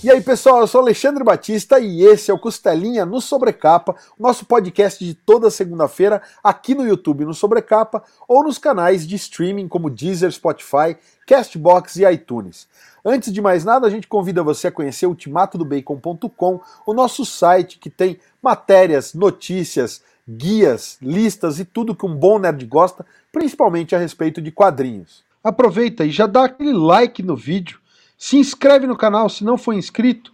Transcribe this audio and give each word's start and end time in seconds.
E 0.00 0.08
aí, 0.08 0.20
pessoal, 0.20 0.60
eu 0.60 0.66
sou 0.68 0.80
Alexandre 0.80 1.24
Batista 1.24 1.80
e 1.80 2.04
esse 2.04 2.30
é 2.30 2.34
o 2.34 2.38
Costelinha 2.38 3.04
no 3.04 3.20
Sobrecapa, 3.20 3.96
nosso 4.16 4.44
podcast 4.44 5.04
de 5.04 5.12
toda 5.12 5.50
segunda-feira 5.50 6.22
aqui 6.42 6.72
no 6.72 6.86
YouTube 6.86 7.24
no 7.24 7.34
Sobrecapa 7.34 8.04
ou 8.28 8.44
nos 8.44 8.58
canais 8.58 9.04
de 9.04 9.16
streaming 9.16 9.66
como 9.66 9.90
Deezer, 9.90 10.30
Spotify, 10.30 10.96
Castbox 11.26 11.96
e 11.96 12.04
iTunes. 12.08 12.68
Antes 13.04 13.32
de 13.32 13.42
mais 13.42 13.64
nada, 13.64 13.88
a 13.88 13.90
gente 13.90 14.06
convida 14.06 14.40
você 14.40 14.68
a 14.68 14.72
conhecer 14.72 15.06
ultimatodobacon.com, 15.06 16.60
o 16.86 16.94
nosso 16.94 17.26
site 17.26 17.76
que 17.80 17.90
tem 17.90 18.20
matérias, 18.40 19.14
notícias, 19.14 20.00
guias, 20.28 20.96
listas 21.02 21.58
e 21.58 21.64
tudo 21.64 21.96
que 21.96 22.06
um 22.06 22.14
bom 22.14 22.38
nerd 22.38 22.64
gosta, 22.66 23.04
principalmente 23.32 23.96
a 23.96 23.98
respeito 23.98 24.40
de 24.40 24.52
quadrinhos. 24.52 25.24
Aproveita 25.42 26.04
e 26.04 26.12
já 26.12 26.28
dá 26.28 26.44
aquele 26.44 26.72
like 26.72 27.20
no 27.20 27.34
vídeo 27.34 27.80
se 28.18 28.36
inscreve 28.36 28.86
no 28.86 28.96
canal 28.96 29.28
se 29.28 29.44
não 29.44 29.56
for 29.56 29.72
inscrito 29.72 30.32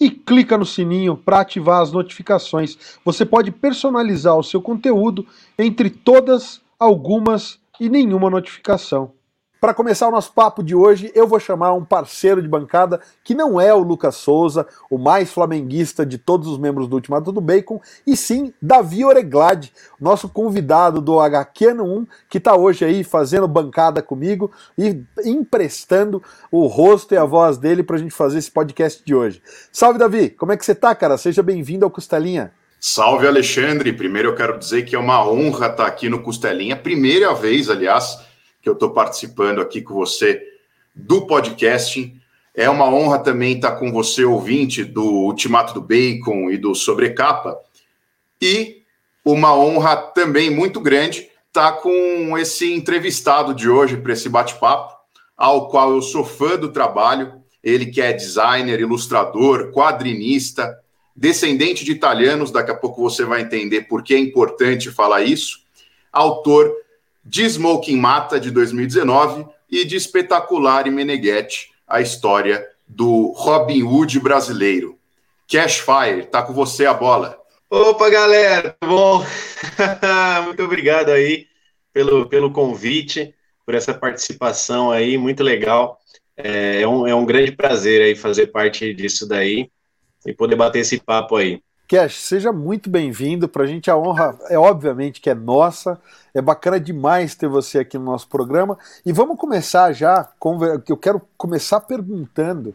e 0.00 0.10
clica 0.10 0.56
no 0.56 0.64
sininho 0.64 1.16
para 1.16 1.40
ativar 1.40 1.82
as 1.82 1.92
notificações. 1.92 2.98
Você 3.04 3.26
pode 3.26 3.50
personalizar 3.50 4.36
o 4.36 4.42
seu 4.42 4.62
conteúdo 4.62 5.26
entre 5.58 5.90
todas, 5.90 6.60
algumas 6.78 7.58
e 7.80 7.88
nenhuma 7.88 8.30
notificação. 8.30 9.12
Para 9.64 9.72
começar 9.72 10.08
o 10.08 10.10
nosso 10.10 10.30
papo 10.30 10.62
de 10.62 10.74
hoje, 10.74 11.10
eu 11.14 11.26
vou 11.26 11.40
chamar 11.40 11.72
um 11.72 11.82
parceiro 11.82 12.42
de 12.42 12.46
bancada 12.46 13.00
que 13.24 13.34
não 13.34 13.58
é 13.58 13.72
o 13.72 13.78
Lucas 13.78 14.16
Souza, 14.16 14.66
o 14.90 14.98
mais 14.98 15.32
flamenguista 15.32 16.04
de 16.04 16.18
todos 16.18 16.48
os 16.48 16.58
membros 16.58 16.86
do 16.86 16.96
Ultimato 16.96 17.32
do 17.32 17.40
Bacon, 17.40 17.80
e 18.06 18.14
sim 18.14 18.52
Davi 18.60 19.06
Oreglade, 19.06 19.72
nosso 19.98 20.28
convidado 20.28 21.00
do 21.00 21.18
HQ 21.18 21.80
1, 21.80 22.06
que 22.28 22.36
está 22.36 22.54
hoje 22.54 22.84
aí 22.84 23.02
fazendo 23.02 23.48
bancada 23.48 24.02
comigo 24.02 24.52
e 24.76 25.02
emprestando 25.24 26.22
o 26.52 26.66
rosto 26.66 27.14
e 27.14 27.16
a 27.16 27.24
voz 27.24 27.56
dele 27.56 27.82
para 27.82 27.96
a 27.96 28.00
gente 28.00 28.12
fazer 28.12 28.40
esse 28.40 28.50
podcast 28.50 29.02
de 29.02 29.14
hoje. 29.14 29.40
Salve, 29.72 29.98
Davi! 29.98 30.28
Como 30.28 30.52
é 30.52 30.58
que 30.58 30.64
você 30.66 30.74
tá, 30.74 30.94
cara? 30.94 31.16
Seja 31.16 31.42
bem-vindo 31.42 31.86
ao 31.86 31.90
Costelinha. 31.90 32.52
Salve, 32.78 33.26
Alexandre! 33.26 33.94
Primeiro 33.94 34.28
eu 34.28 34.34
quero 34.34 34.58
dizer 34.58 34.82
que 34.82 34.94
é 34.94 34.98
uma 34.98 35.26
honra 35.26 35.68
estar 35.68 35.86
aqui 35.86 36.10
no 36.10 36.22
Costelinha, 36.22 36.76
primeira 36.76 37.32
vez, 37.32 37.70
aliás 37.70 38.33
que 38.64 38.68
eu 38.70 38.72
estou 38.72 38.90
participando 38.90 39.60
aqui 39.60 39.82
com 39.82 39.92
você 39.92 40.42
do 40.94 41.26
podcasting. 41.26 42.18
É 42.54 42.68
uma 42.70 42.88
honra 42.88 43.18
também 43.18 43.56
estar 43.56 43.72
com 43.72 43.92
você, 43.92 44.24
ouvinte 44.24 44.82
do 44.82 45.04
Ultimato 45.04 45.74
do 45.74 45.82
Bacon 45.82 46.50
e 46.50 46.56
do 46.56 46.74
Sobrecapa. 46.74 47.58
E 48.40 48.82
uma 49.22 49.54
honra 49.54 49.96
também 49.96 50.48
muito 50.48 50.80
grande 50.80 51.28
estar 51.48 51.72
com 51.72 52.38
esse 52.38 52.72
entrevistado 52.72 53.52
de 53.52 53.68
hoje 53.68 53.98
para 53.98 54.14
esse 54.14 54.30
bate-papo, 54.30 54.94
ao 55.36 55.68
qual 55.68 55.90
eu 55.92 56.00
sou 56.00 56.24
fã 56.24 56.56
do 56.56 56.72
trabalho. 56.72 57.34
Ele 57.62 57.84
que 57.84 58.00
é 58.00 58.14
designer, 58.14 58.80
ilustrador, 58.80 59.72
quadrinista, 59.72 60.74
descendente 61.14 61.84
de 61.84 61.92
italianos, 61.92 62.50
daqui 62.50 62.70
a 62.70 62.76
pouco 62.76 63.02
você 63.02 63.26
vai 63.26 63.42
entender 63.42 63.82
por 63.82 64.02
que 64.02 64.14
é 64.14 64.18
importante 64.18 64.90
falar 64.90 65.22
isso. 65.22 65.64
Autor 66.10 66.72
de 67.24 67.44
Smoking 67.44 67.96
Mata, 67.96 68.38
de 68.38 68.50
2019, 68.50 69.46
e 69.70 69.84
de 69.84 69.96
Espetacular 69.96 70.86
e 70.86 70.90
Meneghetti, 70.90 71.70
a 71.86 72.00
história 72.00 72.66
do 72.86 73.32
Robin 73.36 73.82
Hood 73.82 74.20
brasileiro. 74.20 74.98
Cashfire, 75.48 76.26
tá 76.30 76.42
com 76.42 76.52
você 76.52 76.86
a 76.86 76.94
bola. 76.94 77.38
Opa, 77.70 78.08
galera, 78.08 78.76
bom? 78.84 79.24
muito 80.44 80.62
obrigado 80.62 81.10
aí 81.10 81.46
pelo, 81.92 82.28
pelo 82.28 82.52
convite, 82.52 83.34
por 83.64 83.74
essa 83.74 83.94
participação 83.94 84.90
aí, 84.90 85.16
muito 85.16 85.42
legal. 85.42 85.98
É, 86.36 86.82
é, 86.82 86.88
um, 86.88 87.06
é 87.06 87.14
um 87.14 87.24
grande 87.24 87.52
prazer 87.52 88.02
aí 88.02 88.14
fazer 88.14 88.48
parte 88.48 88.92
disso 88.92 89.26
daí 89.26 89.70
e 90.26 90.32
poder 90.32 90.56
bater 90.56 90.80
esse 90.80 90.98
papo 90.98 91.36
aí. 91.36 91.62
Cash, 91.94 92.22
seja 92.22 92.50
muito 92.50 92.90
bem-vindo. 92.90 93.48
Para 93.48 93.62
a 93.62 93.66
gente 93.68 93.88
a 93.88 93.96
honra 93.96 94.36
é 94.48 94.58
obviamente 94.58 95.20
que 95.20 95.30
é 95.30 95.34
nossa. 95.34 95.96
É 96.34 96.42
bacana 96.42 96.80
demais 96.80 97.36
ter 97.36 97.46
você 97.46 97.78
aqui 97.78 97.96
no 97.96 98.06
nosso 98.06 98.26
programa. 98.26 98.76
E 99.06 99.12
vamos 99.12 99.38
começar 99.38 99.92
já, 99.92 100.28
eu 100.88 100.96
quero 100.96 101.22
começar 101.36 101.78
perguntando 101.78 102.74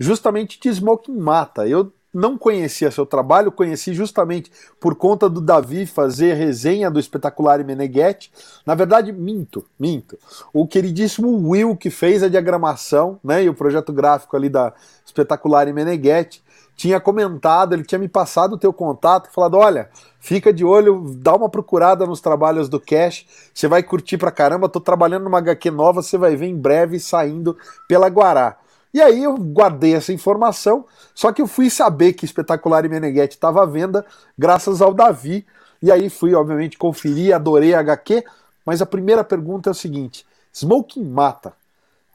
justamente 0.00 0.58
de 0.58 0.68
Smoking 0.68 1.16
Mata. 1.16 1.64
Eu 1.64 1.92
não 2.12 2.36
conhecia 2.36 2.90
seu 2.90 3.06
trabalho, 3.06 3.52
conheci 3.52 3.94
justamente 3.94 4.50
por 4.80 4.96
conta 4.96 5.30
do 5.30 5.40
Davi 5.40 5.86
fazer 5.86 6.34
resenha 6.34 6.90
do 6.90 6.98
Espetacular 6.98 7.62
Meneghetti. 7.64 8.32
Na 8.66 8.74
verdade, 8.74 9.12
minto, 9.12 9.64
minto. 9.78 10.18
O 10.52 10.66
queridíssimo 10.66 11.28
Will 11.50 11.76
que 11.76 11.88
fez 11.88 12.20
a 12.20 12.28
diagramação, 12.28 13.20
né, 13.22 13.44
e 13.44 13.48
o 13.48 13.54
projeto 13.54 13.92
gráfico 13.92 14.36
ali 14.36 14.48
da 14.48 14.72
Espetacular 15.04 15.72
Meneghetti 15.72 16.42
tinha 16.76 17.00
comentado, 17.00 17.72
ele 17.72 17.82
tinha 17.82 17.98
me 17.98 18.06
passado 18.06 18.52
o 18.52 18.58
teu 18.58 18.72
contato, 18.72 19.32
falado, 19.32 19.56
olha, 19.56 19.88
fica 20.20 20.52
de 20.52 20.64
olho, 20.64 21.16
dá 21.16 21.34
uma 21.34 21.48
procurada 21.48 22.04
nos 22.04 22.20
trabalhos 22.20 22.68
do 22.68 22.78
Cash, 22.78 23.26
você 23.52 23.66
vai 23.66 23.82
curtir 23.82 24.18
pra 24.18 24.30
caramba, 24.30 24.68
tô 24.68 24.78
trabalhando 24.78 25.24
numa 25.24 25.38
HQ 25.38 25.70
nova, 25.70 26.02
você 26.02 26.18
vai 26.18 26.36
ver 26.36 26.46
em 26.46 26.56
breve 26.56 27.00
saindo 27.00 27.56
pela 27.88 28.08
Guará. 28.08 28.58
E 28.92 29.00
aí 29.00 29.24
eu 29.24 29.34
guardei 29.36 29.94
essa 29.94 30.12
informação, 30.12 30.84
só 31.14 31.32
que 31.32 31.40
eu 31.40 31.46
fui 31.46 31.70
saber 31.70 32.12
que 32.12 32.26
Espetacular 32.26 32.84
e 32.84 32.88
Meneghetti 32.88 33.36
estava 33.36 33.62
à 33.62 33.66
venda 33.66 34.04
graças 34.38 34.82
ao 34.82 34.92
Davi, 34.92 35.46
e 35.82 35.90
aí 35.90 36.10
fui, 36.10 36.34
obviamente, 36.34 36.78
conferir, 36.78 37.34
adorei 37.34 37.74
a 37.74 37.80
HQ, 37.80 38.22
mas 38.64 38.82
a 38.82 38.86
primeira 38.86 39.24
pergunta 39.24 39.70
é 39.70 39.72
o 39.72 39.74
seguinte, 39.74 40.26
Smoking 40.52 41.04
mata, 41.04 41.54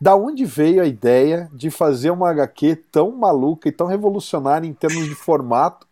da 0.01 0.15
onde 0.15 0.43
veio 0.45 0.81
a 0.81 0.87
ideia 0.87 1.47
de 1.53 1.69
fazer 1.69 2.09
uma 2.09 2.31
HQ 2.31 2.75
tão 2.91 3.11
maluca 3.11 3.69
e 3.69 3.71
tão 3.71 3.85
revolucionária 3.85 4.67
em 4.67 4.73
termos 4.73 5.07
de 5.07 5.13
formato? 5.13 5.87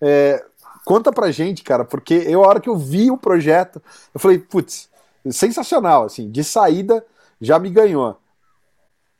É, 0.00 0.44
conta 0.84 1.12
pra 1.12 1.30
gente, 1.30 1.62
cara, 1.62 1.84
porque 1.84 2.14
eu, 2.26 2.42
a 2.42 2.48
hora 2.48 2.60
que 2.60 2.68
eu 2.68 2.76
vi 2.76 3.08
o 3.08 3.16
projeto, 3.16 3.80
eu 4.12 4.18
falei, 4.18 4.40
putz, 4.40 4.90
sensacional, 5.30 6.06
assim, 6.06 6.28
de 6.28 6.42
saída 6.42 7.06
já 7.40 7.56
me 7.56 7.70
ganhou. 7.70 8.18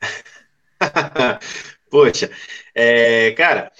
Poxa, 1.89 2.29
é, 2.75 3.31
cara, 3.31 3.71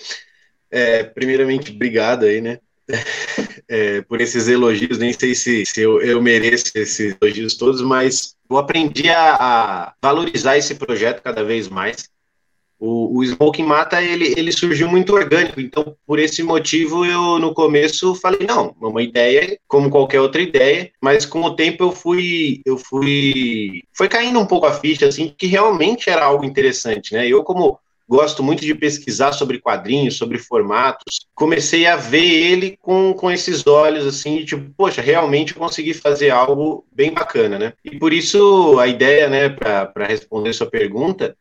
é, 0.72 1.04
primeiramente, 1.04 1.74
obrigado 1.74 2.26
aí, 2.26 2.40
né? 2.40 2.60
É, 3.70 4.02
por 4.04 4.22
esses 4.22 4.48
elogios, 4.48 4.98
nem 4.98 5.12
sei 5.12 5.36
se, 5.36 5.66
se 5.66 5.82
eu, 5.82 6.02
eu 6.02 6.22
mereço 6.22 6.72
esses 6.74 7.18
elogios 7.22 7.58
todos, 7.58 7.82
mas 7.82 8.37
eu 8.50 8.58
aprendi 8.58 9.10
a, 9.10 9.36
a 9.36 9.94
valorizar 10.02 10.58
esse 10.58 10.76
projeto 10.76 11.22
cada 11.22 11.44
vez 11.44 11.68
mais. 11.68 12.10
O, 12.80 13.18
o 13.18 13.24
Smoking 13.24 13.64
Mata, 13.64 14.02
ele, 14.04 14.36
ele 14.38 14.52
surgiu 14.52 14.88
muito 14.88 15.14
orgânico, 15.14 15.60
então 15.60 15.96
por 16.06 16.20
esse 16.20 16.44
motivo 16.44 17.04
eu 17.04 17.40
no 17.40 17.52
começo 17.52 18.14
falei, 18.14 18.46
não, 18.48 18.76
uma 18.80 19.02
ideia 19.02 19.60
como 19.68 19.90
qualquer 19.90 20.22
outra 20.22 20.42
ideia, 20.42 20.92
mas 21.02 21.26
com 21.26 21.42
o 21.42 21.56
tempo 21.56 21.84
eu 21.84 21.92
fui, 21.92 22.62
eu 22.64 22.78
fui, 22.78 23.82
foi 23.94 24.08
caindo 24.08 24.40
um 24.40 24.46
pouco 24.46 24.68
a 24.68 24.74
ficha, 24.74 25.08
assim, 25.08 25.34
que 25.36 25.48
realmente 25.48 26.08
era 26.08 26.24
algo 26.24 26.46
interessante, 26.46 27.16
né, 27.16 27.28
eu 27.28 27.44
como 27.44 27.80
gosto 28.08 28.42
muito 28.42 28.62
de 28.62 28.74
pesquisar 28.74 29.34
sobre 29.34 29.60
quadrinhos, 29.60 30.16
sobre 30.16 30.38
formatos. 30.38 31.28
Comecei 31.36 31.86
a 31.86 31.96
ver 31.96 32.26
ele 32.26 32.78
com, 32.82 33.14
com 33.14 33.30
esses 33.30 33.68
olhos 33.68 34.06
assim, 34.06 34.46
tipo, 34.46 34.72
poxa, 34.78 35.02
realmente 35.02 35.54
consegui 35.54 35.94
fazer 35.94 36.30
algo 36.30 36.86
bem 36.92 37.14
bacana, 37.14 37.60
né? 37.60 37.74
E 37.84 37.98
por 37.98 38.14
isso 38.14 38.80
a 38.80 38.88
ideia, 38.88 39.28
né, 39.28 39.50
para 39.50 40.08
responder 40.08 40.54
sua 40.54 40.68
pergunta, 40.68 41.36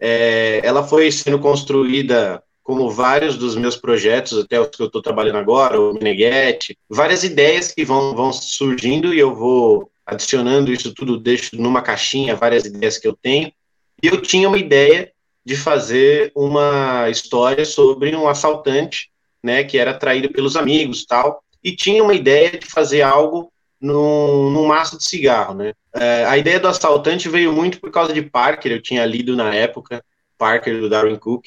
é, 0.00 0.60
ela 0.64 0.82
foi 0.82 1.10
sendo 1.12 1.38
construída 1.38 2.42
como 2.62 2.90
vários 2.90 3.36
dos 3.36 3.54
meus 3.54 3.76
projetos, 3.76 4.38
até 4.38 4.60
os 4.60 4.68
que 4.68 4.82
eu 4.82 4.86
estou 4.86 5.00
trabalhando 5.00 5.38
agora, 5.38 5.80
o 5.80 5.94
Meneghetti, 5.94 6.76
várias 6.88 7.22
ideias 7.22 7.72
que 7.72 7.84
vão, 7.84 8.14
vão 8.14 8.32
surgindo 8.32 9.14
e 9.14 9.18
eu 9.20 9.34
vou 9.34 9.88
adicionando 10.04 10.72
isso 10.72 10.92
tudo, 10.92 11.16
deixo 11.16 11.56
numa 11.56 11.80
caixinha 11.80 12.34
várias 12.34 12.64
ideias 12.64 12.98
que 12.98 13.06
eu 13.06 13.14
tenho. 13.14 13.52
E 14.02 14.08
eu 14.08 14.20
tinha 14.20 14.48
uma 14.48 14.58
ideia 14.58 15.12
de 15.46 15.56
fazer 15.56 16.32
uma 16.34 17.08
história 17.08 17.64
sobre 17.64 18.16
um 18.16 18.26
assaltante, 18.26 19.12
né, 19.40 19.62
que 19.62 19.78
era 19.78 19.94
traído 19.94 20.28
pelos 20.32 20.56
amigos 20.56 21.06
tal, 21.06 21.40
e 21.62 21.70
tinha 21.70 22.02
uma 22.02 22.14
ideia 22.14 22.58
de 22.58 22.66
fazer 22.66 23.02
algo 23.02 23.52
num, 23.80 24.66
maço 24.66 24.98
de 24.98 25.04
cigarro, 25.04 25.54
né. 25.54 25.72
É, 25.94 26.24
a 26.24 26.36
ideia 26.36 26.58
do 26.58 26.66
assaltante 26.66 27.28
veio 27.28 27.52
muito 27.52 27.78
por 27.78 27.92
causa 27.92 28.12
de 28.12 28.22
Parker, 28.22 28.72
eu 28.72 28.82
tinha 28.82 29.06
lido 29.06 29.36
na 29.36 29.54
época, 29.54 30.04
Parker 30.36 30.80
do 30.80 30.88
Darwin 30.88 31.14
Cook, 31.14 31.46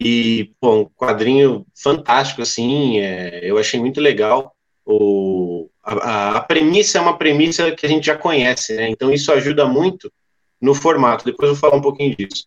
e, 0.00 0.50
bom, 0.58 0.80
um 0.80 0.84
quadrinho 0.86 1.66
fantástico, 1.76 2.40
assim, 2.40 3.00
é, 3.00 3.40
eu 3.42 3.58
achei 3.58 3.78
muito 3.78 4.00
legal, 4.00 4.56
o, 4.82 5.68
a, 5.82 6.38
a, 6.38 6.40
premissa 6.40 6.96
é 6.96 7.02
uma 7.02 7.18
premissa 7.18 7.70
que 7.72 7.84
a 7.84 7.88
gente 7.88 8.06
já 8.06 8.16
conhece, 8.16 8.74
né, 8.74 8.88
então 8.88 9.12
isso 9.12 9.30
ajuda 9.30 9.66
muito 9.66 10.10
no 10.58 10.74
formato, 10.74 11.26
depois 11.26 11.50
eu 11.50 11.54
vou 11.54 11.60
falar 11.60 11.76
um 11.76 11.82
pouquinho 11.82 12.16
disso. 12.16 12.46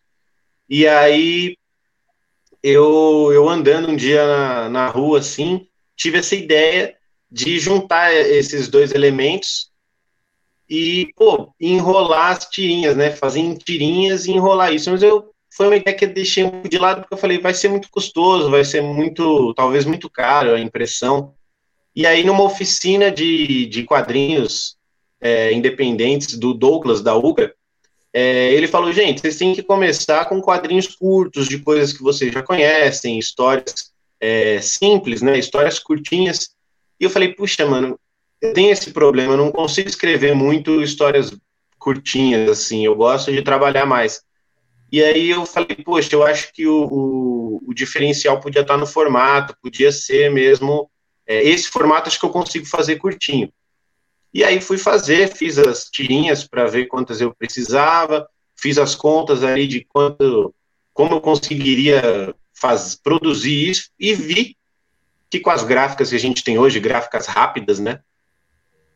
E 0.70 0.88
aí 0.88 1.58
eu, 2.62 3.32
eu 3.32 3.48
andando 3.48 3.90
um 3.90 3.96
dia 3.96 4.26
na, 4.26 4.70
na 4.70 4.88
rua 4.88 5.20
assim, 5.20 5.68
tive 5.96 6.18
essa 6.18 6.36
ideia 6.36 6.96
de 7.32 7.60
juntar 7.60 8.14
esses 8.14 8.68
dois 8.68 8.94
elementos 8.94 9.72
e, 10.70 11.12
pô, 11.16 11.54
enrolar 11.60 12.32
as 12.32 12.46
tirinhas, 12.46 12.96
né? 12.96 13.12
Fazer 13.12 13.40
em 13.40 13.56
tirinhas 13.56 14.26
e 14.26 14.32
enrolar 14.32 14.74
isso. 14.74 14.92
Mas 14.92 15.02
eu 15.02 15.32
foi 15.58 15.68
uma 15.68 15.76
ideia 15.76 15.96
que 15.96 16.06
eu 16.06 16.14
deixei 16.14 16.50
de 16.70 16.78
lado, 16.78 17.02
porque 17.02 17.16
eu 17.16 17.18
falei, 17.18 17.40
vai 17.40 17.54
ser 17.54 17.70
muito 17.70 17.90
custoso, 17.90 18.52
vai 18.52 18.64
ser 18.64 18.82
muito, 18.82 19.54
talvez 19.56 19.86
muito 19.86 20.10
caro 20.10 20.54
a 20.54 20.60
impressão. 20.60 21.34
E 21.96 22.06
aí, 22.06 22.24
numa 22.24 22.44
oficina 22.44 23.10
de, 23.10 23.66
de 23.66 23.84
quadrinhos 23.84 24.78
é, 25.20 25.52
independentes 25.52 26.38
do 26.38 26.54
Douglas, 26.54 27.02
da 27.02 27.16
UGA, 27.16 27.56
é, 28.20 28.52
ele 28.52 28.68
falou, 28.68 28.92
gente, 28.92 29.22
vocês 29.22 29.38
têm 29.38 29.54
que 29.54 29.62
começar 29.62 30.26
com 30.26 30.42
quadrinhos 30.42 30.88
curtos, 30.88 31.48
de 31.48 31.60
coisas 31.60 31.94
que 31.94 32.02
vocês 32.02 32.34
já 32.34 32.42
conhecem, 32.42 33.20
histórias 33.20 33.94
é, 34.20 34.60
simples, 34.60 35.22
né, 35.22 35.38
histórias 35.38 35.78
curtinhas. 35.78 36.50
E 37.00 37.04
eu 37.04 37.12
falei, 37.12 37.36
puxa, 37.36 37.64
mano, 37.68 38.00
eu 38.42 38.54
tenho 38.54 38.72
esse 38.72 38.90
problema, 38.90 39.34
eu 39.34 39.38
não 39.38 39.52
consigo 39.52 39.88
escrever 39.88 40.34
muito 40.34 40.82
histórias 40.82 41.32
curtinhas, 41.78 42.50
assim, 42.50 42.84
eu 42.84 42.96
gosto 42.96 43.32
de 43.32 43.44
trabalhar 43.44 43.86
mais. 43.86 44.24
E 44.92 45.04
aí 45.04 45.30
eu 45.30 45.46
falei, 45.46 45.76
poxa, 45.86 46.16
eu 46.16 46.26
acho 46.26 46.52
que 46.52 46.66
o, 46.66 46.88
o, 46.90 47.62
o 47.68 47.72
diferencial 47.72 48.40
podia 48.40 48.64
estar 48.64 48.78
no 48.78 48.88
formato, 48.88 49.56
podia 49.62 49.92
ser 49.92 50.32
mesmo, 50.32 50.90
é, 51.28 51.48
esse 51.48 51.70
formato 51.70 52.08
acho 52.08 52.20
que 52.20 52.26
eu 52.26 52.32
consigo 52.32 52.66
fazer 52.66 52.96
curtinho. 52.96 53.54
E 54.38 54.44
aí 54.44 54.62
fui 54.62 54.78
fazer, 54.78 55.36
fiz 55.36 55.58
as 55.58 55.86
tirinhas 55.86 56.48
para 56.48 56.68
ver 56.68 56.86
quantas 56.86 57.20
eu 57.20 57.34
precisava, 57.34 58.30
fiz 58.56 58.78
as 58.78 58.94
contas 58.94 59.44
ali 59.44 59.66
de 59.66 59.84
quanto, 59.84 60.54
como 60.94 61.16
eu 61.16 61.20
conseguiria 61.20 62.36
faz, 62.54 62.94
produzir 62.94 63.72
isso, 63.72 63.90
e 64.00 64.14
vi 64.14 64.56
que 65.28 65.40
com 65.40 65.50
as 65.50 65.64
gráficas 65.64 66.12
que 66.12 66.16
a 66.16 66.20
gente 66.20 66.44
tem 66.44 66.60
hoje, 66.60 66.80
gráficas 66.80 67.26
rápidas, 67.26 67.80
né, 67.80 68.00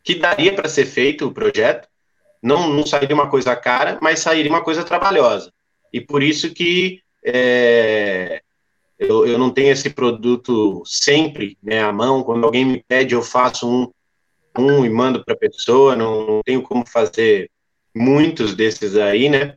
que 0.03 0.13
daria 0.13 0.53
para 0.53 0.69
ser 0.69 0.85
feito 0.85 1.25
o 1.25 1.33
projeto, 1.33 1.88
não, 2.39 2.69
não 2.69 2.85
sairia 2.85 3.15
uma 3.15 3.27
coisa 3.27 3.55
cara, 3.55 3.97
mas 3.99 4.19
sairia 4.19 4.51
uma 4.51 4.63
coisa 4.63 4.83
trabalhosa. 4.83 5.51
E 5.91 5.99
por 5.99 6.21
isso 6.21 6.53
que 6.53 7.01
é, 7.25 8.43
eu, 8.99 9.25
eu 9.25 9.39
não 9.39 9.49
tenho 9.49 9.71
esse 9.71 9.89
produto 9.89 10.83
sempre 10.85 11.57
né, 11.63 11.81
à 11.81 11.91
mão. 11.91 12.21
Quando 12.21 12.45
alguém 12.45 12.63
me 12.63 12.85
pede, 12.88 13.15
eu 13.15 13.23
faço 13.23 13.67
um, 13.67 13.91
um 14.57 14.86
e 14.86 14.89
mando 14.89 15.24
para 15.24 15.33
a 15.33 15.38
pessoa. 15.38 15.95
Não, 15.95 16.42
tenho 16.45 16.62
como 16.62 16.86
fazer 16.86 17.50
muitos 17.95 18.53
desses 18.53 18.95
aí, 18.95 19.30
né? 19.30 19.56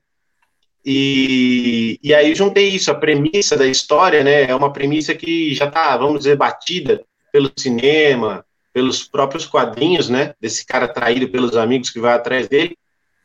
E, 0.84 1.98
e 2.02 2.12
aí 2.12 2.34
juntei 2.34 2.68
isso, 2.68 2.90
a 2.90 2.94
premissa 2.94 3.56
da 3.56 3.66
história, 3.66 4.22
né? 4.22 4.44
É 4.44 4.54
uma 4.54 4.72
premissa 4.72 5.14
que 5.14 5.54
já 5.54 5.66
está, 5.66 5.96
vamos 5.96 6.18
dizer, 6.18 6.36
batida 6.36 7.02
pelo 7.32 7.50
cinema, 7.56 8.44
pelos 8.72 9.04
próprios 9.04 9.46
quadrinhos, 9.46 10.08
né? 10.08 10.34
Desse 10.40 10.66
cara 10.66 10.86
traído 10.86 11.28
pelos 11.28 11.56
amigos 11.56 11.90
que 11.90 12.00
vai 12.00 12.14
atrás 12.14 12.48
dele. 12.48 12.76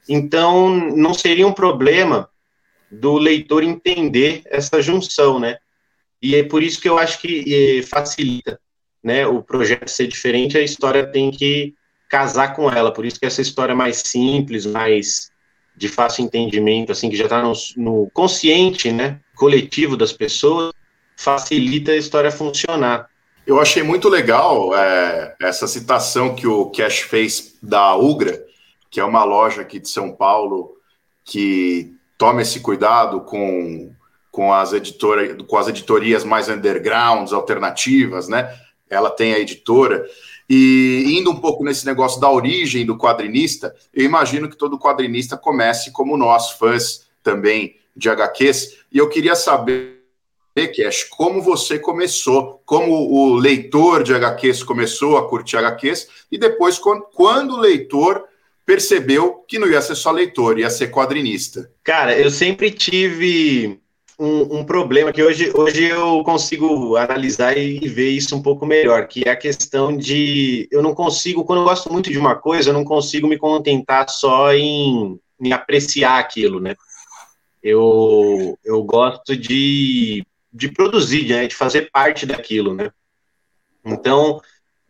Então, 0.07 0.69
não 0.69 1.13
seria 1.13 1.45
um 1.45 1.51
problema 1.51 2.30
do 2.89 3.18
leitor 3.18 3.63
entender 3.63 4.42
essa 4.45 4.81
junção, 4.81 5.39
né? 5.39 5.57
E 6.21 6.36
é 6.36 6.44
por 6.44 6.63
isso 6.63 6.81
que 6.81 6.89
eu 6.89 6.98
acho 6.98 7.19
que 7.19 7.83
facilita, 7.83 8.60
né? 9.04 9.25
O 9.25 9.42
projeto 9.42 9.90
ser 9.90 10.07
diferente, 10.07 10.57
a 10.57 10.62
história 10.62 11.06
tem 11.06 11.31
que 11.31 11.74
casar 12.10 12.56
com 12.56 12.72
ela. 12.72 12.92
Por 12.92 13.06
isso 13.06 13.19
que 13.19 13.25
essa 13.25 13.42
história 13.42 13.75
mais 13.75 13.98
simples, 14.06 14.66
mais 14.66 15.31
de 15.75 15.88
fácil 15.88 16.25
entendimento, 16.25 16.92
assim, 16.92 17.10
que 17.10 17.16
já 17.16 17.24
está 17.25 17.42
no, 17.42 17.54
no 17.78 18.10
consciente, 18.13 18.92
né? 18.92 19.19
Coletivo 19.36 19.96
das 19.96 20.12
pessoas, 20.12 20.74
facilita 21.16 21.92
a 21.92 21.98
história 21.98 22.31
funcionar. 22.31 23.10
Eu 23.48 23.60
achei 23.60 23.81
muito 23.81 24.10
legal 24.10 24.75
é, 24.75 25.36
essa 25.42 25.68
citação 25.68 26.36
que 26.36 26.45
o 26.45 26.69
Cash 26.69 27.00
fez 27.00 27.57
da 27.63 27.95
Ugra, 27.95 28.45
que 28.92 29.00
é 29.00 29.04
uma 29.04 29.24
loja 29.24 29.62
aqui 29.62 29.80
de 29.80 29.90
São 29.90 30.12
Paulo 30.12 30.75
que 31.24 31.94
toma 32.18 32.42
esse 32.42 32.60
cuidado 32.60 33.22
com, 33.22 33.92
com, 34.31 34.54
as, 34.54 34.74
editora, 34.74 35.36
com 35.44 35.57
as 35.57 35.68
editorias 35.68 36.24
mais 36.24 36.50
undergrounds, 36.50 37.31
alternativas, 37.31 38.28
né? 38.28 38.54
Ela 38.89 39.09
tem 39.09 39.33
a 39.33 39.39
editora. 39.39 40.06
E 40.50 41.06
indo 41.18 41.30
um 41.30 41.36
pouco 41.36 41.63
nesse 41.63 41.86
negócio 41.86 42.19
da 42.19 42.31
origem 42.31 42.86
do 42.86 42.97
quadrinista, 42.97 43.75
eu 43.94 44.03
imagino 44.03 44.50
que 44.50 44.57
todo 44.57 44.80
quadrinista 44.80 45.38
comece 45.38 45.91
como 45.91 46.18
nós, 46.18 46.51
fãs 46.51 47.07
também 47.21 47.75
de 47.95 48.09
HQs. 48.09 48.77
E 48.91 48.97
eu 48.97 49.07
queria 49.09 49.36
saber 49.36 50.00
Cash, 50.68 51.06
como 51.06 51.41
você 51.41 51.80
começou, 51.80 52.62
como 52.65 52.94
o 52.94 53.36
leitor 53.36 54.03
de 54.03 54.13
HQs 54.13 54.63
começou 54.63 55.18
a 55.18 55.27
curtir 55.27 55.57
HQs, 55.57 56.07
e 56.31 56.38
depois, 56.38 56.77
quando 56.77 57.53
o 57.53 57.59
leitor 57.59 58.25
percebeu 58.65 59.45
que 59.47 59.57
não 59.57 59.68
ia 59.68 59.81
ser 59.81 59.95
só 59.95 60.12
leitor, 60.12 60.59
ia 60.59 60.69
ser 60.69 60.92
quadrinista. 60.92 61.71
Cara, 61.83 62.18
eu 62.18 62.30
sempre 62.30 62.71
tive 62.71 63.80
um, 64.19 64.60
um, 64.60 64.63
problema 64.63 65.13
que 65.13 65.24
hoje, 65.24 65.51
hoje 65.56 65.86
eu 65.86 66.21
consigo 66.24 66.95
analisar 66.98 67.57
e 67.57 67.80
ver 67.88 68.10
isso 68.10 68.36
um 68.36 68.42
pouco 68.42 68.66
melhor, 68.66 69.07
que 69.07 69.24
é 69.27 69.31
a 69.31 69.38
questão 69.38 69.95
de 69.95 70.68
eu 70.71 70.81
não 70.81 70.94
consigo, 70.94 71.45
quando 71.45 71.60
eu 71.60 71.66
gosto 71.66 71.92
muito 71.92 72.12
de 72.12 72.18
uma 72.19 72.36
coisa, 72.36 72.69
eu 72.69 72.74
não 72.74 72.83
consigo 72.83 73.27
me 73.27 73.38
contentar 73.38 74.10
só 74.10 74.54
em, 74.54 75.19
em 75.42 75.54
apreciar 75.54 76.19
aquilo, 76.19 76.60
né? 76.60 76.75
Eu, 77.63 78.57
eu 78.63 78.83
gosto 78.83 79.36
de 79.36 80.25
de 80.51 80.69
produzir, 80.69 81.27
né, 81.27 81.48
de 81.48 81.56
fazer 81.56 81.89
parte 81.92 82.25
daquilo, 82.25 82.74
né? 82.74 82.92
Então, 83.86 84.42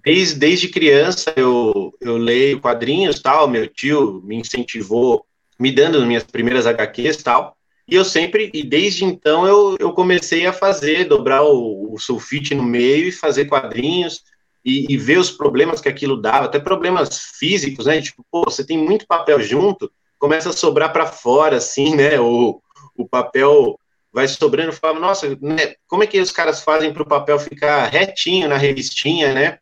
desde, 0.04 0.36
desde 0.36 0.70
criança 0.70 1.34
eu, 1.36 1.94
eu 2.00 2.18
leio 2.18 2.62
quadrinhos, 2.62 3.20
tal, 3.20 3.48
meu 3.48 3.68
tio 3.68 4.22
me 4.24 4.38
incentivou, 4.38 5.26
me 5.60 5.72
dando 5.72 6.06
minhas 6.06 6.24
primeiras 6.24 6.66
HQs, 6.66 7.18
tal, 7.18 7.58
e 7.90 7.96
eu 7.96 8.06
sempre, 8.06 8.50
e 8.54 8.64
desde 8.64 9.04
então 9.04 9.48
eu, 9.48 9.78
eu 9.80 9.94
comecei 9.94 10.46
a 10.46 10.54
fazer, 10.54 11.06
dobrar 11.06 11.44
o, 11.44 11.94
o 11.94 11.98
sulfite 11.98 12.54
no 12.54 12.64
meio 12.64 13.08
e 13.08 13.12
fazer 13.12 13.46
quadrinhos, 13.46 14.24
e, 14.64 14.94
e, 14.94 14.98
ver 14.98 15.18
os 15.18 15.32
problemas 15.32 15.80
que 15.80 15.88
aquilo 15.88 16.22
dava, 16.22 16.46
até 16.46 16.60
problemas 16.60 17.18
físicos, 17.40 17.86
né, 17.86 18.02
tipo, 18.02 18.26
pô, 18.30 18.44
você 18.44 18.66
tem 18.66 18.78
muito 18.78 19.08
papel 19.08 19.42
junto, 19.42 19.90
começa 20.20 20.50
a 20.50 20.54
sobrar 20.54 20.92
para 20.92 21.08
fora, 21.08 21.58
assim, 21.58 21.96
né, 21.96 22.20
o, 22.20 22.62
o 22.96 23.08
papel 23.08 23.80
vai 24.12 24.28
sobrando, 24.28 24.74
falava, 24.74 25.00
nossa, 25.00 25.30
né, 25.42 25.76
como 25.88 26.04
é 26.04 26.08
que 26.08 26.20
os 26.20 26.32
caras 26.32 26.62
fazem 26.62 26.92
para 26.92 27.04
o 27.04 27.08
papel 27.08 27.40
ficar 27.40 27.88
retinho 27.88 28.50
na 28.50 28.58
revistinha, 28.58 29.34
né? 29.34 29.60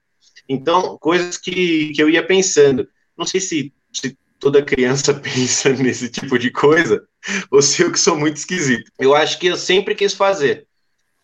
Então, 0.49 0.97
coisas 0.97 1.37
que, 1.37 1.91
que 1.91 2.01
eu 2.01 2.09
ia 2.09 2.25
pensando. 2.25 2.87
Não 3.17 3.25
sei 3.25 3.41
se, 3.41 3.73
se 3.91 4.17
toda 4.39 4.63
criança 4.63 5.13
pensa 5.15 5.69
nesse 5.73 6.09
tipo 6.09 6.37
de 6.37 6.51
coisa, 6.51 7.03
ou 7.51 7.61
se 7.61 7.81
eu 7.81 7.91
que 7.91 7.99
sou 7.99 8.17
muito 8.17 8.37
esquisito. 8.37 8.91
Eu 8.99 9.15
acho 9.15 9.39
que 9.39 9.47
eu 9.47 9.57
sempre 9.57 9.95
quis 9.95 10.13
fazer. 10.13 10.65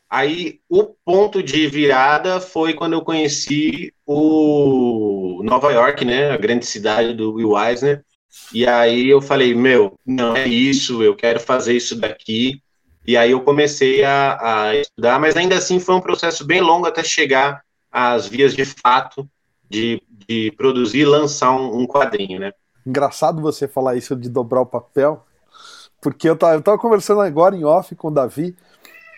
Aí, 0.10 0.60
o 0.70 0.94
ponto 1.04 1.42
de 1.42 1.66
virada 1.68 2.40
foi 2.40 2.76
quando 2.76 2.94
eu 2.94 3.02
conheci 3.02 3.92
o 4.06 5.42
Nova 5.44 5.72
York, 5.72 6.06
né, 6.06 6.30
a 6.30 6.38
grande 6.38 6.68
cidade 6.68 7.14
do 7.14 7.34
Will 7.34 7.58
Eisner, 7.58 8.06
e 8.54 8.68
aí 8.68 9.10
eu 9.10 9.22
falei, 9.22 9.56
meu, 9.56 9.98
não 10.06 10.36
é 10.36 10.48
isso, 10.48 11.02
eu 11.02 11.16
quero 11.16 11.40
fazer 11.40 11.76
isso 11.76 11.96
daqui, 11.96 12.62
e 13.06 13.18
aí 13.18 13.32
eu 13.32 13.42
comecei 13.42 14.04
a, 14.04 14.38
a, 14.68 14.76
estudar, 14.76 15.20
mas 15.20 15.36
ainda 15.36 15.58
assim 15.58 15.80
foi 15.80 15.96
um 15.96 16.02
processo 16.02 16.46
bem 16.46 16.62
longo 16.62 16.86
até 16.88 17.04
chegar 17.04 17.62
às 17.92 18.28
vias 18.28 18.56
de 18.56 18.66
fato 18.66 19.28
de, 19.70 20.02
de 20.28 20.52
produzir 20.56 21.00
e 21.00 21.06
lançar 21.06 21.52
um, 21.52 21.82
um, 21.82 21.88
quadrinho, 21.88 22.40
né? 22.40 22.52
Engraçado 22.86 23.42
você 23.42 23.68
falar 23.68 23.96
isso 23.96 24.16
de 24.16 24.30
dobrar 24.30 24.62
o 24.62 24.66
papel, 24.66 25.26
porque 26.02 26.30
eu 26.30 26.36
tava, 26.36 26.56
eu 26.56 26.62
tava 26.62 26.78
conversando 26.78 27.22
agora 27.22 27.56
em 27.56 27.64
off 27.64 27.96
com 27.96 28.10
o 28.10 28.12
Davi, 28.12 28.56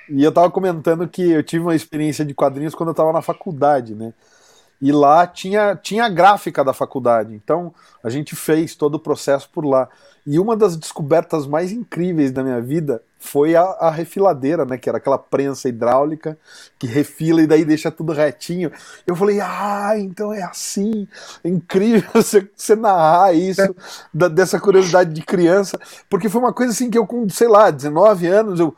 e 0.10 0.24
eu 0.24 0.32
tava 0.32 0.52
comentando 0.52 1.08
que 1.08 1.32
eu 1.32 1.44
tive 1.44 1.64
uma 1.64 1.76
experiência 1.76 2.24
de 2.24 2.34
quadrinhos 2.34 2.76
quando 2.76 2.90
eu 2.90 2.96
tava 2.96 3.12
na 3.12 3.22
faculdade, 3.22 3.96
né? 3.96 4.14
E 4.82 4.92
lá 4.92 5.26
tinha, 5.26 5.76
tinha 5.76 6.06
a 6.06 6.10
gráfica 6.10 6.64
da 6.64 6.74
faculdade, 6.74 7.34
então 7.34 7.74
a 8.04 8.10
gente 8.10 8.36
fez 8.36 8.76
todo 8.76 8.96
o 8.96 9.00
processo 9.00 9.50
por 9.50 9.66
lá. 9.66 9.90
E 10.26 10.40
uma 10.40 10.58
das 10.58 10.76
descobertas 10.76 11.46
mais 11.46 11.72
incríveis 11.72 12.32
da 12.32 12.44
minha 12.44 12.60
vida 12.60 13.02
foi 13.20 13.56
a, 13.56 13.62
a, 13.62 13.92
refiladeira, 13.92 14.66
né? 14.66 14.76
Que 14.76 14.90
era 14.90 14.98
aquela 14.98 15.20
prensa 15.20 15.70
hidráulica 15.70 16.38
que 16.80 16.88
refila 16.88 17.42
e 17.42 17.48
daí 17.48 17.64
deixa 17.64 17.92
tudo 17.92 18.12
retinho. 18.12 18.72
Eu 19.06 19.16
falei, 19.16 19.40
ah, 19.40 19.94
então 19.98 20.34
é 20.34 20.42
assim. 20.42 21.08
É 21.44 21.50
incrível 21.50 22.10
você, 22.14 22.48
você 22.56 22.76
narrar 22.76 23.34
isso, 23.34 23.76
da, 24.12 24.28
dessa 24.28 24.60
curiosidade 24.60 25.14
de 25.14 25.22
criança, 25.22 25.80
porque 26.10 26.30
foi 26.30 26.42
uma 26.42 26.54
coisa 26.54 26.72
assim 26.72 26.90
que 26.90 26.98
eu, 26.98 27.06
com, 27.06 27.30
sei 27.30 27.48
lá, 27.48 27.70
19 27.70 28.28
anos, 28.28 28.60
eu. 28.60 28.76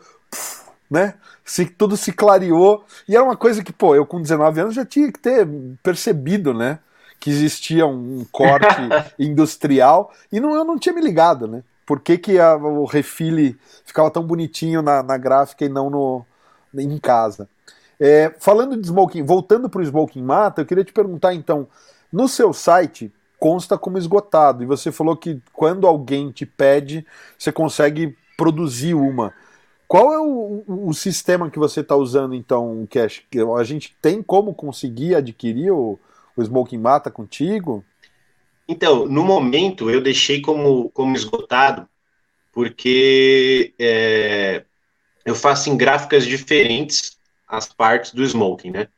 né? 0.92 1.14
Se, 1.46 1.66
tudo 1.66 1.96
se 1.96 2.12
clareou. 2.12 2.84
E 3.08 3.16
era 3.16 3.24
uma 3.24 3.38
coisa 3.38 3.64
que, 3.64 3.72
pô, 3.72 3.96
eu 3.96 4.06
com 4.06 4.22
19 4.22 4.60
anos 4.60 4.76
já 4.76 4.86
tinha 4.86 5.10
que 5.10 5.20
ter 5.20 5.48
percebido, 5.82 6.54
né? 6.54 6.80
Que 7.20 7.30
existia 7.30 7.86
um 7.86 8.26
corte 8.32 8.68
industrial 9.20 10.12
e 10.32 10.40
não, 10.40 10.56
eu 10.56 10.64
não 10.64 10.78
tinha 10.78 10.94
me 10.94 11.02
ligado, 11.02 11.48
né? 11.48 11.64
Por 11.86 12.02
que, 12.02 12.18
que 12.18 12.38
a, 12.38 12.56
o 12.56 12.86
refile 12.86 13.58
ficava 13.86 14.12
tão 14.12 14.22
bonitinho 14.22 14.82
na, 14.82 15.02
na 15.02 15.18
gráfica 15.18 15.64
e 15.64 15.70
não 15.70 15.90
no, 15.90 16.26
em 16.78 16.98
casa? 16.98 17.50
É, 18.00 18.34
falando 18.40 18.76
de 18.76 18.88
Smoking, 18.88 19.24
voltando 19.24 19.70
para 19.70 19.82
o 19.82 19.84
Smoking 19.84 20.22
Mata, 20.22 20.62
eu 20.62 20.66
queria 20.66 20.84
te 20.84 20.94
perguntar 20.94 21.34
então, 21.34 21.68
no 22.12 22.28
seu 22.28 22.54
site 22.54 23.12
consta 23.40 23.78
como 23.78 23.98
esgotado, 23.98 24.64
e 24.64 24.66
você 24.66 24.92
falou 24.92 25.16
que 25.16 25.42
quando 25.54 25.88
alguém 25.88 26.32
te 26.32 26.46
pede, 26.46 27.06
você 27.38 27.52
consegue 27.52 28.16
produzir 28.36 28.94
uma. 28.94 29.34
Qual 29.88 30.14
é 30.14 30.20
o, 30.20 30.64
o, 30.68 30.90
o 30.90 30.94
sistema 30.94 31.50
que 31.50 31.58
você 31.58 31.80
está 31.80 31.96
usando, 31.96 32.36
então, 32.36 32.86
Cash? 32.90 33.24
A 33.58 33.64
gente 33.64 33.96
tem 34.02 34.22
como 34.22 34.54
conseguir 34.54 35.16
adquirir 35.16 35.72
o, 35.72 35.98
o 36.42 36.44
Smoking 36.44 36.78
Mata 36.78 37.12
contigo? 37.12 37.84
Então, 38.68 39.06
no 39.06 39.24
momento, 39.24 39.90
eu 39.90 40.02
deixei 40.02 40.42
como, 40.42 40.90
como 40.92 41.16
esgotado, 41.16 41.88
porque 42.52 43.74
é, 43.80 44.66
eu 45.26 45.36
faço 45.36 45.70
em 45.70 45.78
gráficas 45.78 46.26
diferentes 46.26 47.18
as 47.48 47.72
partes 47.72 48.14
do 48.14 48.26
smoking, 48.26 48.72
né? 48.72 48.90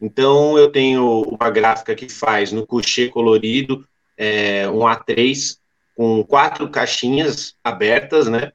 Então, 0.00 0.56
eu 0.56 0.70
tenho 0.70 1.22
uma 1.22 1.50
gráfica 1.50 1.94
que 1.94 2.08
faz 2.08 2.52
no 2.52 2.66
coucher 2.66 3.10
colorido, 3.10 3.86
é, 4.16 4.68
um 4.68 4.80
A3, 4.80 5.58
com 5.96 6.22
quatro 6.22 6.68
caixinhas 6.68 7.56
abertas, 7.64 8.28
né? 8.28 8.52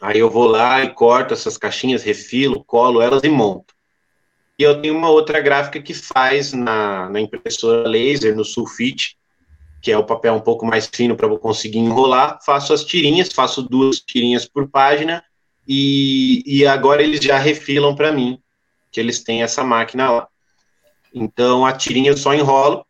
Aí 0.00 0.18
eu 0.18 0.30
vou 0.30 0.46
lá 0.46 0.82
e 0.82 0.94
corto 0.94 1.34
essas 1.34 1.58
caixinhas, 1.58 2.02
refilo, 2.02 2.64
colo 2.64 3.02
elas 3.02 3.22
e 3.24 3.28
monto. 3.28 3.74
E 4.62 4.64
eu 4.64 4.80
tenho 4.80 4.96
uma 4.96 5.10
outra 5.10 5.40
gráfica 5.40 5.82
que 5.82 5.92
faz 5.92 6.52
na, 6.52 7.08
na 7.08 7.20
impressora 7.20 7.88
laser, 7.88 8.36
no 8.36 8.44
sulfite, 8.44 9.18
que 9.80 9.90
é 9.90 9.98
o 9.98 10.04
papel 10.04 10.34
um 10.34 10.40
pouco 10.40 10.64
mais 10.64 10.86
fino 10.86 11.16
para 11.16 11.26
eu 11.26 11.36
conseguir 11.36 11.80
enrolar. 11.80 12.38
Faço 12.46 12.72
as 12.72 12.84
tirinhas, 12.84 13.32
faço 13.32 13.60
duas 13.60 13.98
tirinhas 13.98 14.46
por 14.46 14.68
página, 14.68 15.20
e, 15.66 16.44
e 16.46 16.64
agora 16.64 17.02
eles 17.02 17.18
já 17.18 17.38
refilam 17.38 17.96
para 17.96 18.12
mim, 18.12 18.38
que 18.92 19.00
eles 19.00 19.24
têm 19.24 19.42
essa 19.42 19.64
máquina 19.64 20.08
lá. 20.12 20.28
Então 21.12 21.66
a 21.66 21.72
tirinha 21.72 22.12
eu 22.12 22.16
só 22.16 22.32
enrolo, 22.32 22.86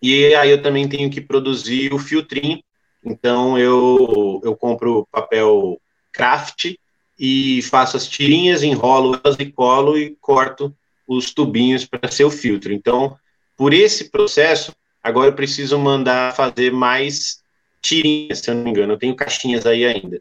e 0.00 0.34
aí 0.34 0.48
eu 0.48 0.62
também 0.62 0.88
tenho 0.88 1.10
que 1.10 1.20
produzir 1.20 1.92
o 1.92 1.98
filtrinho. 1.98 2.58
Então 3.04 3.58
eu, 3.58 4.40
eu 4.42 4.56
compro 4.56 5.06
papel 5.12 5.78
craft 6.10 6.72
e 7.18 7.60
faço 7.64 7.98
as 7.98 8.08
tirinhas, 8.08 8.62
enrolo 8.62 9.20
elas 9.22 9.36
e 9.38 9.52
colo 9.52 9.98
e 9.98 10.16
corto 10.18 10.74
os 11.06 11.32
tubinhos 11.32 11.84
para 11.84 12.10
ser 12.10 12.24
o 12.24 12.30
filtro. 12.30 12.72
Então, 12.72 13.16
por 13.56 13.74
esse 13.74 14.10
processo, 14.10 14.72
agora 15.02 15.28
eu 15.28 15.34
preciso 15.34 15.78
mandar 15.78 16.34
fazer 16.34 16.72
mais 16.72 17.42
tirinhas, 17.80 18.38
se 18.38 18.50
eu 18.50 18.54
não 18.54 18.64
me 18.64 18.70
engano. 18.70 18.94
Eu 18.94 18.98
tenho 18.98 19.16
caixinhas 19.16 19.66
aí 19.66 19.84
ainda. 19.84 20.20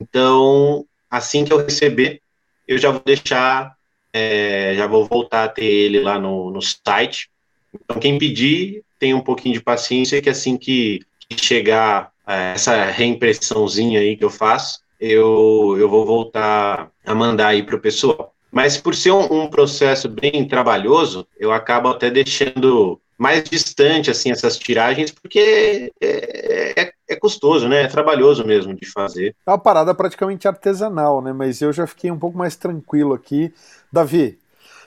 Então, 0.00 0.84
assim 1.10 1.44
que 1.44 1.52
eu 1.52 1.58
receber, 1.58 2.20
eu 2.66 2.78
já 2.78 2.90
vou 2.90 3.02
deixar, 3.04 3.76
é, 4.12 4.74
já 4.76 4.86
vou 4.86 5.06
voltar 5.06 5.44
a 5.44 5.48
ter 5.48 5.64
ele 5.64 6.00
lá 6.00 6.18
no, 6.18 6.50
no 6.50 6.60
site. 6.60 7.30
Então, 7.72 8.00
quem 8.00 8.18
pedir, 8.18 8.82
tem 8.98 9.14
um 9.14 9.20
pouquinho 9.20 9.54
de 9.54 9.60
paciência, 9.60 10.20
que 10.22 10.30
assim 10.30 10.56
que, 10.56 11.00
que 11.28 11.40
chegar 11.40 12.12
é, 12.26 12.52
essa 12.54 12.84
reimpressãozinha 12.86 14.00
aí 14.00 14.16
que 14.16 14.24
eu 14.24 14.30
faço, 14.30 14.80
eu, 14.98 15.76
eu 15.78 15.88
vou 15.88 16.06
voltar 16.06 16.90
a 17.04 17.14
mandar 17.14 17.48
aí 17.48 17.62
para 17.62 17.76
o 17.76 17.80
pessoal. 17.80 18.33
Mas 18.54 18.76
por 18.76 18.94
ser 18.94 19.10
um, 19.10 19.42
um, 19.42 19.48
processo 19.48 20.08
bem 20.08 20.46
trabalhoso, 20.46 21.26
eu 21.36 21.52
acabo 21.52 21.88
até 21.88 22.08
deixando 22.08 23.00
mais 23.18 23.42
distante 23.42 24.12
assim 24.12 24.30
essas 24.30 24.56
tiragens, 24.56 25.10
porque 25.10 25.92
é, 26.00 26.80
é, 26.80 26.92
é, 27.08 27.16
custoso, 27.16 27.68
né? 27.68 27.82
É 27.82 27.88
trabalhoso 27.88 28.46
mesmo 28.46 28.72
de 28.72 28.86
fazer. 28.86 29.34
É 29.44 29.50
uma 29.50 29.58
parada 29.58 29.92
praticamente 29.92 30.46
artesanal, 30.46 31.20
né? 31.20 31.32
Mas 31.32 31.60
eu 31.60 31.72
já 31.72 31.84
fiquei 31.84 32.12
um 32.12 32.18
pouco 32.18 32.38
mais 32.38 32.54
tranquilo 32.54 33.12
aqui. 33.12 33.52
Davi, 33.92 34.38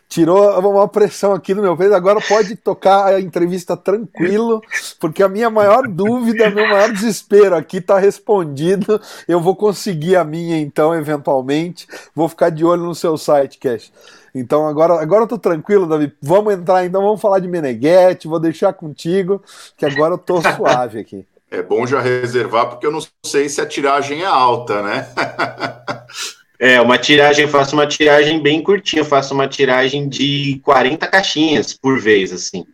tirou 0.08 0.60
uma 0.60 0.88
pressão 0.88 1.34
aqui 1.34 1.54
no 1.54 1.62
meu 1.62 1.76
peito. 1.76 1.94
Agora 1.94 2.20
pode 2.22 2.56
tocar 2.56 3.06
a 3.08 3.22
entrevista 3.22 3.76
tranquilo, 3.76 4.62
porque 5.00 5.22
a 5.22 5.30
minha 5.30 5.50
maior 5.50 5.88
dúvida, 5.88 6.50
meu 6.50 6.68
maior 6.68 6.92
desespero 6.92 7.56
aqui 7.56 7.78
está 7.78 8.00
respondido. 8.00 9.00
Eu 9.28 9.42
vou 9.42 9.56
conseguir 9.56 10.16
a 10.16 10.24
minha 10.24 10.58
então, 10.60 10.96
eventualmente. 10.96 11.88
Vou 12.16 12.30
ficar 12.30 12.50
de 12.50 12.64
olho 12.66 12.84
no 12.84 12.96
seu 12.96 13.18
site, 13.18 13.58
Cash. 13.58 13.92
Então 14.34 14.68
agora, 14.68 15.02
agora 15.02 15.24
eu 15.24 15.28
tô 15.28 15.38
tranquilo, 15.38 15.88
Davi. 15.88 16.12
Vamos 16.22 16.54
entrar 16.54 16.86
então, 16.86 17.02
vamos 17.02 17.22
falar 17.22 17.40
de 17.40 17.48
Meneghetti, 17.48 18.28
vou 18.28 18.40
deixar 18.40 18.74
contigo, 18.74 19.42
que 19.76 19.86
agora 19.86 20.14
eu 20.14 20.18
tô 20.18 20.42
suave 20.56 21.00
aqui. 21.00 21.26
É 21.50 21.64
bom 21.64 21.88
já 21.88 22.02
reservar, 22.02 22.68
porque 22.70 22.86
eu 22.86 22.92
não 22.92 23.00
sei 23.26 23.48
se 23.48 23.62
a 23.62 23.66
tiragem 23.66 24.22
é 24.22 24.26
alta, 24.26 24.82
né? 24.82 25.08
É, 26.60 26.82
uma 26.82 26.98
tiragem, 26.98 27.46
eu 27.46 27.50
faço 27.50 27.76
uma 27.76 27.86
tiragem 27.86 28.42
bem 28.42 28.64
curtinha, 28.64 29.02
eu 29.02 29.06
faço 29.06 29.34
uma 29.34 29.48
tiragem 29.48 30.10
de 30.10 30.60
40 30.64 31.08
caixinhas 31.08 31.74
por 31.74 32.00
vez, 32.00 32.34
assim, 32.34 32.66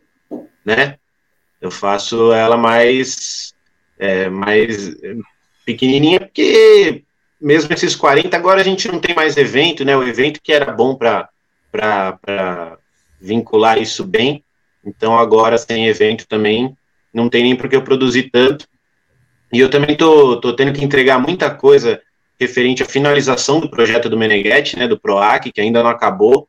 né? 0.63 0.97
Eu 1.59 1.69
faço 1.69 2.31
ela 2.31 2.55
mais, 2.55 3.53
é, 3.99 4.29
mais 4.29 4.95
pequenininha, 5.65 6.21
porque 6.21 7.03
mesmo 7.39 7.73
esses 7.73 7.93
40, 7.93 8.35
agora 8.37 8.61
a 8.61 8.63
gente 8.63 8.87
não 8.87 8.99
tem 8.99 9.13
mais 9.13 9.35
evento, 9.35 9.83
né? 9.83 9.97
O 9.97 10.07
evento 10.07 10.39
que 10.41 10.53
era 10.53 10.71
bom 10.71 10.95
para 10.95 11.29
vincular 13.19 13.77
isso 13.77 14.05
bem, 14.05 14.43
então 14.85 15.17
agora 15.17 15.57
sem 15.57 15.87
evento 15.87 16.25
também, 16.25 16.75
não 17.13 17.29
tem 17.29 17.43
nem 17.43 17.55
porque 17.55 17.75
eu 17.75 17.83
produzir 17.83 18.29
tanto. 18.31 18.65
E 19.51 19.59
eu 19.59 19.69
também 19.69 19.95
tô, 19.95 20.39
tô 20.39 20.55
tendo 20.55 20.73
que 20.73 20.83
entregar 20.83 21.19
muita 21.19 21.53
coisa 21.53 22.01
referente 22.43 22.83
à 22.83 22.85
finalização 22.85 23.59
do 23.59 23.69
projeto 23.69 24.09
do 24.09 24.17
Meneghetti, 24.17 24.77
né, 24.77 24.87
do 24.87 24.99
PROAC, 24.99 25.51
que 25.51 25.61
ainda 25.61 25.81
não 25.81 25.89
acabou. 25.89 26.47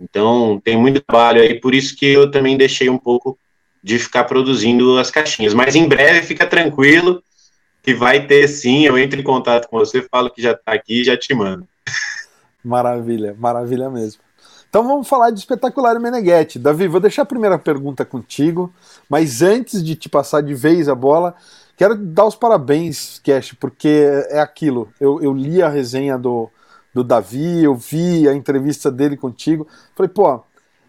Então, 0.00 0.60
tem 0.64 0.76
muito 0.76 1.00
trabalho 1.00 1.40
aí, 1.40 1.60
por 1.60 1.74
isso 1.74 1.96
que 1.96 2.06
eu 2.06 2.30
também 2.30 2.56
deixei 2.56 2.88
um 2.88 2.98
pouco 2.98 3.38
de 3.82 3.98
ficar 3.98 4.24
produzindo 4.24 4.98
as 4.98 5.10
caixinhas. 5.10 5.54
Mas 5.54 5.74
em 5.74 5.86
breve, 5.86 6.22
fica 6.22 6.46
tranquilo, 6.46 7.22
que 7.82 7.94
vai 7.94 8.26
ter 8.26 8.48
sim. 8.48 8.86
Eu 8.86 8.98
entro 8.98 9.20
em 9.20 9.22
contato 9.22 9.68
com 9.68 9.78
você, 9.78 10.02
falo 10.02 10.30
que 10.30 10.40
já 10.40 10.52
está 10.52 10.72
aqui 10.72 11.02
e 11.02 11.04
já 11.04 11.16
te 11.16 11.34
mando. 11.34 11.68
Maravilha, 12.64 13.36
maravilha 13.38 13.90
mesmo. 13.90 14.22
Então 14.70 14.88
vamos 14.88 15.06
falar 15.06 15.30
de 15.30 15.38
espetacular 15.38 16.00
Meneghetti. 16.00 16.58
Davi, 16.58 16.88
vou 16.88 16.98
deixar 16.98 17.22
a 17.22 17.26
primeira 17.26 17.58
pergunta 17.58 18.06
contigo, 18.06 18.72
mas 19.08 19.42
antes 19.42 19.84
de 19.84 19.94
te 19.94 20.08
passar 20.08 20.40
de 20.40 20.54
vez 20.54 20.88
a 20.88 20.94
bola, 20.94 21.34
Quero 21.76 21.96
dar 21.96 22.26
os 22.26 22.36
parabéns, 22.36 23.20
Cash, 23.24 23.52
porque 23.58 24.08
é 24.28 24.40
aquilo. 24.40 24.88
Eu, 25.00 25.20
eu 25.20 25.32
li 25.32 25.62
a 25.62 25.68
resenha 25.68 26.16
do, 26.16 26.48
do 26.94 27.02
Davi, 27.02 27.64
eu 27.64 27.74
vi 27.74 28.28
a 28.28 28.34
entrevista 28.34 28.90
dele 28.90 29.16
contigo. 29.16 29.66
Falei, 29.96 30.08
pô, 30.08 30.40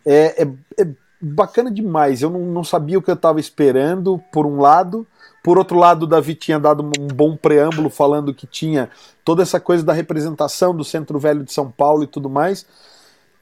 é, 0.06 0.44
é, 0.44 0.48
é 0.80 0.88
bacana 1.20 1.72
demais. 1.72 2.22
Eu 2.22 2.30
não, 2.30 2.42
não 2.42 2.64
sabia 2.64 3.00
o 3.00 3.02
que 3.02 3.10
eu 3.10 3.16
estava 3.16 3.40
esperando, 3.40 4.22
por 4.32 4.46
um 4.46 4.60
lado. 4.60 5.08
Por 5.44 5.58
outro 5.58 5.78
lado, 5.78 6.04
o 6.04 6.08
Davi 6.08 6.36
tinha 6.36 6.60
dado 6.60 6.84
um 6.84 7.08
bom 7.08 7.36
preâmbulo 7.36 7.90
falando 7.90 8.34
que 8.34 8.46
tinha 8.46 8.90
toda 9.24 9.42
essa 9.42 9.60
coisa 9.60 9.84
da 9.84 9.94
representação 9.94 10.76
do 10.76 10.84
Centro 10.84 11.18
Velho 11.20 11.44
de 11.44 11.52
São 11.52 11.70
Paulo 11.72 12.04
e 12.04 12.08
tudo 12.08 12.30
mais. 12.30 12.66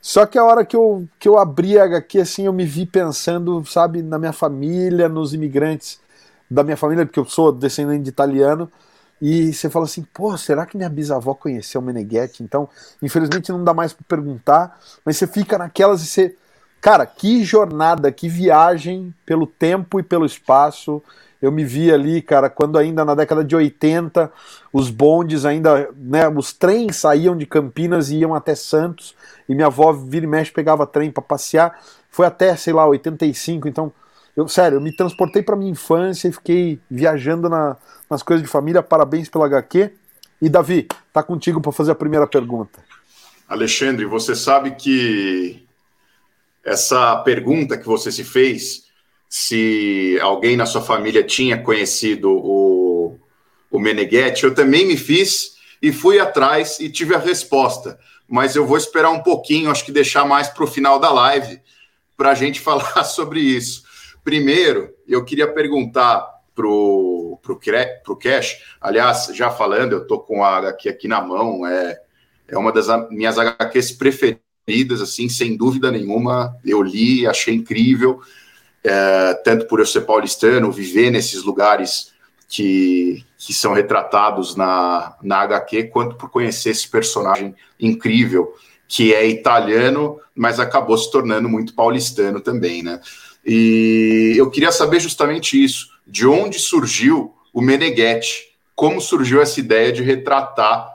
Só 0.01 0.25
que 0.25 0.37
a 0.37 0.43
hora 0.43 0.65
que 0.65 0.75
eu, 0.75 1.07
que 1.17 1.27
eu 1.29 1.37
abri 1.37 1.79
a 1.79 1.85
HQ, 1.85 2.19
assim, 2.19 2.45
eu 2.45 2.51
me 2.51 2.65
vi 2.65 2.85
pensando, 2.85 3.63
sabe, 3.65 4.01
na 4.01 4.19
minha 4.19 4.33
família, 4.33 5.07
nos 5.07 5.33
imigrantes 5.33 6.02
da 6.49 6.63
minha 6.63 6.77
família, 6.77 7.05
porque 7.05 7.19
eu 7.19 7.25
sou 7.25 7.51
descendente 7.51 8.03
de 8.03 8.09
italiano, 8.09 8.69
e 9.21 9.53
você 9.53 9.69
fala 9.69 9.85
assim, 9.85 10.05
pô, 10.13 10.37
será 10.37 10.65
que 10.65 10.75
minha 10.75 10.89
bisavó 10.89 11.33
conheceu 11.33 11.79
o 11.79 11.83
Meneghetti? 11.83 12.43
Então, 12.43 12.67
infelizmente 13.01 13.53
não 13.53 13.63
dá 13.63 13.73
mais 13.73 13.93
para 13.93 14.03
perguntar, 14.05 14.77
mas 15.05 15.15
você 15.15 15.25
fica 15.25 15.57
naquelas 15.57 16.03
e 16.03 16.07
você. 16.07 16.35
Cara, 16.81 17.05
que 17.05 17.41
jornada, 17.45 18.11
que 18.11 18.27
viagem 18.27 19.15
pelo 19.25 19.47
tempo 19.47 19.97
e 19.97 20.03
pelo 20.03 20.25
espaço. 20.25 21.01
Eu 21.41 21.53
me 21.53 21.63
vi 21.63 21.89
ali, 21.89 22.21
cara, 22.21 22.49
quando 22.49 22.77
ainda 22.77 23.05
na 23.05 23.15
década 23.15 23.45
de 23.45 23.55
80, 23.55 24.29
os 24.73 24.89
bondes 24.89 25.45
ainda, 25.45 25.89
né, 25.95 26.27
os 26.27 26.51
trens 26.51 26.97
saíam 26.97 27.37
de 27.37 27.45
Campinas 27.45 28.09
e 28.09 28.17
iam 28.17 28.33
até 28.35 28.55
Santos, 28.55 29.15
e 29.47 29.55
minha 29.55 29.67
avó 29.67 29.91
vira 29.93 30.25
e 30.25 30.27
mexe 30.27 30.51
pegava 30.51 30.85
trem 30.85 31.11
para 31.11 31.23
passear. 31.23 31.79
Foi 32.09 32.25
até, 32.25 32.55
sei 32.57 32.73
lá, 32.73 32.85
85, 32.85 33.67
então 33.67 33.91
eu, 34.35 34.47
sério, 34.47 34.77
eu 34.77 34.81
me 34.81 34.95
transportei 34.95 35.43
para 35.43 35.55
minha 35.55 35.71
infância 35.71 36.27
e 36.27 36.31
fiquei 36.31 36.79
viajando 36.89 37.47
na, 37.47 37.77
nas 38.09 38.23
coisas 38.23 38.43
de 38.43 38.51
família. 38.51 38.81
Parabéns 38.81 39.29
pela 39.29 39.45
HQ. 39.45 39.91
E 40.41 40.49
Davi, 40.49 40.87
tá 41.11 41.21
contigo 41.21 41.61
para 41.61 41.71
fazer 41.71 41.91
a 41.91 41.95
primeira 41.95 42.27
pergunta. 42.27 42.83
Alexandre, 43.47 44.05
você 44.05 44.35
sabe 44.35 44.71
que 44.71 45.63
essa 46.63 47.15
pergunta 47.17 47.77
que 47.77 47.85
você 47.85 48.11
se 48.11 48.23
fez, 48.23 48.85
se 49.29 50.17
alguém 50.21 50.57
na 50.57 50.65
sua 50.65 50.81
família 50.81 51.23
tinha 51.23 51.57
conhecido 51.57 52.31
o, 52.31 53.19
o 53.69 53.79
Meneghetti, 53.79 54.45
eu 54.45 54.55
também 54.55 54.87
me 54.87 54.97
fiz 54.97 55.53
e 55.81 55.91
fui 55.91 56.19
atrás 56.19 56.79
e 56.79 56.89
tive 56.89 57.13
a 57.13 57.19
resposta. 57.19 57.99
Mas 58.27 58.55
eu 58.55 58.65
vou 58.65 58.77
esperar 58.77 59.11
um 59.11 59.21
pouquinho, 59.21 59.69
acho 59.69 59.85
que 59.85 59.91
deixar 59.91 60.25
mais 60.25 60.47
para 60.47 60.63
o 60.63 60.67
final 60.67 60.99
da 60.99 61.11
live, 61.11 61.59
para 62.17 62.31
a 62.31 62.35
gente 62.35 62.59
falar 62.61 63.03
sobre 63.03 63.39
isso. 63.39 63.82
Primeiro, 64.23 64.93
eu 65.07 65.23
queria 65.25 65.51
perguntar 65.51 66.25
pro, 66.55 67.39
pro, 67.41 67.59
pro 68.03 68.15
Cash, 68.15 68.57
aliás, 68.79 69.29
já 69.33 69.49
falando, 69.49 69.93
eu 69.93 70.07
tô 70.07 70.19
com 70.19 70.43
a 70.43 70.57
HQ 70.57 70.89
aqui 70.89 71.07
na 71.07 71.21
mão, 71.21 71.65
é, 71.65 71.99
é 72.47 72.57
uma 72.57 72.71
das 72.71 72.87
minhas 73.09 73.37
HQs 73.37 73.91
preferidas, 73.93 75.01
assim, 75.01 75.27
sem 75.27 75.57
dúvida 75.57 75.91
nenhuma, 75.91 76.55
eu 76.63 76.81
li, 76.81 77.27
achei 77.27 77.53
incrível, 77.53 78.21
é, 78.83 79.33
tanto 79.43 79.65
por 79.65 79.79
eu 79.79 79.85
ser 79.85 80.01
paulistano, 80.01 80.71
viver 80.71 81.09
nesses 81.09 81.43
lugares 81.43 82.13
que, 82.47 83.25
que 83.37 83.53
são 83.53 83.73
retratados 83.73 84.55
na, 84.55 85.15
na 85.21 85.37
HQ, 85.39 85.85
quanto 85.85 86.15
por 86.15 86.29
conhecer 86.29 86.69
esse 86.69 86.87
personagem 86.87 87.55
incrível, 87.79 88.53
que 88.87 89.13
é 89.13 89.27
italiano, 89.27 90.19
mas 90.35 90.59
acabou 90.59 90.97
se 90.97 91.09
tornando 91.11 91.49
muito 91.49 91.73
paulistano 91.73 92.39
também, 92.39 92.83
né? 92.83 93.01
E 93.45 94.33
eu 94.37 94.49
queria 94.49 94.71
saber 94.71 94.99
justamente 94.99 95.61
isso, 95.61 95.89
de 96.07 96.25
onde 96.25 96.59
surgiu 96.59 97.35
o 97.53 97.61
Meneghetti, 97.61 98.53
como 98.75 99.01
surgiu 99.01 99.41
essa 99.41 99.59
ideia 99.59 99.91
de 99.91 100.01
retratar 100.01 100.89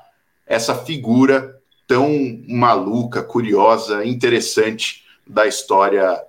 essa 0.46 0.74
figura 0.74 1.58
tão 1.86 2.10
maluca, 2.48 3.22
curiosa, 3.22 4.04
interessante 4.04 5.04
da 5.26 5.46
história 5.46 6.20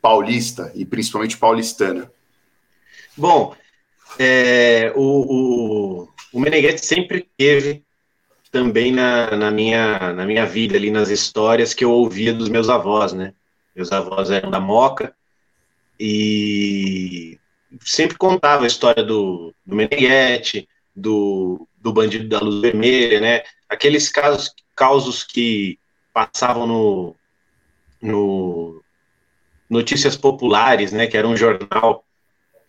paulista 0.00 0.72
e 0.74 0.84
principalmente 0.84 1.36
paulistana. 1.36 2.10
Bom, 3.16 3.54
é, 4.18 4.92
o, 4.96 6.02
o, 6.02 6.08
o 6.32 6.40
Meneghetti 6.40 6.84
sempre 6.84 7.28
teve 7.36 7.84
também 8.50 8.92
na, 8.92 9.36
na, 9.36 9.50
minha, 9.50 10.12
na 10.12 10.26
minha 10.26 10.44
vida, 10.44 10.76
ali 10.76 10.90
nas 10.90 11.08
histórias 11.08 11.72
que 11.72 11.84
eu 11.84 11.90
ouvia 11.90 12.34
dos 12.34 12.48
meus 12.48 12.68
avós, 12.68 13.12
né? 13.12 13.32
Meus 13.74 13.90
avós 13.90 14.30
eram 14.30 14.50
da 14.50 14.60
Moca 14.60 15.14
e 16.04 17.38
sempre 17.80 18.18
contava 18.18 18.64
a 18.64 18.66
história 18.66 19.04
do, 19.04 19.54
do 19.64 19.76
Meneghetti, 19.76 20.68
do, 20.96 21.68
do 21.80 21.92
bandido 21.92 22.28
da 22.28 22.40
luz 22.40 22.60
vermelha, 22.60 23.20
né? 23.20 23.42
Aqueles 23.68 24.08
casos, 24.08 24.52
causos 24.74 25.22
que 25.22 25.78
passavam 26.12 26.66
no, 26.66 27.14
no 28.02 28.82
Notícias 29.70 30.16
Populares, 30.16 30.90
né? 30.90 31.06
Que 31.06 31.16
era 31.16 31.28
um 31.28 31.36
jornal 31.36 32.04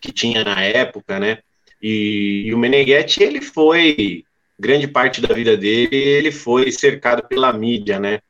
que 0.00 0.12
tinha 0.12 0.44
na 0.44 0.62
época, 0.62 1.18
né? 1.18 1.38
E, 1.82 2.44
e, 2.46 2.54
o 2.54 2.58
Meneghetti, 2.58 3.20
ele 3.20 3.40
foi, 3.40 4.24
grande 4.56 4.86
parte 4.86 5.20
da 5.20 5.34
vida 5.34 5.56
dele, 5.56 5.96
ele 5.96 6.30
foi 6.30 6.70
cercado 6.70 7.26
pela 7.26 7.52
mídia, 7.52 7.98
né? 7.98 8.20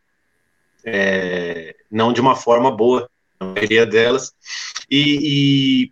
É, 0.83 1.77
não 1.91 2.11
de 2.11 2.23
uma 2.23 2.35
forma 2.35 2.71
boa, 2.71 3.07
a 3.39 3.45
maioria 3.45 3.87
delas. 3.87 4.33
E, 4.91 5.91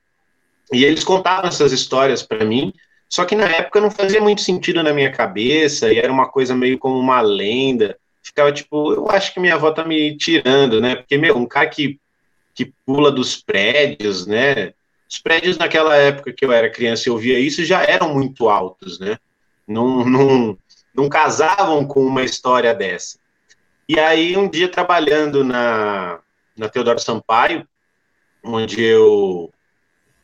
e, 0.72 0.78
e 0.78 0.84
eles 0.84 1.04
contavam 1.04 1.48
essas 1.48 1.72
histórias 1.72 2.22
para 2.22 2.44
mim, 2.44 2.72
só 3.08 3.24
que 3.24 3.34
na 3.34 3.46
época 3.46 3.80
não 3.80 3.90
fazia 3.90 4.22
muito 4.22 4.40
sentido 4.40 4.82
na 4.82 4.92
minha 4.92 5.12
cabeça, 5.12 5.92
e 5.92 5.98
era 5.98 6.10
uma 6.10 6.28
coisa 6.28 6.54
meio 6.54 6.78
como 6.78 6.98
uma 6.98 7.20
lenda. 7.20 7.98
Ficava 8.22 8.50
tipo, 8.50 8.92
eu 8.92 9.10
acho 9.10 9.34
que 9.34 9.40
minha 9.40 9.54
avó 9.54 9.70
tá 9.70 9.84
me 9.84 10.16
tirando, 10.16 10.80
né? 10.80 10.96
Porque, 10.96 11.18
meu, 11.18 11.36
um 11.36 11.44
cara 11.44 11.66
que, 11.66 12.00
que 12.54 12.72
pula 12.86 13.10
dos 13.10 13.36
prédios, 13.36 14.26
né? 14.26 14.72
Os 15.10 15.18
prédios 15.18 15.58
naquela 15.58 15.94
época 15.94 16.32
que 16.32 16.42
eu 16.42 16.50
era 16.50 16.70
criança 16.70 17.10
eu 17.10 17.18
via 17.18 17.38
isso 17.38 17.62
já 17.66 17.82
eram 17.82 18.14
muito 18.14 18.48
altos, 18.48 18.98
né? 18.98 19.18
Não, 19.68 20.06
não, 20.06 20.58
não 20.94 21.08
casavam 21.08 21.86
com 21.86 22.00
uma 22.00 22.22
história 22.22 22.72
dessa. 22.72 23.18
E 23.86 24.00
aí, 24.00 24.38
um 24.38 24.48
dia 24.48 24.70
trabalhando 24.70 25.44
na, 25.44 26.18
na 26.56 26.68
Teodoro 26.68 26.98
Sampaio, 26.98 27.66
onde 28.42 28.82
eu 28.82 29.52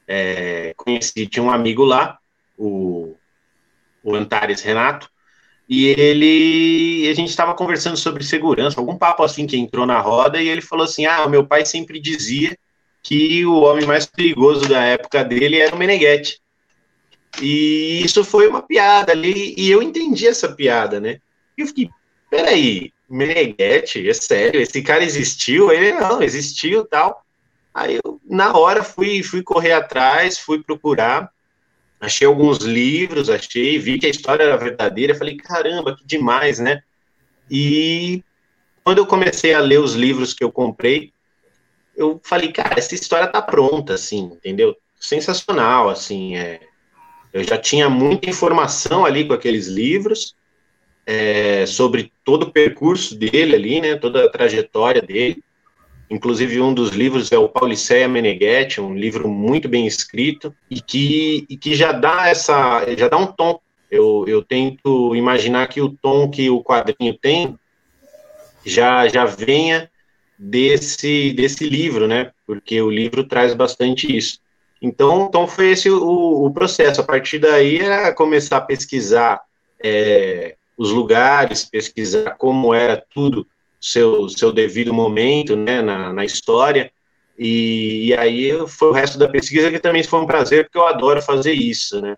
é, 0.06 0.74
conheci, 0.76 1.26
tinha 1.26 1.42
um 1.42 1.50
amigo 1.50 1.84
lá, 1.84 2.18
o, 2.56 3.14
o 4.02 4.14
Antares 4.14 4.62
Renato, 4.62 5.08
e 5.68 5.86
ele, 5.86 7.08
a 7.10 7.14
gente 7.14 7.28
estava 7.28 7.54
conversando 7.54 7.96
sobre 7.96 8.24
segurança, 8.24 8.80
algum 8.80 8.96
papo 8.96 9.22
assim 9.22 9.46
que 9.46 9.56
entrou 9.56 9.84
na 9.84 10.00
roda, 10.00 10.40
e 10.40 10.48
ele 10.48 10.62
falou 10.62 10.86
assim: 10.86 11.04
Ah, 11.04 11.28
meu 11.28 11.46
pai 11.46 11.66
sempre 11.66 12.00
dizia 12.00 12.56
que 13.02 13.44
o 13.44 13.60
homem 13.60 13.86
mais 13.86 14.06
perigoso 14.06 14.66
da 14.66 14.82
época 14.82 15.22
dele 15.22 15.58
era 15.58 15.74
o 15.74 15.78
Meneghetti. 15.78 16.40
E 17.42 18.02
isso 18.02 18.24
foi 18.24 18.48
uma 18.48 18.62
piada 18.62 19.12
ali, 19.12 19.54
e 19.58 19.70
eu 19.70 19.82
entendi 19.82 20.26
essa 20.26 20.54
piada, 20.54 20.98
né? 20.98 21.20
E 21.56 21.60
eu 21.60 21.66
fiquei, 21.66 21.90
peraí, 22.30 22.90
Meneghetti, 23.08 24.08
é 24.08 24.12
sério, 24.12 24.60
esse 24.60 24.82
cara 24.82 25.02
existiu? 25.02 25.72
Ele, 25.72 25.92
não, 25.92 26.22
existiu 26.22 26.84
tal. 26.84 27.24
Aí 27.72 27.98
eu, 28.04 28.20
na 28.28 28.56
hora, 28.56 28.82
fui, 28.82 29.22
fui 29.22 29.42
correr 29.42 29.72
atrás, 29.72 30.38
fui 30.38 30.62
procurar, 30.62 31.30
achei 32.00 32.26
alguns 32.26 32.58
livros, 32.58 33.30
achei, 33.30 33.78
vi 33.78 33.98
que 33.98 34.06
a 34.06 34.10
história 34.10 34.44
era 34.44 34.56
verdadeira, 34.56 35.14
falei, 35.14 35.36
caramba, 35.36 35.96
que 35.96 36.04
demais, 36.04 36.58
né? 36.58 36.82
E 37.50 38.22
quando 38.84 38.98
eu 38.98 39.06
comecei 39.06 39.54
a 39.54 39.60
ler 39.60 39.80
os 39.80 39.94
livros 39.94 40.34
que 40.34 40.44
eu 40.44 40.52
comprei, 40.52 41.12
eu 41.96 42.20
falei, 42.22 42.52
cara, 42.52 42.74
essa 42.78 42.94
história 42.94 43.26
tá 43.26 43.40
pronta, 43.40 43.94
assim, 43.94 44.24
entendeu? 44.24 44.76
Sensacional, 45.00 45.88
assim, 45.88 46.36
é. 46.36 46.60
Eu 47.32 47.44
já 47.44 47.58
tinha 47.58 47.88
muita 47.90 48.30
informação 48.30 49.04
ali 49.04 49.26
com 49.26 49.34
aqueles 49.34 49.66
livros 49.66 50.34
é, 51.10 51.64
sobre 51.64 52.12
todo 52.22 52.42
o 52.42 52.52
percurso 52.52 53.16
dele 53.16 53.54
ali, 53.54 53.80
né? 53.80 53.96
Toda 53.96 54.26
a 54.26 54.30
trajetória 54.30 55.00
dele. 55.00 55.42
Inclusive, 56.10 56.60
um 56.60 56.74
dos 56.74 56.90
livros 56.90 57.32
é 57.32 57.38
o 57.38 57.48
Pauliceia 57.48 58.06
Meneghetti, 58.06 58.78
um 58.78 58.94
livro 58.94 59.26
muito 59.26 59.70
bem 59.70 59.86
escrito 59.86 60.54
e 60.70 60.82
que, 60.82 61.46
e 61.48 61.56
que 61.56 61.74
já 61.74 61.92
dá 61.92 62.28
essa, 62.28 62.84
já 62.94 63.08
dá 63.08 63.16
um 63.16 63.26
tom. 63.26 63.58
Eu, 63.90 64.26
eu 64.28 64.42
tento 64.42 65.16
imaginar 65.16 65.66
que 65.68 65.80
o 65.80 65.88
tom 65.88 66.28
que 66.28 66.50
o 66.50 66.62
quadrinho 66.62 67.14
tem 67.14 67.58
já, 68.66 69.08
já 69.08 69.24
venha 69.24 69.90
desse, 70.38 71.32
desse 71.32 71.66
livro, 71.66 72.06
né? 72.06 72.32
Porque 72.46 72.82
o 72.82 72.90
livro 72.90 73.24
traz 73.24 73.54
bastante 73.54 74.14
isso. 74.14 74.40
Então, 74.80 75.26
então 75.26 75.46
foi 75.46 75.70
esse 75.70 75.88
o, 75.88 76.44
o 76.44 76.50
processo. 76.52 77.00
A 77.00 77.04
partir 77.04 77.38
daí 77.38 77.78
era 77.78 78.12
começar 78.12 78.58
a 78.58 78.60
pesquisar 78.60 79.40
é, 79.82 80.57
os 80.78 80.90
lugares, 80.90 81.64
pesquisar 81.64 82.36
como 82.38 82.72
era 82.72 83.04
tudo, 83.12 83.44
seu, 83.80 84.28
seu 84.28 84.52
devido 84.52 84.94
momento, 84.94 85.56
né, 85.56 85.82
na, 85.82 86.12
na 86.12 86.24
história. 86.24 86.92
E, 87.36 88.06
e, 88.06 88.14
aí 88.14 88.52
foi 88.68 88.88
o 88.88 88.92
resto 88.92 89.18
da 89.18 89.28
pesquisa 89.28 89.70
que 89.70 89.80
também 89.80 90.04
foi 90.04 90.20
um 90.20 90.26
prazer, 90.26 90.64
porque 90.64 90.78
eu 90.78 90.86
adoro 90.86 91.20
fazer 91.20 91.52
isso, 91.52 92.00
né? 92.00 92.16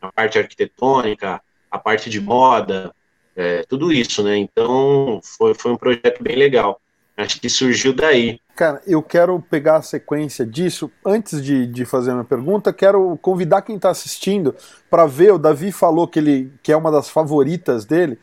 A 0.00 0.12
parte 0.12 0.38
arquitetônica, 0.38 1.40
a 1.70 1.78
parte 1.78 2.08
de 2.08 2.20
moda, 2.20 2.94
é, 3.34 3.62
tudo 3.64 3.92
isso, 3.92 4.22
né? 4.22 4.36
Então 4.36 5.20
foi, 5.22 5.54
foi 5.54 5.72
um 5.72 5.76
projeto 5.76 6.22
bem 6.22 6.36
legal. 6.36 6.80
Acho 7.16 7.40
que 7.40 7.48
surgiu 7.48 7.92
daí. 7.92 8.38
Cara, 8.54 8.80
eu 8.86 9.02
quero 9.02 9.40
pegar 9.40 9.76
a 9.76 9.82
sequência 9.82 10.46
disso. 10.46 10.88
Antes 11.04 11.42
de, 11.42 11.66
de 11.66 11.84
fazer 11.84 12.12
a 12.12 12.14
minha 12.14 12.24
pergunta, 12.24 12.72
quero 12.72 13.18
convidar 13.20 13.62
quem 13.62 13.74
está 13.74 13.90
assistindo 13.90 14.54
para 14.88 15.06
ver. 15.06 15.32
O 15.32 15.38
Davi 15.38 15.72
falou 15.72 16.06
que 16.06 16.20
ele 16.20 16.52
que 16.62 16.70
é 16.70 16.76
uma 16.76 16.92
das 16.92 17.08
favoritas 17.08 17.84
dele. 17.84 18.16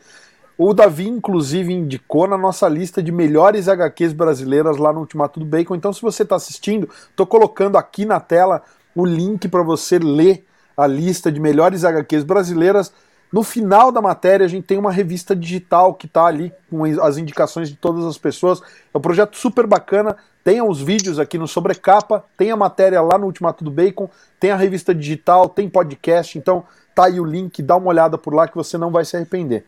O 0.56 0.72
Davi, 0.72 1.06
inclusive, 1.06 1.72
indicou 1.72 2.26
na 2.26 2.38
nossa 2.38 2.66
lista 2.66 3.02
de 3.02 3.12
melhores 3.12 3.68
HQs 3.68 4.14
brasileiras 4.14 4.78
lá 4.78 4.90
no 4.90 5.00
Ultimato 5.00 5.38
do 5.38 5.44
Bacon. 5.44 5.74
Então, 5.74 5.92
se 5.92 6.00
você 6.00 6.22
está 6.22 6.36
assistindo, 6.36 6.88
estou 7.10 7.26
colocando 7.26 7.76
aqui 7.76 8.06
na 8.06 8.18
tela 8.18 8.62
o 8.94 9.04
link 9.04 9.48
para 9.48 9.62
você 9.62 9.98
ler 9.98 10.46
a 10.74 10.86
lista 10.86 11.30
de 11.30 11.40
melhores 11.40 11.84
HQs 11.84 12.24
brasileiras 12.24 12.90
no 13.32 13.42
final 13.42 13.90
da 13.90 14.02
matéria, 14.02 14.44
a 14.44 14.48
gente 14.48 14.64
tem 14.64 14.76
uma 14.76 14.92
revista 14.92 15.34
digital 15.34 15.94
que 15.94 16.06
está 16.06 16.26
ali 16.26 16.52
com 16.68 16.84
as 16.84 17.16
indicações 17.16 17.70
de 17.70 17.76
todas 17.76 18.04
as 18.04 18.18
pessoas. 18.18 18.60
É 18.92 18.98
um 18.98 19.00
projeto 19.00 19.38
super 19.38 19.66
bacana. 19.66 20.16
Tem 20.44 20.60
os 20.60 20.82
vídeos 20.82 21.18
aqui 21.18 21.38
no 21.38 21.48
Sobrecapa, 21.48 22.24
tem 22.36 22.50
a 22.50 22.56
matéria 22.56 23.00
lá 23.00 23.16
no 23.16 23.26
Ultimato 23.26 23.64
do 23.64 23.70
Bacon, 23.70 24.10
tem 24.38 24.50
a 24.50 24.56
revista 24.56 24.94
digital, 24.94 25.48
tem 25.48 25.68
podcast. 25.68 26.36
Então, 26.36 26.64
tá 26.94 27.06
aí 27.06 27.18
o 27.18 27.24
link, 27.24 27.62
dá 27.62 27.76
uma 27.76 27.88
olhada 27.88 28.18
por 28.18 28.34
lá 28.34 28.46
que 28.46 28.56
você 28.56 28.76
não 28.76 28.90
vai 28.90 29.04
se 29.04 29.16
arrepender. 29.16 29.64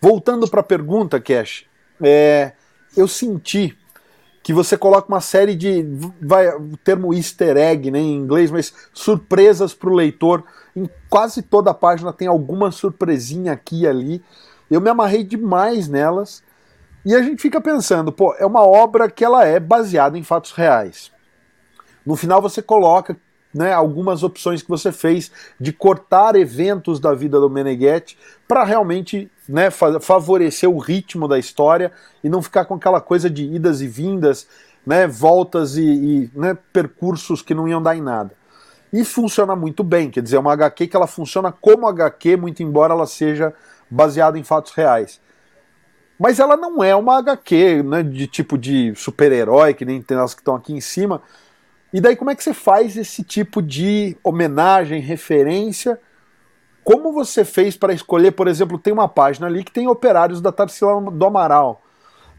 Voltando 0.00 0.48
para 0.48 0.60
a 0.60 0.64
pergunta, 0.64 1.20
Cash, 1.20 1.66
é, 2.00 2.52
eu 2.96 3.06
senti 3.06 3.76
que 4.42 4.52
você 4.52 4.76
coloca 4.76 5.08
uma 5.08 5.20
série 5.20 5.54
de, 5.54 5.86
vai, 6.20 6.48
o 6.48 6.76
termo 6.78 7.12
easter 7.14 7.56
egg 7.56 7.90
né, 7.90 7.98
em 7.98 8.16
inglês, 8.16 8.50
mas 8.50 8.72
surpresas 8.92 9.74
para 9.74 9.90
o 9.90 9.94
leitor. 9.94 10.42
Quase 11.12 11.42
toda 11.42 11.72
a 11.72 11.74
página 11.74 12.10
tem 12.10 12.26
alguma 12.26 12.70
surpresinha 12.70 13.52
aqui 13.52 13.82
e 13.82 13.86
ali. 13.86 14.24
Eu 14.70 14.80
me 14.80 14.88
amarrei 14.88 15.22
demais 15.22 15.86
nelas. 15.86 16.42
E 17.04 17.14
a 17.14 17.20
gente 17.20 17.42
fica 17.42 17.60
pensando, 17.60 18.10
pô, 18.10 18.34
é 18.38 18.46
uma 18.46 18.66
obra 18.66 19.10
que 19.10 19.22
ela 19.22 19.44
é 19.44 19.60
baseada 19.60 20.16
em 20.16 20.22
fatos 20.22 20.52
reais. 20.52 21.12
No 22.06 22.16
final 22.16 22.40
você 22.40 22.62
coloca 22.62 23.14
né, 23.52 23.74
algumas 23.74 24.22
opções 24.22 24.62
que 24.62 24.70
você 24.70 24.90
fez 24.90 25.30
de 25.60 25.70
cortar 25.70 26.34
eventos 26.34 26.98
da 26.98 27.12
vida 27.12 27.38
do 27.38 27.50
Meneghetti 27.50 28.16
para 28.48 28.64
realmente 28.64 29.30
né, 29.46 29.68
favorecer 29.70 30.70
o 30.70 30.78
ritmo 30.78 31.28
da 31.28 31.38
história 31.38 31.92
e 32.24 32.30
não 32.30 32.40
ficar 32.40 32.64
com 32.64 32.76
aquela 32.76 33.02
coisa 33.02 33.28
de 33.28 33.44
idas 33.44 33.82
e 33.82 33.86
vindas, 33.86 34.48
né, 34.86 35.06
voltas 35.06 35.76
e, 35.76 35.82
e 35.84 36.30
né, 36.34 36.56
percursos 36.72 37.42
que 37.42 37.54
não 37.54 37.68
iam 37.68 37.82
dar 37.82 37.94
em 37.94 38.00
nada. 38.00 38.34
E 38.92 39.04
funciona 39.04 39.56
muito 39.56 39.82
bem, 39.82 40.10
quer 40.10 40.22
dizer, 40.22 40.36
é 40.36 40.40
uma 40.40 40.52
HQ 40.52 40.86
que 40.86 40.96
ela 40.96 41.06
funciona 41.06 41.50
como 41.50 41.86
HQ, 41.86 42.36
muito 42.36 42.62
embora 42.62 42.92
ela 42.92 43.06
seja 43.06 43.54
baseada 43.90 44.38
em 44.38 44.44
fatos 44.44 44.72
reais. 44.72 45.20
Mas 46.18 46.38
ela 46.38 46.56
não 46.56 46.84
é 46.84 46.94
uma 46.94 47.18
HQ 47.18 47.82
né, 47.82 48.02
de 48.02 48.26
tipo 48.26 48.58
de 48.58 48.94
super-herói, 48.94 49.74
que 49.74 49.84
nem 49.84 50.02
tem 50.02 50.18
as 50.18 50.34
que 50.34 50.40
estão 50.40 50.54
aqui 50.54 50.72
em 50.72 50.80
cima, 50.80 51.22
e 51.92 52.00
daí 52.00 52.16
como 52.16 52.30
é 52.30 52.34
que 52.34 52.42
você 52.42 52.54
faz 52.54 52.96
esse 52.96 53.22
tipo 53.22 53.60
de 53.62 54.16
homenagem, 54.22 55.00
referência, 55.00 55.98
Como 56.84 57.12
você 57.12 57.44
fez 57.44 57.76
para 57.76 57.92
escolher, 57.92 58.32
por 58.32 58.48
exemplo, 58.48 58.78
tem 58.78 58.92
uma 58.92 59.08
página 59.08 59.46
ali 59.46 59.62
que 59.62 59.72
tem 59.72 59.86
operários 59.86 60.40
da 60.40 60.50
Tarsila 60.50 61.00
do 61.10 61.24
Amaral. 61.24 61.81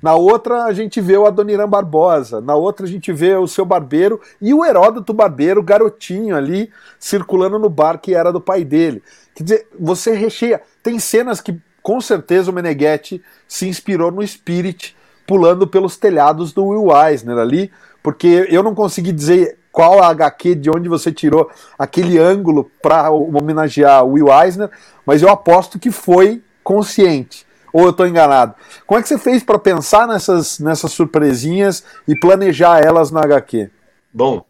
Na 0.04 0.16
outra 0.16 0.66
a 0.66 0.74
gente 0.74 1.00
vê 1.00 1.16
o 1.16 1.26
Adoniran 1.26 1.66
Barbosa, 1.66 2.42
na 2.42 2.54
outra 2.56 2.86
a 2.86 2.90
gente 2.90 3.14
vê 3.14 3.36
o 3.36 3.48
seu 3.48 3.64
barbeiro 3.64 4.20
e 4.42 4.54
o 4.54 4.66
Heródoto 4.66 5.14
Barbeiro, 5.14 5.64
garotinho 5.64 6.36
ali, 6.36 6.70
circulando 7.00 7.58
no 7.58 7.70
bar 7.70 7.98
que 7.98 8.14
era 8.14 8.30
do 8.30 8.42
pai 8.42 8.66
dele. 8.66 9.02
Quer 9.34 9.44
dizer, 9.44 9.68
você 9.80 10.14
recheia. 10.14 10.62
Tem 10.84 11.00
cenas 11.00 11.40
que 11.40 11.58
com 11.82 12.02
certeza 12.02 12.52
o 12.52 12.54
Meneghetti 12.54 13.24
se 13.48 13.66
inspirou 13.66 14.12
no 14.12 14.28
Spirit, 14.28 14.94
pulando 15.26 15.66
pelos 15.66 15.96
telhados 15.96 16.52
do 16.52 16.66
Will 16.66 16.90
Eisner 16.94 17.38
ali, 17.38 17.72
porque 18.04 18.46
eu 18.50 18.62
não 18.62 18.76
consegui 18.76 19.14
dizer 19.14 19.58
qual 19.72 20.04
a 20.04 20.10
HQ 20.10 20.56
de 20.56 20.70
onde 20.70 20.90
você 20.90 21.14
tirou 21.14 21.50
aquele 21.80 22.20
ângulo 22.20 22.70
para 22.82 23.10
homenagear 23.10 24.04
o 24.04 24.12
Will 24.12 24.28
Eisner, 24.28 24.70
mas 25.06 25.22
eu 25.22 25.30
aposto 25.30 25.80
que 25.80 25.92
foi 25.92 26.44
consciente. 26.62 27.46
Ou 27.74 27.86
eu 27.86 27.90
estou 27.90 28.06
enganado? 28.06 28.54
Como 28.86 29.00
é 29.00 29.02
que 29.02 29.10
você 29.10 29.18
fez 29.18 29.44
para 29.44 29.58
pensar 29.58 30.08
nessas, 30.08 30.60
nessas 30.60 30.92
surpresinhas 30.92 31.84
e 32.08 32.16
planejar 32.16 32.80
elas 32.86 33.10
na 33.10 33.22
HQ? 33.22 33.72
Bom, 34.14 34.46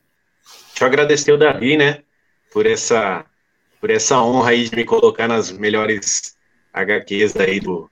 deixa 0.69 0.83
eu 0.83 0.87
agradecer 0.87 1.31
o 1.31 1.37
Davi, 1.37 1.77
né, 1.77 1.99
por 2.51 2.65
essa, 2.65 3.25
por 3.79 3.89
essa 3.89 4.21
honra 4.21 4.49
aí 4.49 4.67
de 4.67 4.75
me 4.75 4.83
colocar 4.83 5.29
nas 5.29 5.53
melhores 5.53 6.35
HQs 6.73 7.37
aí 7.37 7.61
do 7.61 7.89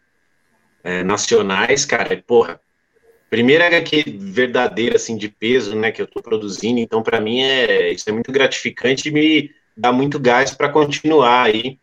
é, 0.84 1.02
nacionais, 1.02 1.86
cara. 1.86 2.22
Porra, 2.28 2.60
primeira 3.30 3.68
HQ 3.68 4.04
verdadeira, 4.20 4.98
assim, 4.98 5.16
de 5.16 5.30
peso, 5.30 5.78
né, 5.78 5.94
que 5.94 6.02
eu 6.02 6.06
estou 6.06 6.22
produzindo. 6.22 6.80
Então, 6.82 7.02
para 7.02 7.22
mim 7.22 7.40
é 7.42 7.94
isso 7.94 8.10
é 8.10 8.12
muito 8.12 8.34
gratificante 8.34 9.08
e 9.08 9.12
me 9.12 9.52
dá 9.78 9.94
muito 9.94 10.20
gás 10.20 10.52
para 10.54 10.68
continuar 10.68 11.44
aí 11.44 11.80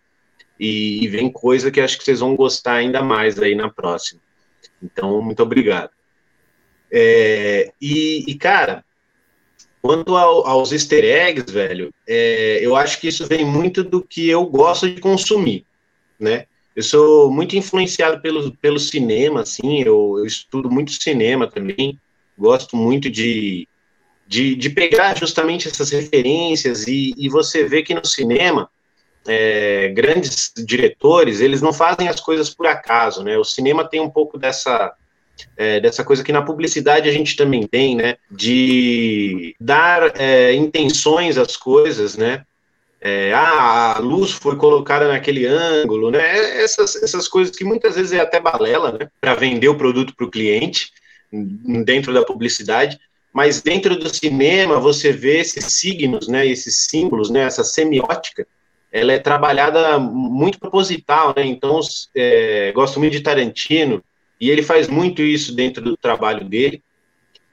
e, 0.58 1.04
e 1.04 1.08
vem 1.08 1.30
coisa 1.30 1.70
que 1.70 1.80
acho 1.80 1.98
que 1.98 2.04
vocês 2.04 2.20
vão 2.20 2.34
gostar 2.34 2.74
ainda 2.74 3.02
mais 3.02 3.38
aí 3.38 3.54
na 3.54 3.70
próxima. 3.70 4.20
Então, 4.82 5.22
muito 5.22 5.42
obrigado. 5.42 5.90
É, 6.90 7.72
e, 7.80 8.24
e, 8.26 8.34
cara, 8.34 8.84
quanto 9.82 10.16
ao, 10.16 10.46
aos 10.46 10.72
easter 10.72 11.04
eggs, 11.04 11.52
velho, 11.52 11.92
é, 12.06 12.58
eu 12.60 12.74
acho 12.74 13.00
que 13.00 13.08
isso 13.08 13.26
vem 13.26 13.44
muito 13.44 13.84
do 13.84 14.02
que 14.02 14.28
eu 14.28 14.44
gosto 14.46 14.88
de 14.88 15.00
consumir, 15.00 15.64
né? 16.18 16.46
Eu 16.74 16.82
sou 16.82 17.30
muito 17.30 17.56
influenciado 17.56 18.20
pelo, 18.22 18.56
pelo 18.56 18.78
cinema, 18.78 19.40
assim, 19.40 19.82
eu, 19.82 20.14
eu 20.18 20.24
estudo 20.24 20.70
muito 20.70 20.92
cinema 20.92 21.48
também, 21.48 21.98
gosto 22.38 22.76
muito 22.76 23.10
de, 23.10 23.66
de, 24.26 24.54
de 24.54 24.70
pegar 24.70 25.16
justamente 25.16 25.66
essas 25.66 25.90
referências 25.90 26.86
e, 26.86 27.12
e 27.16 27.28
você 27.28 27.64
vê 27.64 27.82
que 27.82 27.94
no 27.94 28.06
cinema 28.06 28.70
é, 29.26 29.88
grandes 29.88 30.52
diretores, 30.56 31.40
eles 31.40 31.60
não 31.60 31.72
fazem 31.72 32.08
as 32.08 32.20
coisas 32.20 32.50
por 32.50 32.66
acaso, 32.66 33.22
né? 33.22 33.36
O 33.36 33.44
cinema 33.44 33.88
tem 33.88 34.00
um 34.00 34.10
pouco 34.10 34.38
dessa, 34.38 34.92
é, 35.56 35.80
dessa 35.80 36.04
coisa 36.04 36.24
que 36.24 36.32
na 36.32 36.42
publicidade 36.42 37.08
a 37.08 37.12
gente 37.12 37.36
também 37.36 37.66
tem, 37.66 37.96
né? 37.96 38.16
De 38.30 39.54
dar 39.60 40.18
é, 40.18 40.54
intenções 40.54 41.36
às 41.36 41.56
coisas, 41.56 42.16
né? 42.16 42.44
É, 43.00 43.32
ah, 43.32 43.96
a 43.96 43.98
luz 44.00 44.32
foi 44.32 44.56
colocada 44.56 45.06
naquele 45.06 45.46
ângulo, 45.46 46.10
né? 46.10 46.62
Essas, 46.62 46.96
essas 46.96 47.28
coisas 47.28 47.54
que 47.54 47.64
muitas 47.64 47.94
vezes 47.94 48.12
é 48.12 48.20
até 48.20 48.40
balela, 48.40 48.92
né? 48.92 49.08
Para 49.20 49.34
vender 49.34 49.68
o 49.68 49.76
produto 49.78 50.14
para 50.16 50.26
o 50.26 50.30
cliente 50.30 50.90
dentro 51.84 52.12
da 52.12 52.24
publicidade, 52.24 52.98
mas 53.32 53.60
dentro 53.60 53.94
do 53.96 54.08
cinema 54.08 54.80
você 54.80 55.12
vê 55.12 55.38
esses 55.38 55.64
signos, 55.76 56.26
né? 56.26 56.46
Esses 56.46 56.86
símbolos, 56.86 57.30
né? 57.30 57.42
Essa 57.42 57.62
semiótica 57.62 58.46
ela 58.90 59.12
é 59.12 59.18
trabalhada 59.18 59.98
muito 59.98 60.58
proposital, 60.58 61.34
né? 61.36 61.44
Então, 61.44 61.80
é, 62.14 62.72
gosto 62.72 62.98
muito 62.98 63.12
de 63.12 63.20
Tarantino, 63.20 64.02
e 64.40 64.50
ele 64.50 64.62
faz 64.62 64.88
muito 64.88 65.22
isso 65.22 65.54
dentro 65.54 65.82
do 65.82 65.96
trabalho 65.96 66.44
dele. 66.44 66.82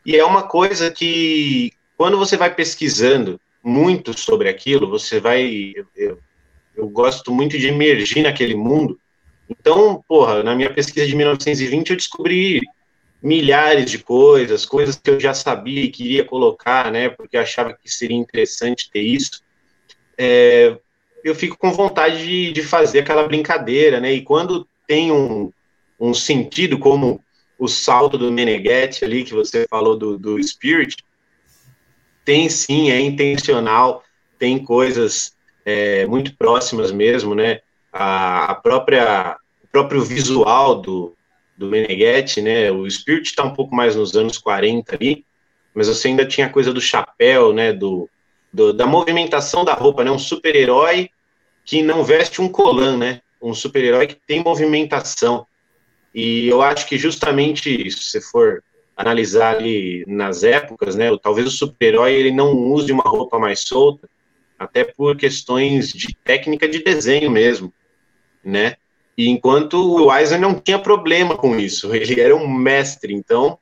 E 0.06 0.15
é 0.15 0.24
uma 0.24 0.43
coisa 0.43 0.91
que, 0.91 1.71
quando 1.98 2.17
você 2.17 2.38
vai 2.38 2.54
pesquisando 2.54 3.39
muito 3.63 4.17
sobre 4.17 4.48
aquilo, 4.48 4.89
você 4.89 5.19
vai. 5.19 5.74
Eu, 5.95 6.19
eu 6.76 6.88
gosto 6.88 7.32
muito 7.32 7.58
de 7.58 7.67
emergir 7.67 8.21
naquele 8.21 8.56
mundo. 8.56 9.00
Então, 9.50 10.04
porra, 10.08 10.43
na 10.43 10.56
minha 10.56 10.71
pesquisa 10.71 11.08
de 11.08 11.15
1920, 11.15 11.89
eu 11.89 11.95
descobri 11.95 12.62
milhares 13.21 13.89
de 13.89 13.98
coisas, 13.98 14.65
coisas 14.65 14.95
que 14.95 15.10
eu 15.10 15.19
já 15.19 15.34
sabia 15.34 15.82
e 15.82 15.89
queria 15.89 16.24
colocar, 16.24 16.91
né? 16.91 17.10
Porque 17.10 17.38
achava 17.38 17.74
que 17.74 17.89
seria 17.89 18.17
interessante 18.17 18.89
ter 18.91 19.02
isso. 19.02 19.41
É, 20.17 20.78
eu 21.25 21.33
fico 21.33 21.57
com 21.57 21.71
vontade 21.71 22.23
de, 22.23 22.51
de 22.51 22.61
fazer 22.61 22.99
aquela 22.99 23.27
brincadeira, 23.27 23.99
né? 23.99 24.13
E 24.13 24.21
quando 24.21 24.67
tem 24.85 25.11
um, 25.11 25.51
um 25.99 26.13
sentido, 26.13 26.77
como 26.77 27.19
o 27.57 27.67
salto 27.67 28.15
do 28.15 28.31
Meneghetti 28.31 29.03
ali, 29.03 29.23
que 29.23 29.33
você 29.33 29.65
falou 29.67 29.97
do, 29.97 30.19
do 30.19 30.41
Spirit, 30.43 30.95
tem 32.23 32.47
sim, 32.47 32.91
é 32.91 32.99
intencional, 33.01 34.03
tem 34.38 34.63
coisas 34.63 35.35
é, 35.65 36.05
muito 36.05 36.35
próximas 36.38 36.91
mesmo, 36.91 37.33
né? 37.33 37.61
A, 37.91 38.51
a, 38.51 38.55
própria, 38.55 39.35
o 39.63 39.67
próprio 39.67 40.03
visual 40.03 40.75
do, 40.75 41.15
do 41.57 41.65
Meneghetti, 41.65 42.39
né? 42.39 42.69
O 42.69 42.88
Spirit 42.88 43.29
está 43.29 43.43
um 43.43 43.53
pouco 43.53 43.75
mais 43.75 43.95
nos 43.95 44.15
anos 44.15 44.38
40 44.38 44.95
ali, 44.95 45.25
mas 45.73 45.88
você 45.88 46.07
ainda 46.07 46.23
tinha 46.23 46.45
a 46.45 46.51
coisa 46.51 46.71
do 46.71 46.79
chapéu, 46.79 47.51
né? 47.51 47.73
Do, 47.73 48.07
do 48.53 48.71
da 48.71 48.85
movimentação 48.85 49.65
da 49.65 49.73
roupa, 49.73 50.03
né? 50.03 50.11
Um 50.11 50.19
super-herói 50.19 51.09
que 51.65 51.82
não 51.82 52.04
veste 52.04 52.41
um 52.41 52.47
colã, 52.47 52.95
né? 52.95 53.21
Um 53.41 53.54
super-herói 53.54 54.08
que 54.08 54.15
tem 54.15 54.43
movimentação. 54.43 55.45
E 56.13 56.47
eu 56.47 56.62
acho 56.62 56.88
que 56.88 56.97
justamente 56.97 57.91
se 57.91 58.04
você 58.04 58.21
for 58.21 58.63
analisar 58.95 59.56
ali 59.56 60.06
nas 60.08 60.43
épocas, 60.43 60.95
né? 60.95 61.10
Talvez 61.21 61.47
o 61.47 61.51
super-herói 61.51 62.13
ele 62.13 62.32
não 62.32 62.54
use 62.54 62.91
uma 62.91 63.04
roupa 63.04 63.38
mais 63.39 63.62
solta, 63.62 64.08
até 64.58 64.84
por 64.86 65.17
questões 65.17 65.91
de 65.91 66.15
técnica 66.23 66.67
de 66.67 66.82
desenho 66.82 67.30
mesmo, 67.30 67.73
né? 68.43 68.75
E 69.17 69.28
enquanto 69.30 69.73
o 69.75 70.15
Eisner 70.15 70.39
não 70.39 70.56
tinha 70.56 70.80
problema 70.80 71.36
com 71.36 71.58
isso, 71.58 71.93
ele 71.95 72.19
era 72.19 72.36
um 72.36 72.47
mestre, 72.47 73.13
então 73.13 73.58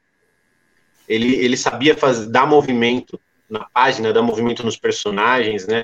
ele, 1.07 1.35
ele 1.35 1.57
sabia 1.57 1.95
fazer, 1.95 2.29
dar 2.29 2.45
movimento 2.45 3.19
na 3.49 3.65
página, 3.65 4.13
dar 4.13 4.21
movimento 4.21 4.63
nos 4.63 4.77
personagens, 4.77 5.67
né? 5.67 5.83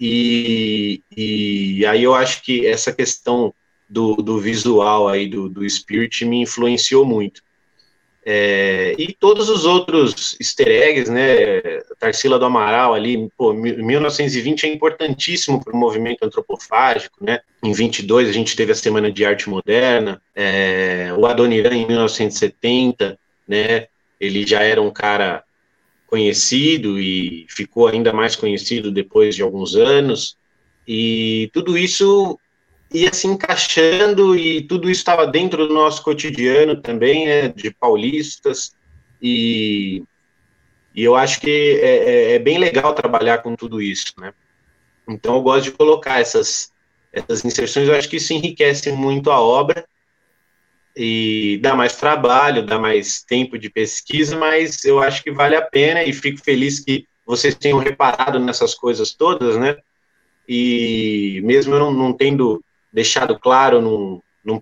E, 0.00 1.02
e 1.16 1.86
aí 1.86 2.02
eu 2.02 2.14
acho 2.14 2.42
que 2.42 2.66
essa 2.66 2.92
questão 2.92 3.54
do, 3.88 4.16
do 4.16 4.38
visual 4.38 5.08
aí, 5.08 5.28
do, 5.28 5.48
do 5.48 5.68
Spirit, 5.68 6.24
me 6.24 6.42
influenciou 6.42 7.04
muito. 7.04 7.42
É, 8.26 8.94
e 8.98 9.12
todos 9.12 9.50
os 9.50 9.66
outros 9.66 10.34
easter 10.40 10.66
eggs, 10.66 11.12
né, 11.12 11.60
Tarsila 11.98 12.38
do 12.38 12.46
Amaral 12.46 12.94
ali, 12.94 13.28
pô, 13.36 13.52
1920 13.52 14.64
é 14.64 14.72
importantíssimo 14.72 15.62
para 15.62 15.74
o 15.74 15.76
movimento 15.76 16.24
antropofágico, 16.24 17.22
né, 17.22 17.40
em 17.62 17.72
22 17.72 18.30
a 18.30 18.32
gente 18.32 18.56
teve 18.56 18.72
a 18.72 18.74
Semana 18.74 19.12
de 19.12 19.26
Arte 19.26 19.50
Moderna, 19.50 20.22
é, 20.34 21.12
o 21.18 21.26
Adoniran 21.26 21.74
em 21.74 21.86
1970, 21.86 23.18
né, 23.46 23.88
ele 24.18 24.46
já 24.46 24.62
era 24.62 24.80
um 24.80 24.90
cara 24.90 25.43
conhecido 26.14 27.00
e 27.00 27.44
ficou 27.48 27.88
ainda 27.88 28.12
mais 28.12 28.36
conhecido 28.36 28.92
depois 28.92 29.34
de 29.34 29.42
alguns 29.42 29.74
anos. 29.74 30.36
E 30.86 31.50
tudo 31.52 31.76
isso 31.76 32.38
ia 32.92 33.12
se 33.12 33.26
encaixando 33.26 34.38
e 34.38 34.62
tudo 34.62 34.88
isso 34.88 35.00
estava 35.00 35.26
dentro 35.26 35.66
do 35.66 35.74
nosso 35.74 36.04
cotidiano 36.04 36.80
também, 36.80 37.26
né, 37.26 37.48
de 37.48 37.72
paulistas. 37.72 38.76
E, 39.20 40.04
e 40.94 41.02
eu 41.02 41.16
acho 41.16 41.40
que 41.40 41.80
é, 41.82 41.96
é, 41.96 42.32
é 42.34 42.38
bem 42.38 42.58
legal 42.58 42.94
trabalhar 42.94 43.38
com 43.38 43.56
tudo 43.56 43.82
isso, 43.82 44.12
né? 44.16 44.32
Então 45.08 45.34
eu 45.34 45.42
gosto 45.42 45.64
de 45.64 45.72
colocar 45.72 46.20
essas, 46.20 46.70
essas 47.12 47.44
inserções, 47.44 47.88
eu 47.88 47.96
acho 47.96 48.08
que 48.08 48.18
isso 48.18 48.32
enriquece 48.32 48.92
muito 48.92 49.32
a 49.32 49.40
obra 49.40 49.84
e 50.96 51.58
dá 51.60 51.74
mais 51.74 51.96
trabalho, 51.96 52.64
dá 52.64 52.78
mais 52.78 53.22
tempo 53.22 53.58
de 53.58 53.68
pesquisa, 53.68 54.36
mas 54.36 54.84
eu 54.84 55.00
acho 55.00 55.22
que 55.22 55.30
vale 55.30 55.56
a 55.56 55.62
pena 55.62 56.04
e 56.04 56.12
fico 56.12 56.42
feliz 56.42 56.78
que 56.78 57.04
vocês 57.26 57.54
tenham 57.54 57.78
reparado 57.78 58.38
nessas 58.38 58.74
coisas 58.74 59.12
todas, 59.12 59.56
né? 59.56 59.76
E 60.48 61.40
mesmo 61.42 61.74
eu 61.74 61.80
não, 61.80 61.92
não 61.92 62.12
tendo 62.12 62.62
deixado 62.92 63.38
claro 63.38 63.80
num, 63.80 64.20
num 64.44 64.60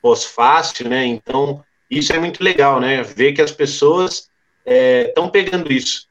pós-fácil, 0.00 0.88
né? 0.88 1.04
Então, 1.06 1.64
isso 1.90 2.12
é 2.12 2.18
muito 2.18 2.44
legal, 2.44 2.78
né? 2.78 3.02
Ver 3.02 3.32
que 3.32 3.42
as 3.42 3.50
pessoas 3.50 4.28
estão 4.64 5.26
é, 5.26 5.30
pegando 5.30 5.72
isso, 5.72 6.06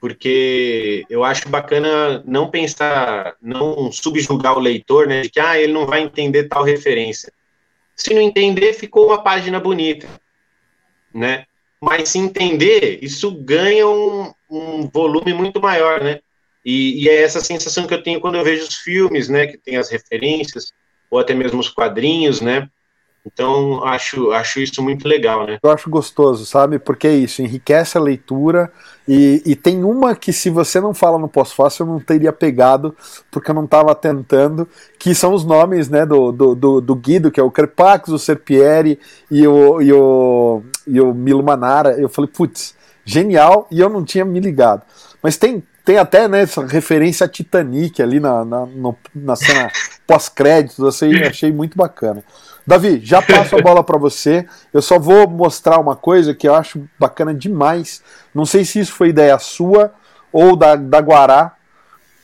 porque 0.00 1.04
eu 1.08 1.24
acho 1.24 1.48
bacana 1.48 2.22
não 2.26 2.50
pensar, 2.50 3.34
não 3.40 3.90
subjugar 3.90 4.56
o 4.56 4.60
leitor, 4.60 5.08
né? 5.08 5.22
De 5.22 5.30
que, 5.30 5.40
ah, 5.40 5.58
ele 5.58 5.72
não 5.72 5.86
vai 5.86 6.02
entender 6.02 6.44
tal 6.44 6.62
referência 6.62 7.32
se 7.96 8.12
não 8.12 8.20
entender, 8.20 8.72
ficou 8.72 9.06
uma 9.06 9.22
página 9.22 9.60
bonita, 9.60 10.08
né? 11.12 11.44
Mas 11.80 12.08
se 12.10 12.18
entender, 12.18 12.98
isso 13.02 13.30
ganha 13.30 13.86
um, 13.86 14.32
um 14.50 14.88
volume 14.88 15.32
muito 15.32 15.60
maior, 15.60 16.02
né? 16.02 16.20
E, 16.64 17.04
e, 17.04 17.08
é 17.08 17.22
essa 17.22 17.40
sensação 17.40 17.86
que 17.86 17.92
eu 17.92 18.02
tenho 18.02 18.20
quando 18.20 18.36
eu 18.36 18.44
vejo 18.44 18.64
os 18.64 18.76
filmes, 18.76 19.28
né, 19.28 19.46
que 19.46 19.58
tem 19.58 19.76
as 19.76 19.90
referências, 19.90 20.72
ou 21.10 21.18
até 21.18 21.34
mesmo 21.34 21.60
os 21.60 21.68
quadrinhos, 21.68 22.40
né, 22.40 22.68
então, 23.26 23.82
acho, 23.84 24.32
acho 24.32 24.60
isso 24.60 24.82
muito 24.82 25.08
legal, 25.08 25.46
né? 25.46 25.58
Eu 25.62 25.70
acho 25.70 25.88
gostoso, 25.88 26.44
sabe? 26.44 26.78
Porque 26.78 27.06
é 27.06 27.14
isso, 27.14 27.40
enriquece 27.40 27.96
a 27.96 28.00
leitura 28.00 28.70
e, 29.08 29.42
e 29.46 29.56
tem 29.56 29.82
uma 29.82 30.14
que 30.14 30.30
se 30.30 30.50
você 30.50 30.78
não 30.78 30.92
fala 30.92 31.18
no 31.18 31.28
pós-fácil 31.28 31.84
eu 31.84 31.92
não 31.92 32.00
teria 32.00 32.32
pegado, 32.32 32.94
porque 33.30 33.50
eu 33.50 33.54
não 33.54 33.64
estava 33.64 33.94
tentando, 33.94 34.68
que 34.98 35.14
são 35.14 35.32
os 35.32 35.42
nomes 35.42 35.88
né, 35.88 36.04
do, 36.04 36.30
do, 36.30 36.54
do, 36.54 36.80
do 36.82 36.94
Guido, 36.94 37.30
que 37.30 37.40
é 37.40 37.42
o 37.42 37.50
Crepax, 37.50 38.10
o 38.10 38.18
Serpieri 38.18 38.98
e 39.30 39.46
o, 39.46 39.80
e 39.80 39.90
o, 39.90 40.62
e 40.86 41.00
o 41.00 41.14
Milo 41.14 41.42
Manara. 41.42 41.98
Eu 41.98 42.10
falei, 42.10 42.30
putz, 42.30 42.74
genial, 43.06 43.66
e 43.70 43.80
eu 43.80 43.88
não 43.88 44.04
tinha 44.04 44.24
me 44.24 44.38
ligado. 44.38 44.82
Mas 45.22 45.38
tem, 45.38 45.62
tem 45.82 45.96
até 45.96 46.28
né, 46.28 46.42
essa 46.42 46.64
referência 46.66 47.24
a 47.24 47.28
Titanic 47.28 48.02
ali 48.02 48.20
na, 48.20 48.44
na, 48.44 48.66
no, 48.66 48.94
na 49.14 49.34
cena 49.34 49.70
pós-créditos, 50.06 50.84
achei, 50.84 51.24
achei 51.24 51.50
muito 51.50 51.76
bacana. 51.76 52.22
Davi, 52.66 53.00
já 53.02 53.20
passo 53.20 53.56
a 53.56 53.60
bola 53.60 53.84
para 53.84 53.98
você. 53.98 54.46
Eu 54.72 54.80
só 54.80 54.98
vou 54.98 55.28
mostrar 55.28 55.78
uma 55.78 55.94
coisa 55.94 56.34
que 56.34 56.48
eu 56.48 56.54
acho 56.54 56.88
bacana 56.98 57.34
demais. 57.34 58.02
Não 58.34 58.46
sei 58.46 58.64
se 58.64 58.80
isso 58.80 58.92
foi 58.92 59.08
ideia 59.08 59.38
sua 59.38 59.92
ou 60.32 60.56
da, 60.56 60.74
da 60.74 61.00
Guará. 61.00 61.54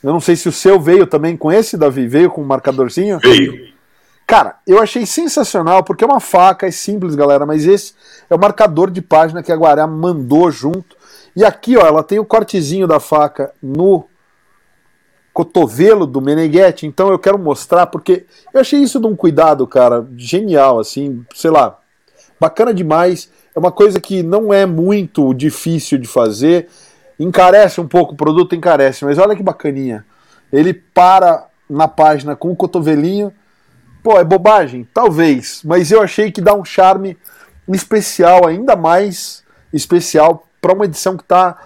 Eu 0.02 0.12
não 0.12 0.20
sei 0.20 0.34
se 0.36 0.48
o 0.48 0.52
seu 0.52 0.80
veio 0.80 1.06
também 1.06 1.36
com 1.36 1.52
esse, 1.52 1.76
Davi. 1.76 2.08
Veio 2.08 2.30
com 2.30 2.40
o 2.40 2.44
um 2.44 2.46
marcadorzinho? 2.46 3.18
Veio. 3.18 3.70
Cara, 4.26 4.56
eu 4.66 4.80
achei 4.80 5.04
sensacional, 5.04 5.82
porque 5.82 6.04
é 6.04 6.06
uma 6.06 6.20
faca, 6.20 6.66
é 6.66 6.70
simples, 6.70 7.16
galera, 7.16 7.44
mas 7.44 7.66
esse 7.66 7.94
é 8.30 8.34
o 8.34 8.38
marcador 8.38 8.88
de 8.88 9.02
página 9.02 9.42
que 9.42 9.50
a 9.50 9.56
Guará 9.56 9.86
mandou 9.88 10.50
junto. 10.52 10.96
E 11.34 11.44
aqui, 11.44 11.76
ó, 11.76 11.84
ela 11.86 12.02
tem 12.02 12.18
o 12.18 12.24
cortezinho 12.24 12.86
da 12.86 13.00
faca 13.00 13.52
no 13.60 14.06
cotovelo 15.32 16.06
do 16.06 16.20
Meneghetti, 16.20 16.86
então 16.86 17.10
eu 17.10 17.18
quero 17.18 17.38
mostrar, 17.38 17.86
porque 17.86 18.26
eu 18.52 18.60
achei 18.60 18.80
isso 18.80 19.00
de 19.00 19.06
um 19.06 19.14
cuidado, 19.14 19.66
cara, 19.66 20.06
genial, 20.16 20.78
assim, 20.78 21.24
sei 21.34 21.50
lá, 21.50 21.78
bacana 22.38 22.74
demais. 22.74 23.30
É 23.54 23.58
uma 23.58 23.72
coisa 23.72 24.00
que 24.00 24.22
não 24.22 24.52
é 24.52 24.66
muito 24.66 25.32
difícil 25.34 25.98
de 25.98 26.08
fazer, 26.08 26.68
encarece 27.18 27.80
um 27.80 27.86
pouco 27.86 28.14
o 28.14 28.16
produto, 28.16 28.54
encarece, 28.54 29.04
mas 29.04 29.18
olha 29.18 29.36
que 29.36 29.42
bacaninha. 29.42 30.04
Ele 30.52 30.72
para 30.74 31.46
na 31.68 31.86
página 31.86 32.34
com 32.34 32.50
o 32.50 32.56
cotovelinho. 32.56 33.32
Pô, 34.02 34.18
é 34.18 34.24
bobagem? 34.24 34.88
Talvez, 34.92 35.62
mas 35.64 35.92
eu 35.92 36.02
achei 36.02 36.32
que 36.32 36.40
dá 36.40 36.54
um 36.54 36.64
charme 36.64 37.16
especial, 37.68 38.46
ainda 38.46 38.74
mais 38.74 39.44
especial, 39.72 40.48
para 40.60 40.72
uma 40.72 40.86
edição 40.86 41.16
que 41.16 41.22
está 41.22 41.58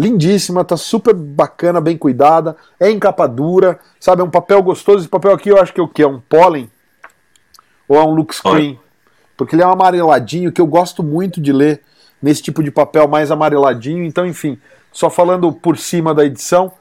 lindíssima, 0.00 0.64
tá 0.64 0.76
super 0.76 1.14
bacana, 1.14 1.80
bem 1.80 1.96
cuidada, 1.96 2.56
é 2.78 2.90
em 2.90 2.98
capa 2.98 3.26
dura, 3.26 3.78
sabe, 4.00 4.22
é 4.22 4.24
um 4.24 4.30
papel 4.30 4.62
gostoso. 4.62 5.00
Esse 5.00 5.08
papel 5.08 5.32
aqui 5.32 5.50
eu 5.50 5.60
acho 5.60 5.74
que 5.74 5.80
é 5.80 5.82
o 5.82 5.88
que? 5.88 6.02
É 6.02 6.08
um 6.08 6.18
pólen? 6.18 6.70
Ou 7.86 7.98
é 7.98 8.02
um 8.02 8.14
look 8.14 8.34
screen? 8.34 8.78
Porque 9.36 9.54
ele 9.54 9.62
é 9.62 9.66
um 9.66 9.72
amareladinho 9.72 10.50
que 10.50 10.60
eu 10.60 10.66
gosto 10.66 11.02
muito 11.02 11.40
de 11.40 11.52
ler 11.52 11.82
nesse 12.22 12.42
tipo 12.42 12.62
de 12.62 12.70
papel 12.70 13.06
mais 13.06 13.30
amareladinho. 13.30 14.04
Então, 14.04 14.26
enfim, 14.26 14.58
só 14.90 15.10
falando 15.10 15.52
por 15.52 15.76
cima 15.76 16.14
da 16.14 16.24
edição, 16.24 16.72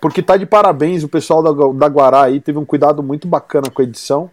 porque 0.00 0.22
tá 0.22 0.36
de 0.36 0.46
parabéns 0.46 1.02
o 1.02 1.08
pessoal 1.08 1.42
da, 1.42 1.50
da 1.52 1.86
Guará 1.92 2.24
aí, 2.24 2.40
teve 2.40 2.58
um 2.58 2.64
cuidado 2.64 3.02
muito 3.02 3.26
bacana 3.26 3.70
com 3.70 3.82
a 3.82 3.84
edição. 3.84 4.30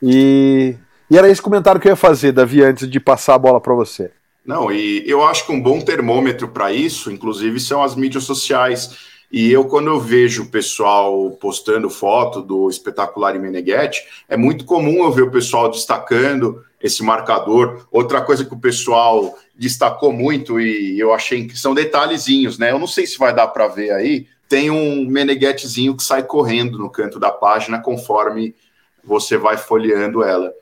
E, 0.00 0.76
e 1.10 1.18
era 1.18 1.28
esse 1.28 1.42
comentário 1.42 1.80
que 1.80 1.88
eu 1.88 1.92
ia 1.92 1.96
fazer, 1.96 2.30
Davi, 2.30 2.62
antes 2.62 2.88
de 2.88 3.00
passar 3.00 3.34
a 3.34 3.38
bola 3.38 3.60
para 3.60 3.74
você. 3.74 4.12
Não, 4.46 4.70
e 4.70 5.02
eu 5.06 5.24
acho 5.24 5.44
que 5.44 5.52
um 5.52 5.60
bom 5.60 5.80
termômetro 5.80 6.46
para 6.48 6.72
isso, 6.72 7.10
inclusive, 7.10 7.58
são 7.58 7.82
as 7.82 7.96
mídias 7.96 8.24
sociais. 8.24 8.96
E 9.30 9.50
eu, 9.50 9.64
quando 9.64 9.88
eu 9.88 9.98
vejo 9.98 10.44
o 10.44 10.48
pessoal 10.48 11.32
postando 11.32 11.90
foto 11.90 12.40
do 12.40 12.70
espetacular 12.70 13.34
em 13.34 13.40
Meneghetti, 13.40 14.04
é 14.28 14.36
muito 14.36 14.64
comum 14.64 15.04
eu 15.04 15.10
ver 15.10 15.22
o 15.22 15.30
pessoal 15.32 15.68
destacando 15.68 16.64
esse 16.80 17.02
marcador. 17.02 17.88
Outra 17.90 18.20
coisa 18.20 18.44
que 18.44 18.54
o 18.54 18.58
pessoal 18.58 19.36
destacou 19.58 20.12
muito, 20.12 20.60
e 20.60 20.96
eu 20.96 21.12
achei 21.12 21.48
que 21.48 21.58
são 21.58 21.74
detalhezinhos, 21.74 22.56
né? 22.56 22.70
Eu 22.70 22.78
não 22.78 22.86
sei 22.86 23.04
se 23.04 23.18
vai 23.18 23.34
dar 23.34 23.48
para 23.48 23.66
ver 23.66 23.90
aí, 23.90 24.28
tem 24.48 24.70
um 24.70 25.04
Meneghettezinho 25.06 25.96
que 25.96 26.04
sai 26.04 26.22
correndo 26.22 26.78
no 26.78 26.88
canto 26.88 27.18
da 27.18 27.32
página 27.32 27.80
conforme 27.80 28.54
você 29.02 29.36
vai 29.36 29.56
folheando 29.56 30.22
ela. 30.22 30.52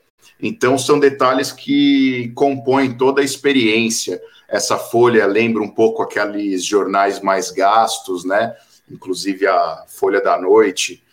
Então, 0.41 0.77
são 0.77 0.99
detalhes 0.99 1.51
que 1.51 2.31
compõem 2.35 2.97
toda 2.97 3.21
a 3.21 3.25
experiência. 3.25 4.21
Essa 4.47 4.77
folha 4.77 5.25
lembra 5.25 5.61
um 5.61 5.69
pouco 5.69 6.01
aqueles 6.01 6.63
jornais 6.63 7.19
mais 7.19 7.51
gastos, 7.51 8.25
né? 8.25 8.55
Inclusive 8.89 9.47
a 9.47 9.85
Folha 9.87 10.21
da 10.21 10.39
Noite 10.39 11.03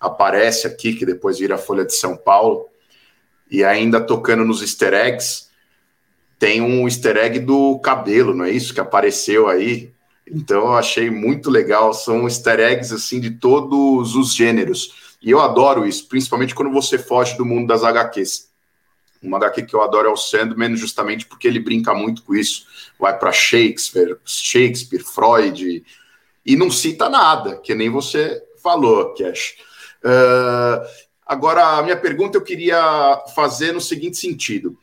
aparece 0.00 0.66
aqui, 0.66 0.94
que 0.94 1.04
depois 1.04 1.38
vira 1.38 1.56
a 1.56 1.58
Folha 1.58 1.84
de 1.84 1.94
São 1.94 2.16
Paulo. 2.16 2.66
E 3.50 3.64
ainda 3.64 4.00
tocando 4.00 4.44
nos 4.44 4.62
easter 4.62 4.94
eggs, 4.94 5.48
tem 6.38 6.60
um 6.60 6.86
easter 6.86 7.16
egg 7.16 7.40
do 7.40 7.78
cabelo, 7.80 8.34
não 8.34 8.44
é 8.44 8.50
isso? 8.50 8.72
Que 8.72 8.80
apareceu 8.80 9.48
aí. 9.48 9.90
Então 10.26 10.60
eu 10.60 10.76
achei 10.76 11.10
muito 11.10 11.50
legal. 11.50 11.92
São 11.92 12.24
easter 12.24 12.60
eggs 12.60 12.94
assim 12.94 13.20
de 13.20 13.32
todos 13.32 14.14
os 14.14 14.34
gêneros. 14.34 15.16
E 15.20 15.30
eu 15.30 15.40
adoro 15.40 15.86
isso, 15.86 16.06
principalmente 16.06 16.54
quando 16.54 16.70
você 16.70 16.96
foge 16.96 17.36
do 17.36 17.44
mundo 17.44 17.66
das 17.66 17.82
HQs. 17.82 18.47
Uma 19.22 19.36
HQ 19.38 19.62
que 19.62 19.74
eu 19.74 19.82
adoro 19.82 20.08
é 20.08 20.10
o 20.10 20.16
Sandman, 20.16 20.76
justamente 20.76 21.26
porque 21.26 21.48
ele 21.48 21.58
brinca 21.58 21.92
muito 21.92 22.22
com 22.22 22.34
isso. 22.34 22.66
Vai 22.98 23.18
para 23.18 23.32
Shakespeare, 23.32 24.16
Shakespeare, 24.24 25.02
Freud, 25.02 25.84
e 26.46 26.56
não 26.56 26.70
cita 26.70 27.08
nada, 27.08 27.56
que 27.56 27.74
nem 27.74 27.90
você 27.90 28.42
falou, 28.62 29.14
Cash. 29.14 29.56
Uh, 30.04 30.86
agora, 31.26 31.78
a 31.78 31.82
minha 31.82 31.96
pergunta 31.96 32.38
eu 32.38 32.42
queria 32.42 33.22
fazer 33.34 33.72
no 33.72 33.80
seguinte 33.80 34.16
sentido. 34.16 34.78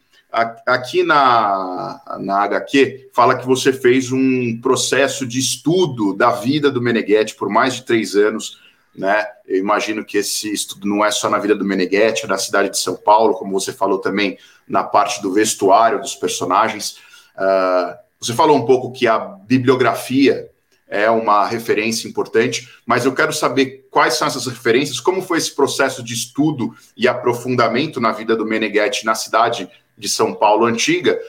Aqui 0.68 1.02
na, 1.02 2.02
na 2.20 2.44
HQ, 2.44 3.10
fala 3.14 3.38
que 3.38 3.46
você 3.46 3.72
fez 3.72 4.12
um 4.12 4.60
processo 4.60 5.26
de 5.26 5.40
estudo 5.40 6.14
da 6.14 6.32
vida 6.32 6.70
do 6.70 6.82
Meneghetti 6.82 7.36
por 7.36 7.48
mais 7.48 7.76
de 7.76 7.84
três 7.84 8.16
anos 8.16 8.60
né? 8.98 9.26
Eu 9.46 9.60
imagino 9.60 10.06
que 10.06 10.18
esse 10.18 10.52
estudo 10.52 10.88
não 10.88 11.04
é 11.04 11.12
só 11.12 11.30
na 11.30 11.38
vida 11.38 11.56
do 11.56 11.66
Meneghetti, 11.66 12.28
na 12.28 12.38
cidade 12.38 12.70
de 12.70 12.78
São 12.80 12.96
Paulo, 12.96 13.34
como 13.34 13.52
você 13.52 13.74
falou 13.74 14.00
também 14.00 14.38
na 14.68 14.84
parte 14.84 15.22
do 15.22 15.34
vestuário 15.34 16.00
dos 16.00 16.16
personagens. 16.16 16.98
Uh, 17.36 17.96
você 18.20 18.34
falou 18.34 18.58
um 18.58 18.66
pouco 18.66 18.92
que 18.92 19.08
a 19.08 19.20
bibliografia 19.20 20.50
é 20.88 21.10
uma 21.10 21.46
referência 21.46 22.08
importante, 22.08 22.70
mas 22.86 23.06
eu 23.06 23.14
quero 23.14 23.34
saber 23.34 23.88
quais 23.92 24.14
são 24.14 24.28
essas 24.28 24.46
referências, 24.46 25.00
como 25.00 25.22
foi 25.22 25.40
esse 25.40 25.54
processo 25.54 26.04
de 26.04 26.14
estudo 26.14 26.74
e 26.96 27.08
aprofundamento 27.08 28.00
na 28.00 28.12
vida 28.12 28.36
do 28.36 28.46
Meneghetti 28.46 29.06
na 29.06 29.16
cidade 29.16 29.70
de 29.98 30.08
São 30.08 30.34
Paulo 30.34 30.66
antiga. 30.66 31.20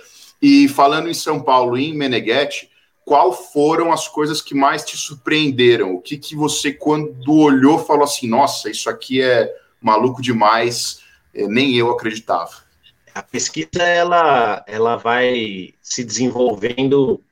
E 0.41 0.69
falando 0.69 1.09
em 1.09 1.15
São 1.15 1.41
Paulo 1.41 1.77
e 1.77 1.89
em 1.89 1.97
Meneghetti, 1.97 2.71
qual 3.07 3.33
foram 3.33 3.93
as 3.93 4.09
coisas 4.09 4.43
que 4.43 4.53
mais 4.53 4.85
te 4.85 4.97
surpreenderam? 4.97 5.95
O 5.95 6.01
que, 6.01 6.19
que 6.19 6.35
você, 6.35 6.73
quando 6.73 7.33
olhou, 7.33 7.79
falou 7.79 8.03
assim: 8.03 8.29
nossa, 8.29 8.69
isso 8.69 8.91
aqui 8.91 9.23
é 9.23 9.49
maluco 9.81 10.21
demais, 10.21 11.01
é, 11.33 11.47
nem 11.47 11.77
eu 11.77 11.89
acreditava? 11.89 12.51
A 13.15 13.23
pesquisa 13.23 13.81
ela, 13.81 14.63
ela 14.67 14.97
vai 14.97 15.73
se 15.81 16.03
desenvolvendo 16.05 17.23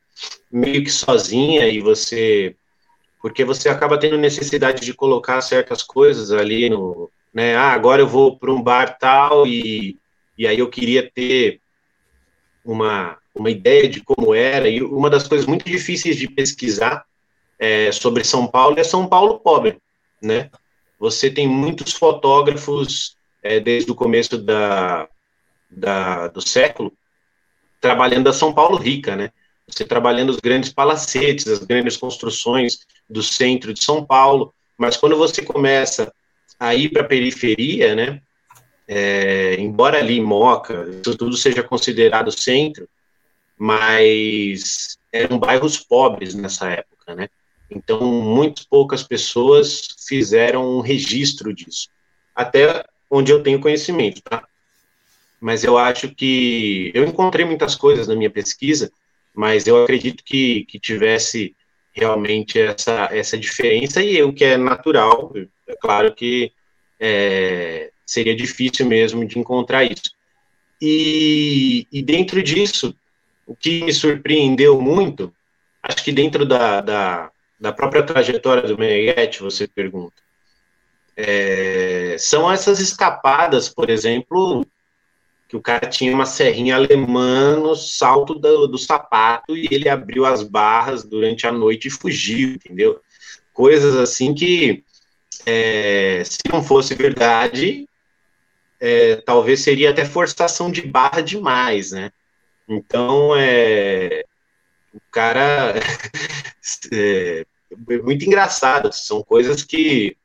meio 0.51 0.85
que 0.85 0.91
sozinha 0.91 1.67
e 1.67 1.81
você. 1.81 2.55
Porque 3.21 3.45
você 3.45 3.69
acaba 3.69 3.99
tendo 3.99 4.17
necessidade 4.17 4.85
de 4.85 4.95
colocar 4.95 5.41
certas 5.41 5.83
coisas 5.83 6.31
ali 6.31 6.71
no. 6.71 7.11
Né, 7.33 7.57
ah, 7.57 7.73
agora 7.73 8.01
eu 8.01 8.07
vou 8.07 8.39
para 8.39 8.53
um 8.53 8.63
bar 8.63 8.97
tal 8.97 9.45
e, 9.45 9.99
e 10.39 10.47
aí 10.47 10.61
eu 10.61 10.71
queria 10.71 11.11
ter 11.11 11.61
uma, 12.65 13.19
uma 13.35 13.51
ideia 13.51 13.89
de 13.89 14.03
como 14.03 14.35
era, 14.35 14.69
e 14.69 14.83
uma 14.83 15.11
das 15.11 15.27
coisas 15.27 15.47
muito 15.47 15.65
difíceis 15.65 16.17
de 16.17 16.29
pesquisar 16.29 17.05
é, 17.59 17.91
sobre 17.91 18.25
São 18.25 18.47
Paulo 18.47 18.79
é 18.79 18.85
São 18.85 19.07
Paulo 19.07 19.41
pobre, 19.41 19.79
né? 20.23 20.51
Você 20.99 21.31
tem 21.31 21.47
muitos 21.47 21.93
fotógrafos 21.93 23.17
é, 23.43 23.59
desde 23.59 23.91
o 23.91 23.95
começo 23.95 24.39
da, 24.39 25.09
da, 25.71 26.29
do 26.29 26.41
século 26.41 26.93
trabalhando 27.81 28.29
a 28.29 28.33
São 28.33 28.53
Paulo 28.53 28.77
rica, 28.77 29.15
né? 29.17 29.31
Você 29.67 29.85
trabalhando 29.85 30.31
os 30.31 30.37
grandes 30.39 30.73
palacetes, 30.73 31.47
as 31.49 31.59
grandes 31.59 31.97
construções 31.97 32.79
do 33.09 33.23
centro 33.23 33.75
de 33.75 33.83
São 33.83 34.05
Paulo, 34.05 34.55
mas 34.79 34.97
quando 34.97 35.17
você 35.17 35.43
começa 35.43 36.13
a 36.59 36.75
ir 36.75 36.91
para 36.91 37.03
a 37.03 37.07
periferia, 37.07 37.95
né? 37.95 38.21
É, 38.87 39.57
embora 39.59 39.99
ali 39.99 40.21
Moca, 40.21 40.87
isso 41.03 41.17
tudo 41.17 41.37
seja 41.37 41.63
considerado 41.63 42.31
centro, 42.31 42.89
mas 43.57 44.99
eram 45.13 45.39
bairros 45.39 45.79
pobres 45.79 46.35
nessa 46.35 46.69
época, 46.71 47.15
né? 47.15 47.29
Então, 47.71 48.01
muito 48.23 48.67
poucas 48.69 49.03
pessoas 49.03 49.89
fizeram 50.07 50.77
um 50.77 50.81
registro 50.81 51.53
disso, 51.55 51.89
até 52.35 52.85
onde 53.11 53.33
eu 53.33 53.43
tenho 53.43 53.61
conhecimento, 53.61 54.21
tá? 54.23 54.47
Mas 55.41 55.65
eu 55.65 55.77
acho 55.77 56.15
que 56.15 56.91
eu 56.95 57.05
encontrei 57.05 57.45
muitas 57.45 57.75
coisas 57.75 58.09
na 58.09 58.15
minha 58.15 58.31
pesquisa, 58.31 58.91
mas 59.35 59.67
eu 59.67 59.83
acredito 59.83 60.23
que, 60.25 60.65
que 60.65 60.79
tivesse 60.79 61.55
realmente 61.93 62.59
essa, 62.59 63.09
essa 63.13 63.39
diferença, 63.39 64.03
e 64.03 64.23
o 64.23 64.33
que 64.33 64.45
é 64.45 64.57
natural, 64.57 65.33
é 65.67 65.77
claro 65.77 66.15
que 66.15 66.53
é, 66.99 67.91
seria 68.05 68.35
difícil 68.35 68.87
mesmo 68.87 69.25
de 69.25 69.39
encontrar 69.39 69.85
isso. 69.85 70.13
E, 70.81 71.87
e 71.93 72.03
dentro 72.03 72.43
disso, 72.43 72.95
o 73.47 73.55
que 73.55 73.85
me 73.85 73.93
surpreendeu 73.93 74.81
muito, 74.81 75.33
acho 75.83 76.03
que 76.03 76.13
dentro 76.13 76.47
da, 76.47 76.81
da, 76.81 77.31
da 77.61 77.73
própria 77.73 78.03
trajetória 78.03 78.63
do 78.63 78.79
Meneghetti, 78.79 79.43
você 79.43 79.67
pergunta, 79.67 80.15
é, 81.17 82.17
são 82.19 82.51
essas 82.51 82.81
escapadas, 82.81 83.69
por 83.69 83.89
exemplo, 83.89 84.67
que 85.49 85.57
o 85.57 85.63
cara 85.63 85.87
tinha 85.89 86.13
uma 86.13 86.27
serrinha 86.27 86.75
alemã 86.75 87.57
no 87.57 87.77
salto 87.77 88.35
do, 88.35 88.67
do 88.67 88.79
sapato 88.79 89.57
e 89.57 89.69
ele 89.71 89.89
abriu 89.89 90.27
as 90.27 90.43
barras 90.43 91.05
durante 91.05 91.47
a 91.47 91.53
noite 91.53 91.89
e 91.89 91.91
fugiu, 91.91 92.51
entendeu? 92.51 93.01
Coisas 93.53 93.95
assim 93.97 94.35
que, 94.35 94.83
é, 95.47 96.23
se 96.25 96.41
não 96.51 96.63
fosse 96.63 96.95
verdade, 96.95 97.89
é, 98.81 99.17
talvez 99.17 99.61
seria 99.61 99.91
até 99.91 100.05
forçação 100.05 100.71
de 100.71 100.83
barra 100.83 101.21
demais, 101.21 101.93
né? 101.93 102.11
Então, 102.69 103.37
é, 103.37 104.25
o 104.93 105.01
cara 105.11 105.75
é, 106.93 107.47
é 107.91 107.99
muito 107.99 108.25
engraçado, 108.25 108.93
são 108.93 109.23
coisas 109.23 109.63
que 109.63 110.17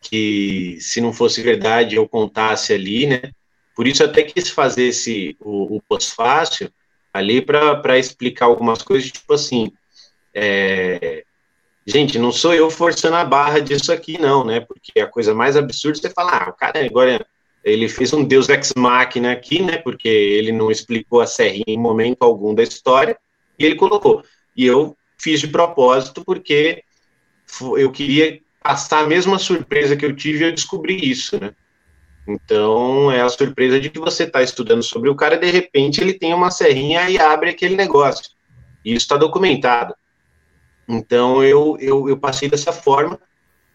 que 0.00 0.78
se 0.80 1.00
não 1.00 1.12
fosse 1.12 1.42
verdade 1.42 1.96
eu 1.96 2.08
contasse 2.08 2.72
ali, 2.72 3.06
né? 3.06 3.20
Por 3.74 3.86
isso 3.86 4.04
até 4.04 4.22
quis 4.22 4.48
fazer 4.48 4.84
esse 4.84 5.36
o, 5.40 5.76
o 5.76 5.82
pós-fácil 5.82 6.72
ali 7.12 7.42
para 7.42 7.98
explicar 7.98 8.46
algumas 8.46 8.82
coisas, 8.82 9.10
tipo 9.10 9.32
assim, 9.32 9.72
é, 10.32 11.24
gente, 11.86 12.18
não 12.18 12.30
sou 12.30 12.54
eu 12.54 12.70
forçando 12.70 13.16
a 13.16 13.24
barra 13.24 13.60
disso 13.60 13.92
aqui, 13.92 14.18
não, 14.18 14.44
né? 14.44 14.60
Porque 14.60 15.00
a 15.00 15.06
coisa 15.06 15.34
mais 15.34 15.56
absurda 15.56 15.98
é 15.98 16.00
você 16.02 16.10
falar, 16.10 16.44
ah, 16.44 16.50
o 16.50 16.52
cara 16.52 16.84
agora 16.84 17.26
ele 17.68 17.88
fez 17.88 18.12
um 18.12 18.24
Deus 18.24 18.48
ex 18.48 18.72
machina 18.76 19.32
aqui, 19.32 19.62
né? 19.62 19.78
Porque 19.78 20.08
ele 20.08 20.52
não 20.52 20.70
explicou 20.70 21.20
a 21.20 21.26
serrinha 21.26 21.64
em 21.66 21.78
momento 21.78 22.22
algum 22.22 22.54
da 22.54 22.62
história 22.62 23.16
e 23.58 23.64
ele 23.64 23.74
colocou. 23.74 24.22
E 24.56 24.64
eu 24.66 24.96
fiz 25.18 25.40
de 25.40 25.48
propósito 25.48 26.22
porque 26.24 26.82
eu 27.76 27.90
queria 27.90 28.40
passar 28.62 29.04
a 29.04 29.06
mesma 29.06 29.38
surpresa 29.38 29.96
que 29.96 30.04
eu 30.04 30.14
tive 30.14 30.44
eu 30.44 30.52
descobri 30.52 31.10
isso, 31.10 31.38
né? 31.40 31.54
Então, 32.28 33.10
é 33.10 33.22
a 33.22 33.28
surpresa 33.28 33.80
de 33.80 33.88
que 33.88 33.98
você 33.98 34.24
está 34.24 34.42
estudando 34.42 34.82
sobre 34.82 35.08
o 35.08 35.16
cara 35.16 35.36
e 35.36 35.40
de 35.40 35.50
repente 35.50 36.00
ele 36.00 36.12
tem 36.12 36.34
uma 36.34 36.50
serrinha 36.50 37.08
e 37.08 37.18
abre 37.18 37.48
aquele 37.48 37.74
negócio. 37.74 38.30
E 38.84 38.90
isso 38.90 39.04
está 39.04 39.16
documentado. 39.16 39.94
Então, 40.86 41.42
eu, 41.42 41.78
eu, 41.80 42.06
eu, 42.06 42.18
passei 42.18 42.48
dessa 42.48 42.70
forma 42.70 43.18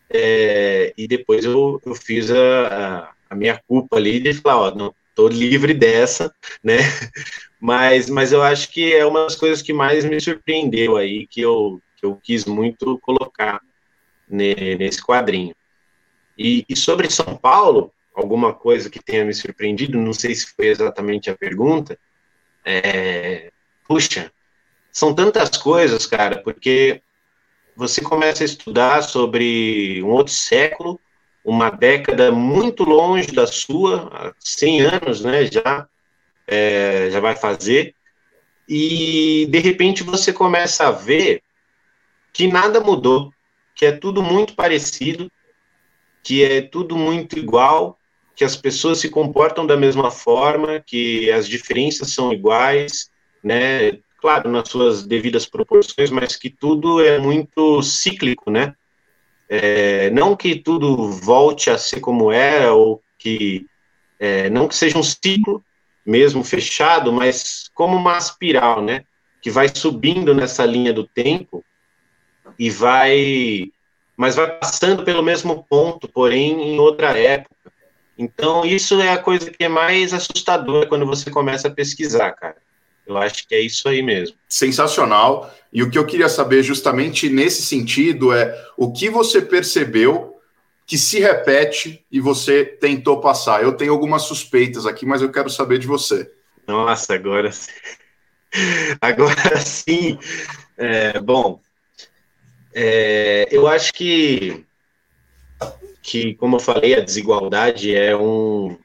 é, 0.07 0.93
e 0.95 1.07
depois 1.07 1.43
eu, 1.43 1.81
eu 1.83 1.95
fiz 1.95 2.29
a, 2.29 2.67
a, 2.67 3.13
a, 3.33 3.35
minha 3.35 3.61
culpa 3.67 3.97
ali 3.97 4.19
de 4.19 4.33
falar, 4.33 4.73
ó, 4.73 4.75
não, 4.75 4.95
tô 5.15 5.27
livre 5.27 5.73
dessa, 5.73 6.33
né? 6.63 6.77
Mas, 7.65 8.09
mas 8.09 8.33
eu 8.33 8.43
acho 8.43 8.69
que 8.71 8.93
é 8.93 9.05
uma 9.05 9.23
das 9.23 9.37
coisas 9.37 9.61
que 9.61 9.71
mais 9.71 10.03
me 10.03 10.19
surpreendeu 10.19 10.97
aí, 10.97 11.25
que 11.25 11.39
eu, 11.39 11.81
que 11.95 12.05
eu 12.05 12.19
quis 12.21 12.43
muito 12.43 12.99
colocar 12.99 13.61
nesse 14.27 15.01
quadrinho. 15.01 15.55
E, 16.37 16.65
e, 16.67 16.75
sobre 16.75 17.09
São 17.09 17.37
Paulo, 17.37 17.93
alguma 18.13 18.53
coisa 18.53 18.89
que 18.89 19.01
tenha 19.01 19.23
me 19.23 19.33
surpreendido, 19.33 19.97
não 19.97 20.11
sei 20.11 20.35
se 20.35 20.53
foi 20.53 20.67
exatamente 20.67 21.29
a 21.29 21.37
pergunta. 21.37 21.97
É, 22.65 23.49
puxa, 23.87 24.29
são 24.91 25.15
tantas 25.15 25.55
coisas, 25.57 26.05
cara, 26.05 26.41
porque 26.43 27.01
você 27.75 28.01
começa 28.01 28.43
a 28.43 28.45
estudar 28.45 29.01
sobre 29.03 30.01
um 30.03 30.09
outro 30.09 30.33
século, 30.33 30.99
uma 31.43 31.69
década 31.69 32.31
muito 32.31 32.83
longe 32.83 33.31
da 33.31 33.45
sua, 33.45 34.33
100 34.39 34.81
anos, 34.81 35.21
né, 35.21 35.45
já, 35.45 35.87
é, 36.47 37.09
já 37.11 37.19
vai 37.19 37.35
fazer, 37.35 37.93
e 38.67 39.45
de 39.49 39.59
repente 39.59 40.03
você 40.03 40.31
começa 40.31 40.87
a 40.87 40.91
ver 40.91 41.41
que 42.31 42.47
nada 42.47 42.79
mudou, 42.79 43.31
que 43.75 43.85
é 43.85 43.91
tudo 43.91 44.23
muito 44.23 44.55
parecido, 44.55 45.29
que 46.23 46.43
é 46.43 46.61
tudo 46.61 46.95
muito 46.95 47.37
igual, 47.37 47.97
que 48.35 48.43
as 48.43 48.55
pessoas 48.55 48.99
se 48.99 49.09
comportam 49.09 49.65
da 49.65 49.77
mesma 49.77 50.09
forma, 50.09 50.79
que 50.79 51.29
as 51.31 51.47
diferenças 51.47 52.11
são 52.11 52.31
iguais, 52.31 53.11
né? 53.43 53.99
Claro, 54.17 54.49
nas 54.49 54.69
suas 54.69 55.05
devidas 55.05 55.45
proporções, 55.45 56.09
mas 56.09 56.35
que 56.35 56.49
tudo 56.49 57.03
é 57.03 57.19
muito 57.19 57.83
cíclico, 57.83 58.49
né? 58.49 58.73
É, 59.55 60.09
não 60.09 60.35
que 60.35 60.55
tudo 60.55 61.11
volte 61.11 61.69
a 61.69 61.77
ser 61.77 61.99
como 61.99 62.31
era, 62.31 62.73
ou 62.73 63.03
que 63.19 63.67
é, 64.19 64.49
não 64.49 64.67
que 64.67 64.75
seja 64.75 64.97
um 64.97 65.03
ciclo 65.03 65.63
mesmo 66.03 66.43
fechado, 66.43 67.13
mas 67.13 67.69
como 67.75 67.95
uma 67.95 68.17
espiral, 68.17 68.81
né? 68.81 69.03
Que 69.43 69.51
vai 69.51 69.67
subindo 69.71 70.33
nessa 70.33 70.65
linha 70.65 70.91
do 70.91 71.07
tempo 71.07 71.63
e 72.57 72.71
vai, 72.71 73.67
mas 74.17 74.33
vai 74.33 74.57
passando 74.57 75.03
pelo 75.03 75.21
mesmo 75.21 75.63
ponto, 75.69 76.07
porém 76.07 76.73
em 76.73 76.79
outra 76.79 77.15
época. 77.15 77.71
Então, 78.17 78.65
isso 78.65 78.99
é 78.99 79.11
a 79.11 79.19
coisa 79.19 79.51
que 79.51 79.63
é 79.63 79.69
mais 79.69 80.15
assustadora 80.15 80.87
quando 80.87 81.05
você 81.05 81.29
começa 81.29 81.67
a 81.67 81.71
pesquisar, 81.71 82.31
cara. 82.31 82.57
Eu 83.05 83.17
acho 83.17 83.47
que 83.47 83.55
é 83.55 83.59
isso 83.59 83.87
aí 83.87 84.01
mesmo. 84.01 84.35
Sensacional. 84.47 85.53
E 85.71 85.83
o 85.83 85.89
que 85.89 85.97
eu 85.97 86.05
queria 86.05 86.29
saber 86.29 86.63
justamente 86.63 87.29
nesse 87.29 87.61
sentido 87.61 88.31
é 88.31 88.67
o 88.77 88.91
que 88.91 89.09
você 89.09 89.41
percebeu 89.41 90.39
que 90.85 90.97
se 90.97 91.19
repete 91.19 92.05
e 92.11 92.19
você 92.19 92.63
tentou 92.65 93.19
passar. 93.19 93.63
Eu 93.63 93.73
tenho 93.73 93.91
algumas 93.91 94.23
suspeitas 94.23 94.85
aqui, 94.85 95.05
mas 95.05 95.21
eu 95.21 95.31
quero 95.31 95.49
saber 95.49 95.79
de 95.79 95.87
você. 95.87 96.31
Nossa, 96.67 97.13
agora 97.15 97.51
sim. 97.51 97.71
Agora 99.01 99.57
sim. 99.59 100.19
É, 100.77 101.19
bom, 101.19 101.59
é, 102.73 103.47
eu 103.51 103.67
acho 103.67 103.91
que 103.93 104.63
que, 106.03 106.35
como 106.35 106.57
eu 106.57 106.59
falei, 106.59 106.93
a 106.95 106.99
desigualdade 106.99 107.95
é 107.95 108.15
um, 108.15 108.77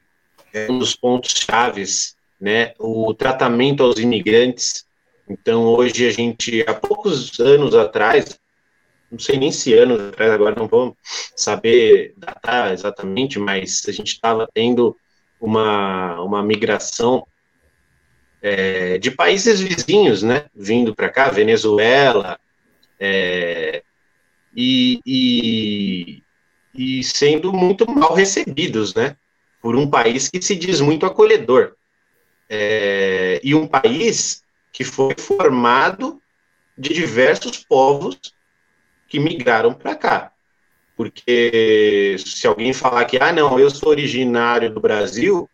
é 0.53 0.71
um 0.71 0.79
dos 0.79 0.95
pontos 0.95 1.31
chaves, 1.31 2.15
né? 2.39 2.73
O 2.79 3.13
tratamento 3.13 3.83
aos 3.83 3.99
imigrantes. 3.99 4.85
Então, 5.27 5.65
hoje 5.65 6.07
a 6.07 6.11
gente, 6.11 6.63
há 6.67 6.73
poucos 6.73 7.39
anos 7.39 7.75
atrás, 7.75 8.39
não 9.11 9.19
sei 9.19 9.37
nem 9.37 9.51
se 9.51 9.73
anos 9.73 9.99
atrás, 9.99 10.31
agora 10.31 10.55
não 10.55 10.67
vou 10.67 10.95
saber 11.35 12.13
datar 12.17 12.73
exatamente, 12.73 13.37
mas 13.39 13.83
a 13.87 13.91
gente 13.91 14.13
estava 14.13 14.47
tendo 14.53 14.95
uma, 15.39 16.21
uma 16.21 16.43
migração 16.43 17.25
é, 18.41 18.97
de 18.97 19.11
países 19.11 19.59
vizinhos, 19.59 20.23
né, 20.23 20.45
vindo 20.55 20.95
para 20.95 21.09
cá, 21.09 21.29
Venezuela, 21.29 22.39
é, 22.99 23.83
e, 24.55 24.99
e, 25.05 26.23
e 26.73 27.03
sendo 27.03 27.53
muito 27.53 27.89
mal 27.89 28.13
recebidos, 28.13 28.93
né? 28.93 29.15
Por 29.61 29.75
um 29.75 29.89
país 29.89 30.29
que 30.29 30.41
se 30.41 30.55
diz 30.55 30.81
muito 30.81 31.05
acolhedor. 31.05 31.75
É, 32.49 33.39
e 33.43 33.53
um 33.53 33.67
país 33.67 34.43
que 34.71 34.83
foi 34.83 35.13
formado 35.17 36.21
de 36.77 36.93
diversos 36.93 37.57
povos 37.57 38.17
que 39.07 39.19
migraram 39.19 39.73
para 39.73 39.95
cá. 39.95 40.31
Porque 40.95 42.15
se 42.19 42.47
alguém 42.47 42.73
falar 42.73 43.05
que, 43.05 43.17
ah, 43.17 43.31
não, 43.31 43.59
eu 43.59 43.69
sou 43.69 43.89
originário 43.89 44.73
do 44.73 44.79
Brasil, 44.79 45.49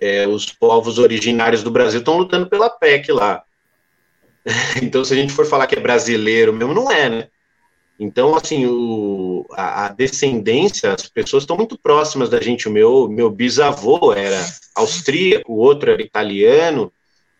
é, 0.00 0.26
os 0.26 0.46
povos 0.52 0.98
originários 0.98 1.62
do 1.62 1.70
Brasil 1.70 2.00
estão 2.00 2.18
lutando 2.18 2.48
pela 2.48 2.68
PEC 2.68 3.12
lá. 3.12 3.44
então, 4.82 5.04
se 5.04 5.12
a 5.12 5.16
gente 5.16 5.32
for 5.32 5.46
falar 5.46 5.66
que 5.66 5.76
é 5.76 5.80
brasileiro 5.80 6.52
mesmo, 6.52 6.74
não 6.74 6.90
é, 6.90 7.08
né? 7.08 7.28
Então, 8.02 8.34
assim, 8.34 8.66
o, 8.66 9.46
a, 9.52 9.86
a, 9.86 9.88
descendência, 9.90 10.92
as 10.92 11.08
pessoas 11.08 11.44
estão 11.44 11.56
muito 11.56 11.78
próximas 11.78 12.28
da 12.28 12.40
gente. 12.40 12.68
O 12.68 12.72
meu, 12.72 13.08
meu 13.08 13.30
bisavô 13.30 14.12
era 14.12 14.44
austríaco, 14.74 15.52
o 15.52 15.58
outro 15.58 15.92
era 15.92 16.02
italiano. 16.02 16.92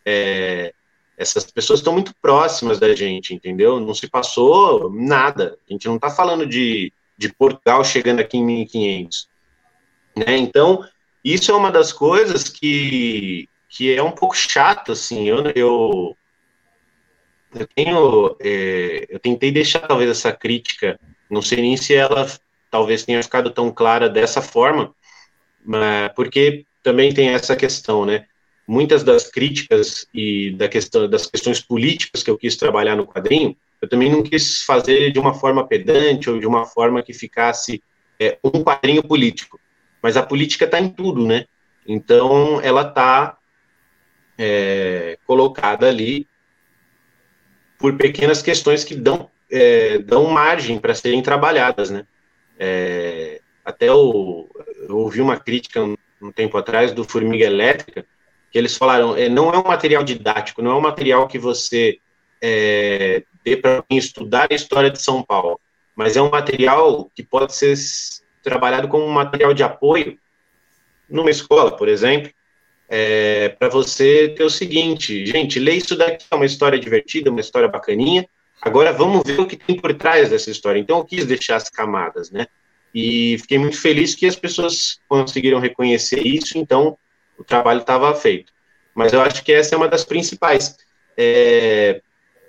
É, 0.07 0.73
essas 1.19 1.45
pessoas 1.51 1.81
estão 1.81 1.93
muito 1.93 2.15
próximas 2.23 2.79
da 2.79 2.95
gente, 2.95 3.35
entendeu? 3.35 3.81
Não 3.81 3.93
se 3.93 4.09
passou 4.09 4.89
nada. 4.89 5.59
A 5.69 5.73
gente 5.73 5.89
não 5.89 5.97
está 5.97 6.09
falando 6.11 6.47
de, 6.47 6.93
de 7.19 7.29
Portugal 7.29 7.85
chegando 7.85 8.21
aqui 8.21 8.39
em 8.39 8.45
1500. 8.45 9.29
Né? 10.17 10.37
Então, 10.37 10.85
isso 11.25 11.51
é 11.51 11.55
uma 11.57 11.73
das 11.73 11.93
coisas 11.93 12.45
que, 12.45 13.49
que 13.69 13.93
é 13.93 14.01
um 14.03 14.13
pouco 14.13 14.37
chato, 14.37 14.93
assim. 14.93 15.29
Eu, 15.29 15.43
eu, 15.57 16.17
eu 17.55 17.67
tenho, 17.75 18.37
é, 18.41 19.07
eu 19.09 19.19
tentei 19.19 19.51
deixar 19.51 19.81
talvez 19.81 20.11
essa 20.11 20.33
crítica, 20.33 20.99
não 21.31 21.43
sei 21.43 21.61
nem 21.61 21.77
se 21.77 21.95
ela 21.95 22.27
talvez 22.71 23.05
tenha 23.05 23.23
ficado 23.23 23.51
tão 23.51 23.71
clara 23.71 24.09
dessa 24.09 24.41
forma, 24.41 24.95
mas, 25.65 26.11
porque 26.15 26.65
também 26.83 27.13
tem 27.13 27.29
essa 27.29 27.55
questão, 27.55 28.05
né? 28.05 28.27
muitas 28.67 29.03
das 29.03 29.31
críticas 29.31 30.07
e 30.15 30.51
da 30.53 30.69
questão, 30.69 31.09
das 31.09 31.27
questões 31.27 31.61
políticas 31.61 32.23
que 32.23 32.31
eu 32.31 32.39
quis 32.39 32.57
trabalhar 32.57 32.97
no 32.97 33.07
quadrinho, 33.07 33.57
eu 33.81 33.89
também 33.89 34.11
não 34.11 34.23
quis 34.23 34.63
fazer 34.63 35.11
de 35.13 35.19
uma 35.19 35.35
forma 35.35 35.67
pedante 35.67 36.31
ou 36.31 36.39
de 36.39 36.47
uma 36.47 36.65
forma 36.65 37.03
que 37.03 37.13
ficasse 37.13 37.83
é, 38.19 38.39
um 38.45 38.63
quadrinho 38.63 39.03
político. 39.03 39.59
Mas 40.03 40.17
a 40.17 40.23
política 40.23 40.65
está 40.65 40.81
em 40.81 40.89
tudo, 40.89 41.27
né? 41.27 41.47
Então, 41.87 42.61
ela 42.61 42.83
está 42.83 43.37
é, 44.39 45.19
colocada 45.27 45.89
ali 45.89 46.27
por 47.83 47.97
pequenas 47.97 48.41
questões 48.41 48.85
que 48.85 48.95
dão, 48.95 49.29
é, 49.51 49.99
dão 49.99 50.31
margem 50.31 50.79
para 50.79 50.95
serem 50.95 51.21
trabalhadas, 51.21 51.91
né? 51.91 52.07
É, 52.57 53.41
até 53.65 53.91
o, 53.91 54.49
eu 54.89 54.99
ouvi 54.99 55.21
uma 55.21 55.37
crítica 55.37 55.83
um, 55.83 55.97
um, 56.23 56.31
tempo 56.31 56.57
atrás 56.57 56.93
do 56.93 57.03
Formiga 57.03 57.45
Elétrica, 57.45 58.07
que 58.53 58.57
eles 58.57 58.77
falaram, 58.77 59.17
é, 59.17 59.29
não 59.29 59.51
é 59.51 59.59
um 59.59 59.65
material 59.65 60.05
didático, 60.05 60.63
não 60.63 60.71
é 60.71 60.75
um 60.77 60.81
material 60.81 61.27
que 61.27 61.41
você 61.41 61.99
é, 62.41 63.25
dê 63.45 63.57
para 63.57 63.85
estudar 63.91 64.47
a 64.49 64.55
história 64.55 64.89
de 64.89 65.03
São 65.03 65.21
Paulo, 65.21 65.59
mas 65.97 66.17
é 66.17 66.23
um 66.23 66.31
material 66.31 67.11
que 67.17 67.25
pode 67.25 67.53
ser 67.53 67.75
trabalhado 68.45 68.87
como 68.87 69.05
um 69.05 69.13
material 69.13 69.53
de 69.53 69.65
apoio 69.65 70.17
numa 71.11 71.31
escola, 71.31 71.77
por 71.77 71.89
exemplo, 71.89 72.31
é, 72.95 73.49
para 73.49 73.71
você 73.71 74.29
ter 74.29 74.45
o 74.45 74.51
seguinte, 74.51 75.25
gente, 75.25 75.59
lê 75.59 75.77
isso 75.77 75.97
daqui, 75.97 76.27
é 76.31 76.35
uma 76.35 76.45
história 76.45 76.79
divertida, 76.79 77.31
uma 77.31 77.41
história 77.41 77.67
bacaninha, 77.67 78.29
agora 78.61 78.93
vamos 78.93 79.23
ver 79.25 79.41
o 79.41 79.47
que 79.47 79.57
tem 79.57 79.81
por 79.81 79.95
trás 79.95 80.29
dessa 80.29 80.51
história. 80.51 80.79
Então 80.79 80.99
eu 80.99 81.05
quis 81.07 81.25
deixar 81.25 81.57
as 81.57 81.71
camadas, 81.71 82.31
né? 82.31 82.47
E 82.95 83.39
fiquei 83.39 83.59
muito 83.59 83.81
feliz 83.81 84.15
que 84.15 84.27
as 84.27 84.37
pessoas 84.37 85.01
conseguiram 85.09 85.59
reconhecer 85.59 86.21
isso, 86.21 86.59
então 86.59 86.99
o 87.39 87.43
trabalho 87.43 87.81
estava 87.81 88.15
feito. 88.15 88.53
Mas 88.95 89.15
eu 89.15 89.23
acho 89.23 89.43
que 89.43 89.55
essa 89.55 89.75
é 89.75 89.79
uma 89.79 89.89
das 89.89 90.05
principais. 90.05 90.77
É, 91.17 92.03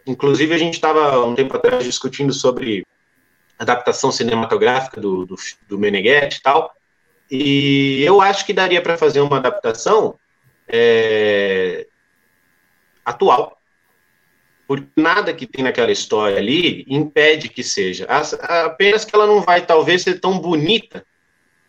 inclusive, 0.06 0.54
a 0.54 0.58
gente 0.58 0.74
estava 0.74 1.26
um 1.26 1.36
tempo 1.36 1.56
atrás 1.56 1.86
discutindo 1.86 2.34
sobre 2.34 2.86
adaptação 3.58 4.12
cinematográfica 4.12 5.00
do, 5.00 5.26
do, 5.26 5.36
do 5.70 5.80
Meneghetti 5.80 6.40
e 6.40 6.42
tal, 6.42 6.70
e 7.32 8.04
eu 8.04 8.20
acho 8.20 8.46
que 8.46 8.52
daria 8.52 8.82
para 8.82 8.98
fazer 8.98 9.22
uma 9.22 9.38
adaptação 9.38 10.20
é, 10.68 11.88
atual. 13.06 13.58
Porque 14.68 14.88
nada 14.96 15.34
que 15.34 15.46
tem 15.46 15.64
naquela 15.64 15.92
história 15.92 16.38
ali 16.38 16.86
impede 16.88 17.50
que 17.50 17.64
seja. 17.64 18.08
Apenas 18.66 19.04
que 19.04 19.14
ela 19.14 19.28
não 19.28 19.42
vai, 19.42 19.66
talvez, 19.66 20.04
ser 20.04 20.20
tão 20.20 20.40
bonita 20.40 21.06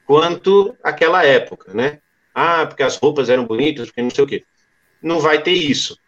quanto 0.07 0.77
aquela 0.83 1.25
época, 1.25 1.75
né? 1.75 1.99
Ah, 2.35 2.67
porque 2.67 2.83
as 2.83 2.97
roupas 2.97 3.29
eram 3.29 3.45
bonitas, 3.45 3.87
porque 3.87 4.03
não 4.03 4.11
sei 4.11 4.25
o 4.25 4.27
quê. 4.27 4.45
Não 5.03 5.21
vai 5.21 5.43
ter 5.43 5.53
isso. 5.53 5.99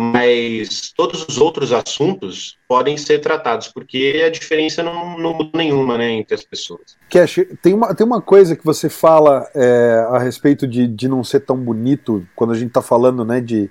Mas 0.00 0.92
todos 0.96 1.26
os 1.26 1.38
outros 1.38 1.72
assuntos 1.72 2.56
podem 2.68 2.96
ser 2.96 3.18
tratados, 3.18 3.66
porque 3.66 4.22
a 4.24 4.30
diferença 4.30 4.80
não, 4.80 5.18
não 5.18 5.34
muda 5.34 5.50
nenhuma 5.58 5.98
né, 5.98 6.12
entre 6.12 6.36
as 6.36 6.44
pessoas. 6.44 6.96
Cash, 7.10 7.40
tem 7.60 7.74
uma, 7.74 7.92
tem 7.92 8.06
uma 8.06 8.22
coisa 8.22 8.54
que 8.54 8.64
você 8.64 8.88
fala 8.88 9.50
é, 9.56 10.06
a 10.08 10.18
respeito 10.20 10.68
de, 10.68 10.86
de 10.86 11.08
não 11.08 11.24
ser 11.24 11.40
tão 11.40 11.56
bonito, 11.56 12.24
quando 12.36 12.52
a 12.52 12.54
gente 12.54 12.68
está 12.68 12.80
falando 12.80 13.24
né, 13.24 13.40
de, 13.40 13.68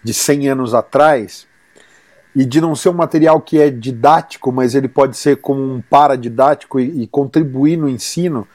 de 0.00 0.14
100 0.14 0.50
anos 0.50 0.74
atrás, 0.74 1.44
e 2.36 2.44
de 2.44 2.60
não 2.60 2.76
ser 2.76 2.90
um 2.90 2.94
material 2.94 3.40
que 3.40 3.60
é 3.60 3.68
didático, 3.68 4.52
mas 4.52 4.76
ele 4.76 4.86
pode 4.86 5.16
ser 5.16 5.38
como 5.38 5.60
um 5.60 5.82
paradidático 5.82 6.78
e, 6.78 7.02
e 7.02 7.06
contribuir 7.08 7.76
no 7.76 7.88
ensino, 7.88 8.46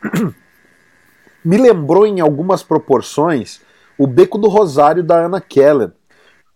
me 1.44 1.56
lembrou 1.56 2.06
em 2.06 2.20
algumas 2.20 2.62
proporções 2.62 3.60
o 3.98 4.06
Beco 4.06 4.38
do 4.38 4.46
Rosário 4.46 5.02
da 5.02 5.16
Ana 5.26 5.40
Keller 5.40 5.90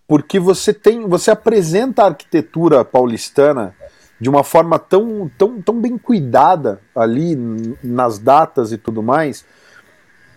porque 0.07 0.39
você 0.39 0.73
tem, 0.73 1.07
você 1.09 1.31
apresenta 1.31 2.03
a 2.03 2.07
arquitetura 2.07 2.85
paulistana 2.85 3.75
de 4.21 4.29
uma 4.29 4.45
forma 4.45 4.79
tão, 4.79 5.31
tão, 5.37 5.61
tão 5.61 5.81
bem 5.81 5.99
cuidada 5.99 6.81
ali 6.95 7.37
nas 7.83 8.19
datas 8.19 8.71
e 8.71 8.79
tudo 8.79 9.03
mais. 9.03 9.45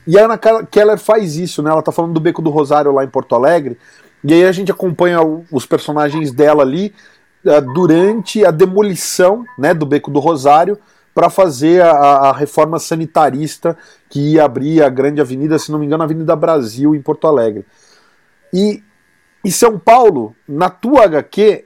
E 0.08 0.18
a 0.18 0.26
Ana 0.26 0.38
Keller 0.38 0.98
faz 0.98 1.36
isso, 1.36 1.62
né? 1.62 1.72
Ela 1.72 1.82
tá 1.82 1.92
falando 1.92 2.14
do 2.14 2.20
Beco 2.20 2.42
do 2.42 2.50
Rosário 2.50 2.92
lá 2.92 3.04
em 3.04 3.10
Porto 3.10 3.36
Alegre, 3.36 3.78
e 4.24 4.34
aí 4.34 4.44
a 4.44 4.52
gente 4.52 4.72
acompanha 4.72 5.20
os 5.52 5.68
personagens 5.68 6.32
dela 6.32 6.64
ali 6.64 6.94
uh, 7.46 7.74
durante 7.74 8.44
a 8.44 8.50
demolição 8.50 9.46
né, 9.58 9.72
do 9.72 9.86
Beco 9.86 10.10
do 10.10 10.20
Rosário 10.20 10.80
para 11.14 11.30
fazer 11.30 11.84
a, 11.84 11.92
a, 11.92 12.34
reforma 12.34 12.80
sanitarista 12.80 13.78
que 14.10 14.34
ia 14.34 14.44
abrir 14.44 14.82
a 14.82 14.90
grande 14.90 15.22
avenida, 15.22 15.60
se 15.60 15.72
não 15.72 15.78
me 15.80 15.86
engano, 15.86 16.02
a 16.02 16.06
Avenida 16.06 16.36
Brasil 16.36 16.96
em 16.96 17.02
Porto 17.02 17.28
Alegre. 17.28 17.66
E 18.52 18.84
e 19.46 19.52
São 19.52 19.78
Paulo, 19.78 20.36
na 20.48 20.72
tua 20.72 21.04
HQ, 21.04 21.66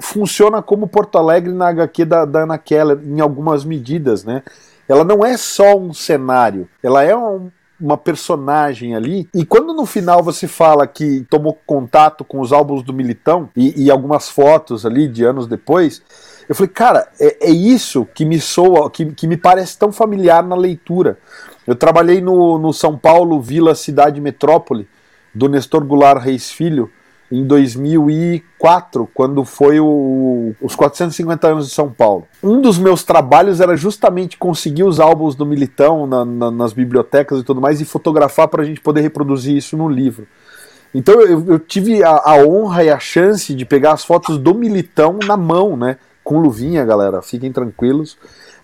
funciona 0.00 0.62
como 0.62 0.86
Porto 0.86 1.18
Alegre 1.18 1.52
na 1.52 1.66
HQ 1.66 2.04
da, 2.04 2.24
da 2.24 2.44
Ana 2.44 2.56
Keller, 2.56 3.00
em 3.04 3.20
algumas 3.20 3.64
medidas, 3.64 4.22
né? 4.22 4.44
Ela 4.88 5.02
não 5.02 5.26
é 5.26 5.36
só 5.36 5.76
um 5.76 5.92
cenário, 5.92 6.68
ela 6.80 7.02
é 7.02 7.16
um, 7.16 7.50
uma 7.80 7.96
personagem 7.96 8.94
ali. 8.94 9.28
E 9.34 9.44
quando 9.44 9.74
no 9.74 9.84
final 9.84 10.22
você 10.22 10.46
fala 10.46 10.86
que 10.86 11.26
tomou 11.28 11.58
contato 11.66 12.24
com 12.24 12.40
os 12.40 12.52
álbuns 12.52 12.84
do 12.84 12.92
Militão 12.92 13.50
e, 13.56 13.84
e 13.84 13.90
algumas 13.90 14.28
fotos 14.28 14.86
ali 14.86 15.08
de 15.08 15.24
anos 15.24 15.48
depois, 15.48 16.00
eu 16.48 16.54
falei, 16.54 16.70
cara, 16.70 17.08
é, 17.20 17.48
é 17.48 17.50
isso 17.50 18.06
que 18.14 18.24
me 18.24 18.40
soa, 18.40 18.88
que, 18.88 19.06
que 19.06 19.26
me 19.26 19.36
parece 19.36 19.76
tão 19.76 19.90
familiar 19.90 20.44
na 20.44 20.54
leitura. 20.54 21.18
Eu 21.66 21.74
trabalhei 21.74 22.20
no, 22.20 22.58
no 22.58 22.72
São 22.72 22.96
Paulo 22.96 23.40
Vila 23.40 23.74
Cidade 23.74 24.20
Metrópole, 24.20 24.88
do 25.34 25.48
Nestor 25.48 25.84
Goulart 25.84 26.22
Reis 26.22 26.50
Filho, 26.50 26.90
em 27.30 27.44
2004, 27.46 29.08
quando 29.12 29.44
foi 29.44 29.78
o, 29.78 30.54
os 30.60 30.74
450 30.74 31.46
anos 31.46 31.68
de 31.68 31.74
São 31.74 31.90
Paulo. 31.90 32.26
Um 32.42 32.60
dos 32.60 32.78
meus 32.78 33.04
trabalhos 33.04 33.60
era 33.60 33.76
justamente 33.76 34.38
conseguir 34.38 34.84
os 34.84 34.98
álbuns 34.98 35.34
do 35.34 35.44
Militão 35.44 36.06
na, 36.06 36.24
na, 36.24 36.50
nas 36.50 36.72
bibliotecas 36.72 37.40
e 37.40 37.44
tudo 37.44 37.60
mais 37.60 37.80
e 37.80 37.84
fotografar 37.84 38.48
para 38.48 38.62
a 38.62 38.64
gente 38.64 38.80
poder 38.80 39.02
reproduzir 39.02 39.56
isso 39.56 39.76
no 39.76 39.88
livro. 39.88 40.26
Então 40.94 41.20
eu, 41.20 41.44
eu 41.46 41.58
tive 41.58 42.02
a, 42.02 42.10
a, 42.10 42.36
honra 42.36 42.84
e 42.84 42.90
a 42.90 42.98
chance 42.98 43.54
de 43.54 43.64
pegar 43.66 43.92
as 43.92 44.04
fotos 44.04 44.38
do 44.38 44.54
Militão 44.54 45.18
na 45.26 45.36
mão, 45.36 45.76
né? 45.76 45.98
Com 46.24 46.40
luvinha, 46.40 46.84
galera, 46.84 47.20
fiquem 47.20 47.52
tranquilos. 47.52 48.16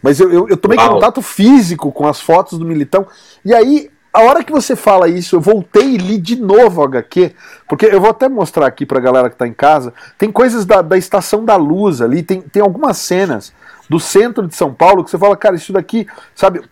Mas 0.03 0.21
eu, 0.21 0.31
eu, 0.31 0.49
eu 0.49 0.57
tomei 0.57 0.79
Uau. 0.79 0.95
contato 0.95 1.23
físico 1.23 1.93
com 1.93 2.07
as 2.07 2.21
fotos 2.21 2.59
do 2.59 2.65
Militão. 2.65 3.07
E 3.45 3.55
aí 3.55 3.91
a 4.15 4.23
hora 4.23 4.45
que 4.45 4.53
você 4.53 4.77
fala 4.77 5.09
isso, 5.09 5.35
eu 5.35 5.41
voltei 5.41 5.95
e 5.95 5.97
li 5.97 6.19
de 6.19 6.37
novo 6.37 6.81
o 6.81 6.85
HQ, 6.85 7.35
porque 7.69 7.87
eu 7.87 8.01
vou 8.01 8.11
até 8.11 8.29
mostrar 8.29 8.65
aqui 8.65 8.87
pra 8.87 9.01
galera 9.01 9.29
que 9.29 9.35
tá 9.35 9.45
em 9.45 9.53
casa. 9.53 9.93
Tem 10.17 10.31
coisas 10.31 10.65
da, 10.65 10.81
da 10.83 10.97
Estação 10.97 11.45
da 11.45 11.57
Luz 11.57 12.01
ali, 12.01 12.23
tem, 12.23 12.41
tem 12.41 12.63
algumas 12.63 12.97
cenas 12.99 13.53
do 13.89 13.99
centro 13.99 14.47
de 14.47 14.55
São 14.55 14.73
Paulo 14.73 15.03
que 15.03 15.11
você 15.11 15.19
fala, 15.19 15.37
cara, 15.37 15.57
isso 15.57 15.73
daqui, 15.73 16.07
sabe? 16.33 16.63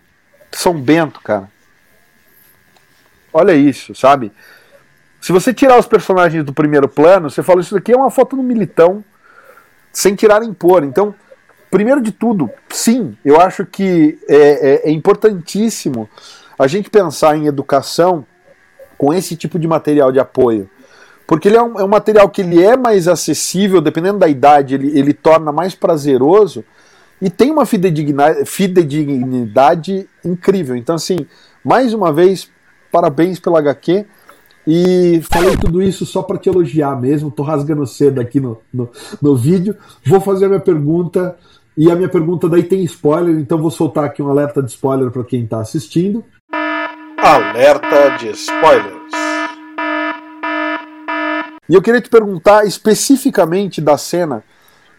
São 0.53 0.73
Bento, 0.79 1.19
cara. 1.19 1.51
Olha 3.33 3.53
isso, 3.53 3.93
sabe? 3.93 4.31
Se 5.19 5.33
você 5.33 5.53
tirar 5.53 5.77
os 5.77 5.85
personagens 5.85 6.45
do 6.45 6.53
primeiro 6.53 6.87
plano, 6.87 7.29
você 7.29 7.43
fala, 7.43 7.59
isso 7.59 7.75
daqui 7.75 7.91
é 7.91 7.97
uma 7.97 8.09
foto 8.09 8.37
do 8.37 8.43
Militão, 8.43 9.03
sem 9.91 10.15
tirar 10.15 10.39
nem 10.39 10.53
pôr. 10.53 10.85
Então, 10.85 11.13
primeiro 11.69 11.99
de 11.99 12.13
tudo, 12.13 12.49
sim, 12.69 13.17
eu 13.25 13.41
acho 13.41 13.65
que 13.65 14.17
é, 14.29 14.35
é, 14.35 14.89
é 14.89 14.91
importantíssimo 14.91 16.09
a 16.57 16.67
gente 16.67 16.89
pensar 16.89 17.37
em 17.37 17.47
educação 17.47 18.25
com 18.97 19.13
esse 19.13 19.35
tipo 19.35 19.59
de 19.59 19.67
material 19.67 20.11
de 20.11 20.19
apoio. 20.19 20.69
Porque 21.25 21.47
ele 21.47 21.57
é 21.57 21.63
um, 21.63 21.79
é 21.79 21.83
um 21.83 21.87
material 21.87 22.29
que 22.29 22.41
ele 22.41 22.61
é 22.61 22.75
mais 22.75 23.07
acessível, 23.07 23.81
dependendo 23.81 24.19
da 24.19 24.27
idade, 24.27 24.75
ele, 24.75 24.97
ele 24.97 25.13
torna 25.13 25.51
mais 25.51 25.73
prazeroso 25.73 26.63
e 27.21 27.29
tem 27.29 27.51
uma 27.51 27.65
fidedignidade, 27.65 30.09
incrível. 30.25 30.75
Então, 30.75 30.95
assim, 30.95 31.25
mais 31.63 31.93
uma 31.93 32.11
vez, 32.11 32.49
parabéns 32.91 33.39
pela 33.39 33.59
HQ. 33.59 34.05
E 34.67 35.21
falei 35.31 35.55
tudo 35.55 35.81
isso 35.81 36.05
só 36.05 36.21
para 36.21 36.37
te 36.37 36.49
elogiar 36.49 36.99
mesmo. 36.99 37.31
Tô 37.31 37.43
rasgando 37.43 37.87
cedo 37.87 38.19
aqui 38.19 38.41
no, 38.41 38.59
no, 38.73 38.89
no 39.21 39.37
vídeo. 39.37 39.77
Vou 40.05 40.19
fazer 40.19 40.45
a 40.45 40.49
minha 40.49 40.59
pergunta. 40.59 41.37
E 41.77 41.89
a 41.89 41.95
minha 41.95 42.09
pergunta 42.09 42.49
daí 42.49 42.63
tem 42.63 42.83
spoiler, 42.83 43.39
então 43.39 43.57
vou 43.57 43.71
soltar 43.71 44.03
aqui 44.03 44.21
um 44.21 44.29
alerta 44.29 44.61
de 44.61 44.69
spoiler 44.69 45.09
para 45.09 45.23
quem 45.23 45.43
está 45.43 45.59
assistindo. 45.59 46.23
Alerta 47.25 48.17
de 48.19 48.31
spoilers. 48.31 49.13
E 51.69 51.73
eu 51.73 51.81
queria 51.81 52.01
te 52.01 52.09
perguntar 52.09 52.65
especificamente 52.65 53.79
da 53.79 53.97
cena 53.97 54.43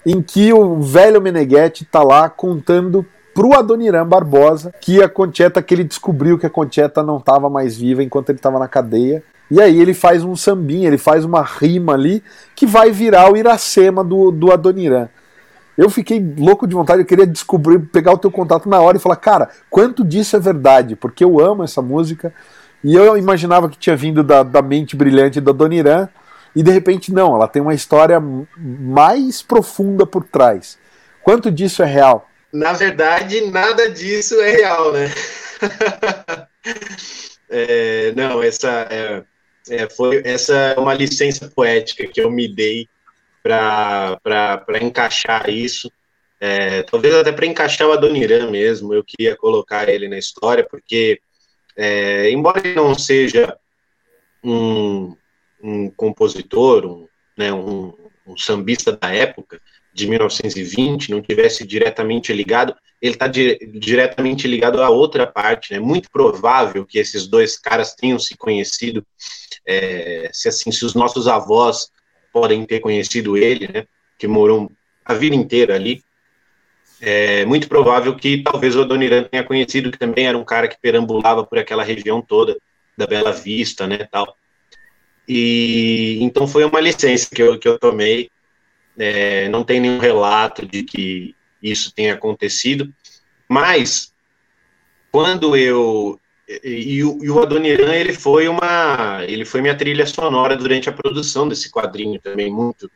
em 0.07 0.23
que 0.23 0.51
o 0.51 0.81
velho 0.81 1.21
Meneghetti 1.21 1.85
está 1.85 2.03
lá 2.03 2.31
contando 2.31 3.05
pro 3.35 3.53
Adoniran 3.53 4.07
Barbosa 4.07 4.73
que 4.81 5.03
a 5.03 5.09
Concheta, 5.09 5.63
que 5.63 5.75
ele 5.75 5.85
descobriu 5.85 6.39
que 6.39 6.47
a 6.47 6.51
Concheta 6.51 7.03
não 7.03 7.19
estava 7.19 7.51
mais 7.51 7.77
viva 7.77 8.03
enquanto 8.03 8.31
ele 8.31 8.39
estava 8.39 8.59
na 8.59 8.69
cadeia. 8.69 9.23
E 9.51 9.61
aí 9.61 9.79
ele 9.79 9.93
faz 9.93 10.25
um 10.25 10.35
sambinha, 10.35 10.89
ele 10.89 10.97
faz 10.97 11.27
uma 11.27 11.43
rima 11.43 11.93
ali 11.93 12.25
que 12.57 12.65
vai 12.65 12.91
virar 12.91 13.31
o 13.31 13.37
Iracema 13.37 14.03
do, 14.03 14.31
do 14.31 14.51
Adoniran. 14.51 15.11
Eu 15.77 15.91
fiquei 15.91 16.25
louco 16.39 16.67
de 16.67 16.75
vontade, 16.75 17.03
eu 17.03 17.07
queria 17.07 17.27
descobrir, 17.27 17.81
pegar 17.81 18.13
o 18.13 18.19
teu 18.19 18.31
contato 18.31 18.69
na 18.69 18.81
hora 18.81 18.97
e 18.97 19.01
falar, 19.01 19.17
cara, 19.17 19.49
quanto 19.69 20.05
disso 20.05 20.37
é 20.37 20.41
verdade? 20.41 20.95
Porque 20.95 21.25
eu 21.25 21.41
amo 21.41 21.65
essa 21.65 21.83
música 21.83 22.33
E 22.83 22.95
eu 22.95 23.17
imaginava 23.17 23.69
que 23.69 23.79
tinha 23.79 23.97
vindo 23.97 24.23
da, 24.23 24.43
da 24.43 24.63
mente 24.63 24.95
brilhante 24.95 25.41
da 25.41 25.53
Dona 25.53 25.75
Irã, 25.75 26.09
e 26.55 26.63
de 26.63 26.71
repente 26.71 27.13
não, 27.13 27.35
ela 27.35 27.49
tem 27.49 27.61
uma 27.61 27.75
história 27.75 28.23
mais 28.57 29.43
profunda 29.43 30.07
por 30.07 30.25
trás. 30.25 30.79
Quanto 31.23 31.51
disso 31.51 31.83
é 31.83 31.87
real? 31.87 32.29
Na 32.53 32.73
verdade, 32.73 33.51
nada 33.51 33.91
disso 33.91 34.41
é 34.41 34.51
real, 34.51 34.93
né? 34.93 35.11
é, 37.51 38.13
não, 38.15 38.43
essa 38.43 38.87
é, 38.91 39.23
é, 39.71 39.89
foi 39.89 40.23
essa 40.25 40.55
é 40.55 40.79
uma 40.79 40.95
licença 40.95 41.49
poética 41.49 42.07
que 42.07 42.21
eu 42.21 42.31
me 42.31 42.47
dei 42.47 42.89
para 43.45 44.83
encaixar 44.83 45.51
isso. 45.51 45.93
É, 46.41 46.83
talvez 46.83 47.15
até 47.15 47.31
para 47.31 47.47
encaixar 47.47 47.87
o 47.87 47.93
Adoniran 47.93 48.51
mesmo, 48.51 48.95
eu 48.95 49.05
queria 49.05 49.37
colocar 49.37 49.89
ele 49.89 50.09
na 50.09 50.19
história, 50.19 50.67
porque, 50.69 51.21
é, 51.77 52.31
embora 52.31 52.61
ele 52.61 52.75
não 52.75 52.95
seja 52.95 53.57
um, 54.43 55.15
um 55.63 55.91
compositor, 55.91 56.87
um, 56.87 57.07
né, 57.37 57.53
um, 57.53 57.93
um 58.27 58.37
sambista 58.37 58.93
da 58.93 59.15
época, 59.15 59.61
de 59.93 60.09
1920, 60.09 61.11
não 61.11 61.23
tivesse 61.23 61.65
diretamente 61.65 62.33
ligado, 62.33 62.75
ele 63.01 63.15
está 63.15 63.29
di 63.29 63.59
diretamente 63.79 64.49
ligado 64.49 64.83
a 64.83 64.89
outra 64.91 65.27
parte, 65.27 65.73
né? 65.73 65.79
Muito 65.79 66.11
provável 66.11 66.85
que 66.85 66.99
esses 66.99 67.29
dois 67.29 67.57
caras 67.57 67.95
tenham 67.95 68.19
se 68.19 68.37
conhecido, 68.37 69.07
é, 69.65 70.31
se 70.33 70.49
assim, 70.49 70.73
se 70.73 70.85
os 70.85 70.95
nossos 70.95 71.29
avós 71.29 71.91
podem 72.35 72.67
ter 72.67 72.81
conhecido 72.81 73.37
ele, 73.37 73.71
né? 73.73 73.87
Que 74.19 74.27
morou 74.27 74.71
a 75.05 75.15
vida 75.15 75.37
inteira 75.37 75.77
ali. 75.77 76.03
É 77.01 77.45
muito 77.45 77.69
provável 77.69 78.17
que 78.17 78.43
talvez 78.43 78.75
o 78.75 78.81
Adoniran 78.81 79.23
tenha 79.23 79.45
conhecido, 79.45 79.93
que 79.93 79.99
também 79.99 80.27
era 80.27 80.37
um 80.37 80.45
cara 80.45 80.67
que 80.67 80.77
perambulava 80.81 81.47
por 81.47 81.59
aquela 81.59 81.85
região 81.85 82.21
toda 82.21 82.57
da 82.97 83.07
Bela 83.07 83.33
Vista, 83.33 83.87
né, 83.87 84.09
tal. 84.11 84.37
E 85.29 86.19
então 86.21 86.47
foi 86.47 86.65
uma 86.65 86.81
licença 86.81 87.29
que 87.33 87.43
eu, 87.43 87.59
que 87.59 87.69
eu 87.69 87.79
tomei. 87.79 88.31
É, 88.97 89.49
não 89.49 89.65
tem 89.65 89.81
nenhum 89.81 89.99
relato 89.99 90.67
de 90.67 90.83
que 90.83 91.35
isso 91.63 91.93
tenha 91.95 92.15
acontecido, 92.15 92.93
mas 93.49 94.13
quando 95.11 95.57
eu 95.57 96.19
e, 96.49 96.97
e, 96.97 97.05
o, 97.05 97.19
o 97.35 97.41
Adoniran 97.41 97.95
ele 97.95 98.13
foi 98.13 98.49
uma 98.49 99.25
ele 99.27 99.45
foi 99.45 99.61
minha 99.61 99.77
trilha 99.77 100.07
sonora 100.07 100.57
durante 100.57 100.89
a 100.89 100.93
produção 100.93 101.49
desse 101.49 101.71
quadrinho 101.71 102.21
também 102.21 102.53
muito 102.53 102.91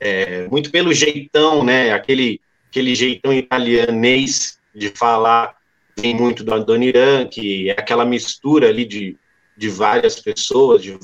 é, 0.00 0.48
muito 0.48 0.70
pelo 0.70 0.92
jeitão 0.92 1.64
né? 1.64 1.92
Aquele 1.92 2.40
aquele 2.68 2.94
jeitão 2.94 3.32
italianês 3.32 4.58
de 4.74 4.88
falar 4.90 5.54
vem 5.98 6.14
muito 6.14 6.42
do 6.42 6.54
Adoniran 6.54 7.26
que 7.26 7.70
é 7.70 7.72
aquela 7.72 8.04
mistura 8.04 8.68
ali 8.68 8.84
de, 8.84 9.16
de 9.56 9.68
várias 9.68 10.20
pessoas 10.20 10.82
de 10.82 10.98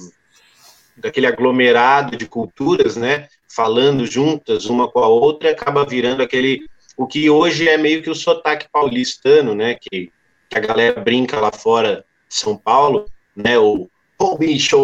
daquele 1.00 1.26
aglomerado 1.26 2.16
de 2.16 2.26
culturas, 2.26 2.96
né, 2.96 3.26
falando 3.48 4.06
juntas 4.06 4.66
uma 4.66 4.88
com 4.88 5.00
a 5.00 5.08
outra, 5.08 5.50
acaba 5.50 5.84
virando 5.84 6.22
aquele 6.22 6.68
o 6.96 7.06
que 7.06 7.30
hoje 7.30 7.66
é 7.66 7.78
meio 7.78 8.02
que 8.02 8.10
o 8.10 8.14
sotaque 8.14 8.68
paulistano, 8.70 9.54
né, 9.54 9.74
que, 9.74 10.12
que 10.50 10.58
a 10.58 10.60
galera 10.60 11.00
brinca 11.00 11.38
lá 11.40 11.52
fora 11.52 12.04
de 12.28 12.34
São 12.34 12.56
Paulo, 12.56 13.06
né, 13.36 13.56
o, 13.56 13.88
o 14.18 14.36
bicho, 14.36 14.76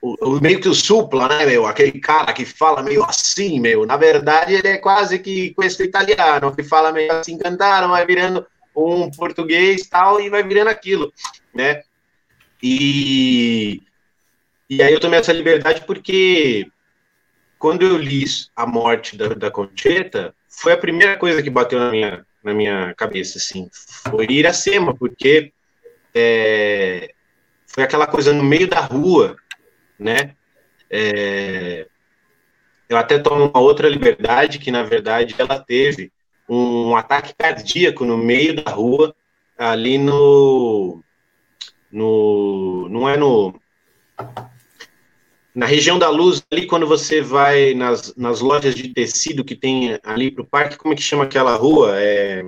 o, 0.00 0.16
o, 0.20 0.40
meio 0.40 0.60
que 0.60 0.68
o 0.68 0.74
supla, 0.74 1.28
né, 1.28 1.44
meu, 1.44 1.66
aquele 1.66 1.98
cara 2.00 2.32
que 2.32 2.44
fala 2.44 2.82
meio 2.82 3.02
assim, 3.02 3.58
meu, 3.58 3.84
na 3.84 3.96
verdade 3.96 4.54
ele 4.54 4.68
é 4.68 4.78
quase 4.78 5.18
que 5.18 5.52
esse 5.60 5.82
italiano, 5.82 6.54
que 6.54 6.62
fala 6.62 6.92
meio 6.92 7.12
assim, 7.12 7.36
cantaram, 7.36 7.88
vai 7.88 8.06
virando 8.06 8.46
um 8.74 9.10
português 9.10 9.88
tal, 9.88 10.20
e 10.20 10.30
vai 10.30 10.44
virando 10.44 10.68
aquilo, 10.68 11.12
né, 11.52 11.82
e 12.62 13.82
e 14.70 14.82
aí 14.82 14.92
eu 14.92 15.00
tomei 15.00 15.18
essa 15.18 15.32
liberdade 15.32 15.82
porque 15.86 16.70
quando 17.58 17.82
eu 17.82 17.96
li 17.96 18.24
a 18.54 18.66
morte 18.66 19.16
da, 19.16 19.28
da 19.28 19.50
Concheta, 19.50 20.34
foi 20.46 20.72
a 20.72 20.76
primeira 20.76 21.16
coisa 21.16 21.42
que 21.42 21.48
bateu 21.48 21.78
na 21.78 21.90
minha, 21.90 22.26
na 22.42 22.54
minha 22.54 22.94
cabeça, 22.94 23.38
assim, 23.38 23.68
foi 23.72 24.26
Iracema, 24.30 24.94
porque 24.94 25.52
é, 26.14 27.12
foi 27.66 27.82
aquela 27.82 28.06
coisa 28.06 28.32
no 28.32 28.42
meio 28.42 28.68
da 28.68 28.80
rua, 28.80 29.36
né? 29.98 30.34
É, 30.90 31.86
eu 32.88 32.96
até 32.96 33.18
tomo 33.18 33.46
uma 33.46 33.60
outra 33.60 33.88
liberdade, 33.88 34.58
que 34.58 34.70
na 34.70 34.82
verdade 34.82 35.34
ela 35.38 35.60
teve 35.60 36.10
um 36.48 36.96
ataque 36.96 37.34
cardíaco 37.36 38.04
no 38.04 38.16
meio 38.16 38.62
da 38.62 38.70
rua, 38.70 39.14
ali 39.56 39.98
no. 39.98 41.02
no 41.92 42.88
não 42.88 43.08
é 43.08 43.16
no 43.16 43.60
na 45.58 45.66
região 45.66 45.98
da 45.98 46.08
luz, 46.08 46.40
ali 46.52 46.68
quando 46.68 46.86
você 46.86 47.20
vai 47.20 47.74
nas, 47.74 48.14
nas 48.14 48.40
lojas 48.40 48.76
de 48.76 48.90
tecido 48.90 49.44
que 49.44 49.56
tem 49.56 49.98
ali 50.04 50.30
para 50.30 50.42
o 50.42 50.46
parque, 50.46 50.76
como 50.76 50.94
é 50.94 50.96
que 50.96 51.02
chama 51.02 51.24
aquela 51.24 51.56
rua? 51.56 51.94
É... 51.96 52.44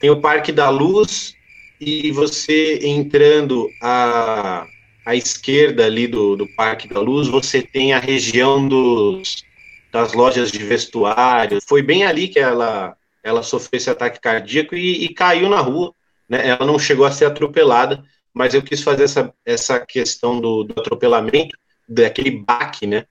Tem 0.00 0.10
o 0.10 0.20
Parque 0.20 0.50
da 0.50 0.68
Luz 0.68 1.36
e 1.80 2.10
você 2.10 2.80
entrando 2.82 3.68
à, 3.80 4.66
à 5.06 5.14
esquerda 5.14 5.86
ali 5.86 6.08
do, 6.08 6.34
do 6.34 6.48
Parque 6.56 6.88
da 6.88 6.98
Luz, 6.98 7.28
você 7.28 7.62
tem 7.62 7.92
a 7.92 8.00
região 8.00 8.66
dos, 8.66 9.44
das 9.92 10.14
lojas 10.14 10.50
de 10.50 10.58
vestuário. 10.58 11.60
Foi 11.68 11.82
bem 11.82 12.02
ali 12.02 12.26
que 12.26 12.40
ela, 12.40 12.96
ela 13.22 13.44
sofreu 13.44 13.78
esse 13.78 13.88
ataque 13.88 14.20
cardíaco 14.20 14.74
e, 14.74 15.04
e 15.04 15.14
caiu 15.14 15.48
na 15.48 15.60
rua. 15.60 15.94
Né? 16.28 16.48
Ela 16.48 16.66
não 16.66 16.80
chegou 16.80 17.06
a 17.06 17.12
ser 17.12 17.26
atropelada, 17.26 18.02
mas 18.32 18.54
eu 18.54 18.62
quis 18.62 18.82
fazer 18.82 19.04
essa, 19.04 19.32
essa 19.44 19.80
questão 19.80 20.40
do, 20.40 20.64
do 20.64 20.80
atropelamento, 20.80 21.56
daquele 21.88 22.30
baque, 22.30 22.86
né? 22.86 23.04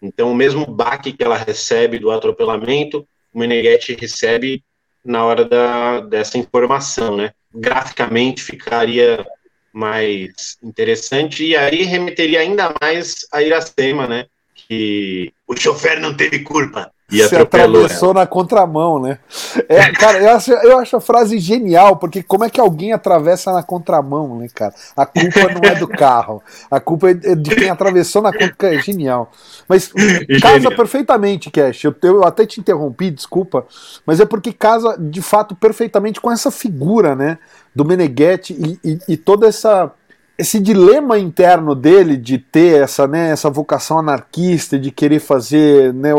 Então, 0.00 0.30
o 0.30 0.34
mesmo 0.34 0.66
baque 0.66 1.12
que 1.12 1.24
ela 1.24 1.36
recebe 1.36 1.98
do 1.98 2.10
atropelamento, 2.10 3.06
o 3.32 3.38
Meneghetti 3.38 3.94
recebe 3.94 4.62
na 5.04 5.24
hora 5.24 5.44
da, 5.44 6.00
dessa 6.00 6.38
informação, 6.38 7.16
né? 7.16 7.32
Graficamente 7.52 8.42
ficaria 8.42 9.26
mais 9.72 10.58
interessante 10.62 11.44
e 11.44 11.56
aí 11.56 11.82
remeteria 11.82 12.40
ainda 12.40 12.74
mais 12.80 13.26
a 13.32 13.42
Iracema, 13.42 14.06
né? 14.06 14.26
Que 14.54 15.32
o 15.46 15.56
chofer 15.56 16.00
não 16.00 16.14
teve 16.14 16.40
culpa. 16.40 16.92
E 17.10 17.22
Você 17.22 17.36
atravessou 17.36 18.10
ela. 18.10 18.20
na 18.20 18.26
contramão, 18.26 19.00
né? 19.00 19.18
É, 19.66 19.90
cara, 19.92 20.18
eu 20.18 20.30
acho, 20.30 20.52
eu 20.52 20.78
acho 20.78 20.96
a 20.96 21.00
frase 21.00 21.38
genial, 21.38 21.96
porque 21.96 22.22
como 22.22 22.44
é 22.44 22.50
que 22.50 22.60
alguém 22.60 22.92
atravessa 22.92 23.50
na 23.50 23.62
contramão, 23.62 24.36
né, 24.36 24.46
cara? 24.54 24.74
A 24.94 25.06
culpa 25.06 25.40
não 25.54 25.70
é 25.70 25.74
do 25.74 25.88
carro, 25.88 26.42
a 26.70 26.78
culpa 26.78 27.08
é 27.10 27.14
de 27.14 27.56
quem 27.56 27.70
atravessou 27.70 28.20
na 28.20 28.30
contramão. 28.30 28.78
É 28.78 28.82
genial. 28.82 29.32
Mas 29.66 29.88
casa 30.42 30.54
genial. 30.60 30.76
perfeitamente, 30.76 31.50
Cash. 31.50 31.84
Eu, 31.84 31.94
eu 32.02 32.24
até 32.24 32.44
te 32.44 32.60
interrompi, 32.60 33.10
desculpa, 33.10 33.66
mas 34.04 34.20
é 34.20 34.26
porque 34.26 34.52
casa 34.52 34.94
de 34.98 35.22
fato 35.22 35.56
perfeitamente 35.56 36.20
com 36.20 36.30
essa 36.30 36.50
figura, 36.50 37.14
né? 37.14 37.38
Do 37.74 37.86
Meneghetti 37.86 38.52
e, 38.52 38.78
e, 38.84 38.98
e 39.08 39.16
toda 39.16 39.46
essa 39.46 39.90
esse 40.38 40.60
dilema 40.60 41.18
interno 41.18 41.74
dele 41.74 42.16
de 42.16 42.38
ter 42.38 42.80
essa, 42.80 43.08
né, 43.08 43.30
essa 43.30 43.50
vocação 43.50 43.98
anarquista, 43.98 44.78
de 44.78 44.92
querer 44.92 45.18
fazer, 45.18 45.92
né, 45.92 46.10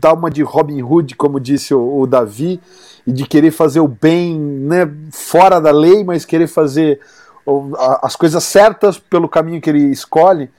dar 0.00 0.14
uma 0.14 0.30
de 0.30 0.42
Robin 0.42 0.80
Hood, 0.80 1.14
como 1.14 1.38
disse 1.38 1.74
o, 1.74 2.00
o 2.00 2.06
Davi, 2.06 2.58
e 3.06 3.12
de 3.12 3.26
querer 3.26 3.50
fazer 3.50 3.80
o 3.80 3.86
bem 3.86 4.38
né, 4.38 4.90
fora 5.12 5.60
da 5.60 5.70
lei, 5.70 6.02
mas 6.02 6.24
querer 6.24 6.46
fazer 6.46 6.98
as 8.02 8.16
coisas 8.16 8.42
certas 8.42 8.98
pelo 8.98 9.28
caminho 9.28 9.60
que 9.60 9.68
ele 9.68 9.90
escolhe. 9.90 10.50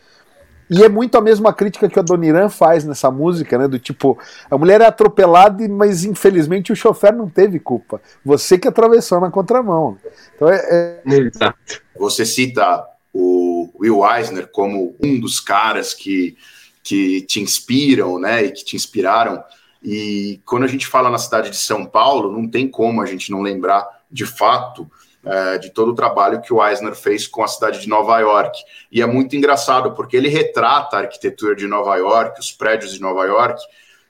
E 0.69 0.83
é 0.83 0.89
muito 0.89 1.17
a 1.17 1.21
mesma 1.21 1.51
crítica 1.51 1.89
que 1.89 1.97
a 1.97 2.01
Doniran 2.03 2.49
faz 2.49 2.85
nessa 2.85 3.09
música, 3.09 3.57
né? 3.57 3.69
Do 3.69 3.79
tipo, 3.79 4.17
a 4.51 4.57
mulher 4.57 4.81
é 4.81 4.85
atropelada, 4.85 5.67
mas 5.67 6.03
infelizmente 6.03 6.71
o 6.71 6.75
chofer 6.75 7.13
não 7.13 7.29
teve 7.29 7.57
culpa. 7.57 8.01
Você 8.23 8.57
que 8.57 8.67
atravessou 8.67 9.19
na 9.19 9.31
contramão. 9.31 9.97
Então 10.35 10.49
é, 10.49 11.01
é... 11.05 11.17
Exato. 11.17 11.81
Você 11.97 12.25
cita 12.25 12.85
o 13.19 13.71
Will 13.79 14.05
Eisner 14.05 14.47
como 14.47 14.95
um 15.03 15.19
dos 15.19 15.39
caras 15.39 15.91
que, 15.91 16.37
que 16.83 17.21
te 17.21 17.41
inspiram, 17.41 18.19
né, 18.19 18.43
e 18.43 18.51
que 18.51 18.63
te 18.63 18.75
inspiraram. 18.75 19.43
E 19.83 20.39
quando 20.45 20.65
a 20.65 20.67
gente 20.67 20.85
fala 20.85 21.09
na 21.09 21.17
cidade 21.17 21.49
de 21.49 21.57
São 21.57 21.83
Paulo, 21.83 22.31
não 22.31 22.47
tem 22.47 22.67
como 22.67 23.01
a 23.01 23.07
gente 23.07 23.31
não 23.31 23.41
lembrar 23.41 23.87
de 24.11 24.23
fato 24.23 24.87
é, 25.25 25.57
de 25.57 25.71
todo 25.71 25.91
o 25.91 25.95
trabalho 25.95 26.41
que 26.41 26.53
o 26.53 26.63
Eisner 26.63 26.95
fez 26.95 27.25
com 27.25 27.43
a 27.43 27.47
cidade 27.47 27.81
de 27.81 27.89
Nova 27.89 28.19
York. 28.19 28.59
E 28.91 29.01
é 29.01 29.05
muito 29.07 29.35
engraçado, 29.35 29.93
porque 29.93 30.15
ele 30.15 30.29
retrata 30.29 30.97
a 30.97 30.99
arquitetura 30.99 31.55
de 31.55 31.65
Nova 31.65 31.95
York, 31.95 32.39
os 32.39 32.51
prédios 32.51 32.93
de 32.93 33.01
Nova 33.01 33.25
York, 33.25 33.59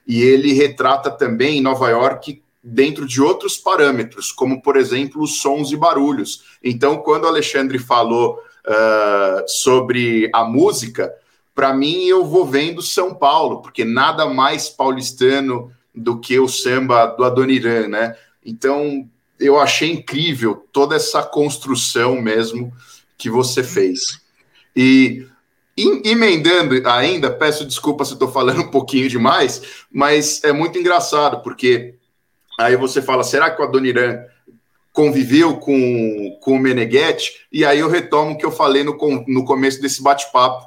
e 0.06 0.22
ele 0.22 0.52
retrata 0.52 1.10
também 1.10 1.62
Nova 1.62 1.88
York 1.88 2.42
dentro 2.62 3.06
de 3.06 3.22
outros 3.22 3.56
parâmetros, 3.56 4.30
como, 4.30 4.60
por 4.60 4.76
exemplo, 4.76 5.22
os 5.22 5.40
sons 5.40 5.72
e 5.72 5.76
barulhos. 5.76 6.44
Então, 6.62 6.98
quando 6.98 7.24
o 7.24 7.28
Alexandre 7.28 7.78
falou 7.78 8.38
uh, 8.68 9.48
sobre 9.48 10.30
a 10.32 10.44
música, 10.44 11.12
para 11.54 11.72
mim 11.72 12.04
eu 12.04 12.24
vou 12.24 12.46
vendo 12.46 12.82
São 12.82 13.14
Paulo, 13.14 13.62
porque 13.62 13.84
nada 13.84 14.26
mais 14.26 14.68
paulistano 14.68 15.72
do 15.94 16.20
que 16.20 16.38
o 16.38 16.46
samba 16.46 17.06
do 17.06 17.24
Adoniran, 17.24 17.88
né? 17.88 18.16
Então 18.44 19.08
eu 19.40 19.58
achei 19.58 19.90
incrível 19.90 20.66
toda 20.72 20.94
essa 20.94 21.22
construção 21.22 22.20
mesmo 22.20 22.72
que 23.16 23.28
você 23.28 23.62
fez. 23.62 24.20
E 24.76 25.26
emendando 25.76 26.74
ainda, 26.88 27.30
peço 27.30 27.64
desculpa 27.64 28.04
se 28.04 28.12
estou 28.12 28.30
falando 28.30 28.62
um 28.66 28.70
pouquinho 28.70 29.08
demais, 29.08 29.84
mas 29.90 30.42
é 30.44 30.52
muito 30.52 30.78
engraçado, 30.78 31.42
porque 31.42 31.94
aí 32.58 32.76
você 32.76 33.00
fala, 33.00 33.22
será 33.22 33.50
que 33.50 33.60
o 33.60 33.64
Adoniran 33.64 34.24
conviveu 34.98 35.58
com, 35.58 36.36
com 36.40 36.56
o 36.56 36.58
Meneghetti? 36.58 37.46
E 37.52 37.64
aí 37.64 37.78
eu 37.78 37.88
retomo 37.88 38.32
o 38.32 38.36
que 38.36 38.44
eu 38.44 38.50
falei 38.50 38.82
no, 38.82 38.98
no 39.28 39.44
começo 39.44 39.80
desse 39.80 40.02
bate-papo. 40.02 40.66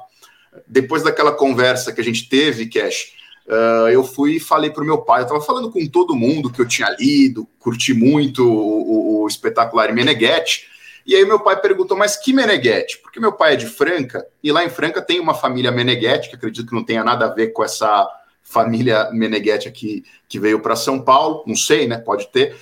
Depois 0.66 1.02
daquela 1.02 1.32
conversa 1.32 1.92
que 1.92 2.00
a 2.00 2.04
gente 2.04 2.30
teve, 2.30 2.64
Cash, 2.64 3.12
uh, 3.46 3.88
eu 3.88 4.02
fui 4.02 4.36
e 4.36 4.40
falei 4.40 4.70
para 4.70 4.82
o 4.82 4.86
meu 4.86 5.02
pai, 5.02 5.20
eu 5.20 5.24
estava 5.24 5.42
falando 5.42 5.70
com 5.70 5.86
todo 5.86 6.16
mundo 6.16 6.50
que 6.50 6.62
eu 6.62 6.66
tinha 6.66 6.88
lido, 6.98 7.46
curti 7.58 7.92
muito 7.92 8.42
o, 8.42 9.20
o, 9.20 9.22
o 9.24 9.28
espetacular 9.28 9.92
Meneghetti, 9.92 10.66
e 11.06 11.14
aí 11.14 11.26
meu 11.26 11.40
pai 11.40 11.60
perguntou, 11.60 11.94
mas 11.94 12.16
que 12.16 12.32
Meneghetti? 12.32 13.00
Porque 13.02 13.20
meu 13.20 13.32
pai 13.32 13.52
é 13.52 13.56
de 13.56 13.66
Franca, 13.66 14.26
e 14.42 14.50
lá 14.50 14.64
em 14.64 14.70
Franca 14.70 15.02
tem 15.02 15.20
uma 15.20 15.34
família 15.34 15.70
Meneghetti, 15.70 16.30
que 16.30 16.36
acredito 16.36 16.68
que 16.68 16.74
não 16.74 16.84
tenha 16.84 17.04
nada 17.04 17.26
a 17.26 17.34
ver 17.34 17.48
com 17.48 17.62
essa 17.62 18.08
família 18.42 19.10
Meneghetti 19.12 19.68
aqui 19.68 20.04
que 20.26 20.38
veio 20.38 20.60
para 20.60 20.74
São 20.74 21.02
Paulo, 21.02 21.44
não 21.46 21.54
sei, 21.54 21.86
né? 21.86 21.98
Pode 21.98 22.28
ter. 22.28 22.56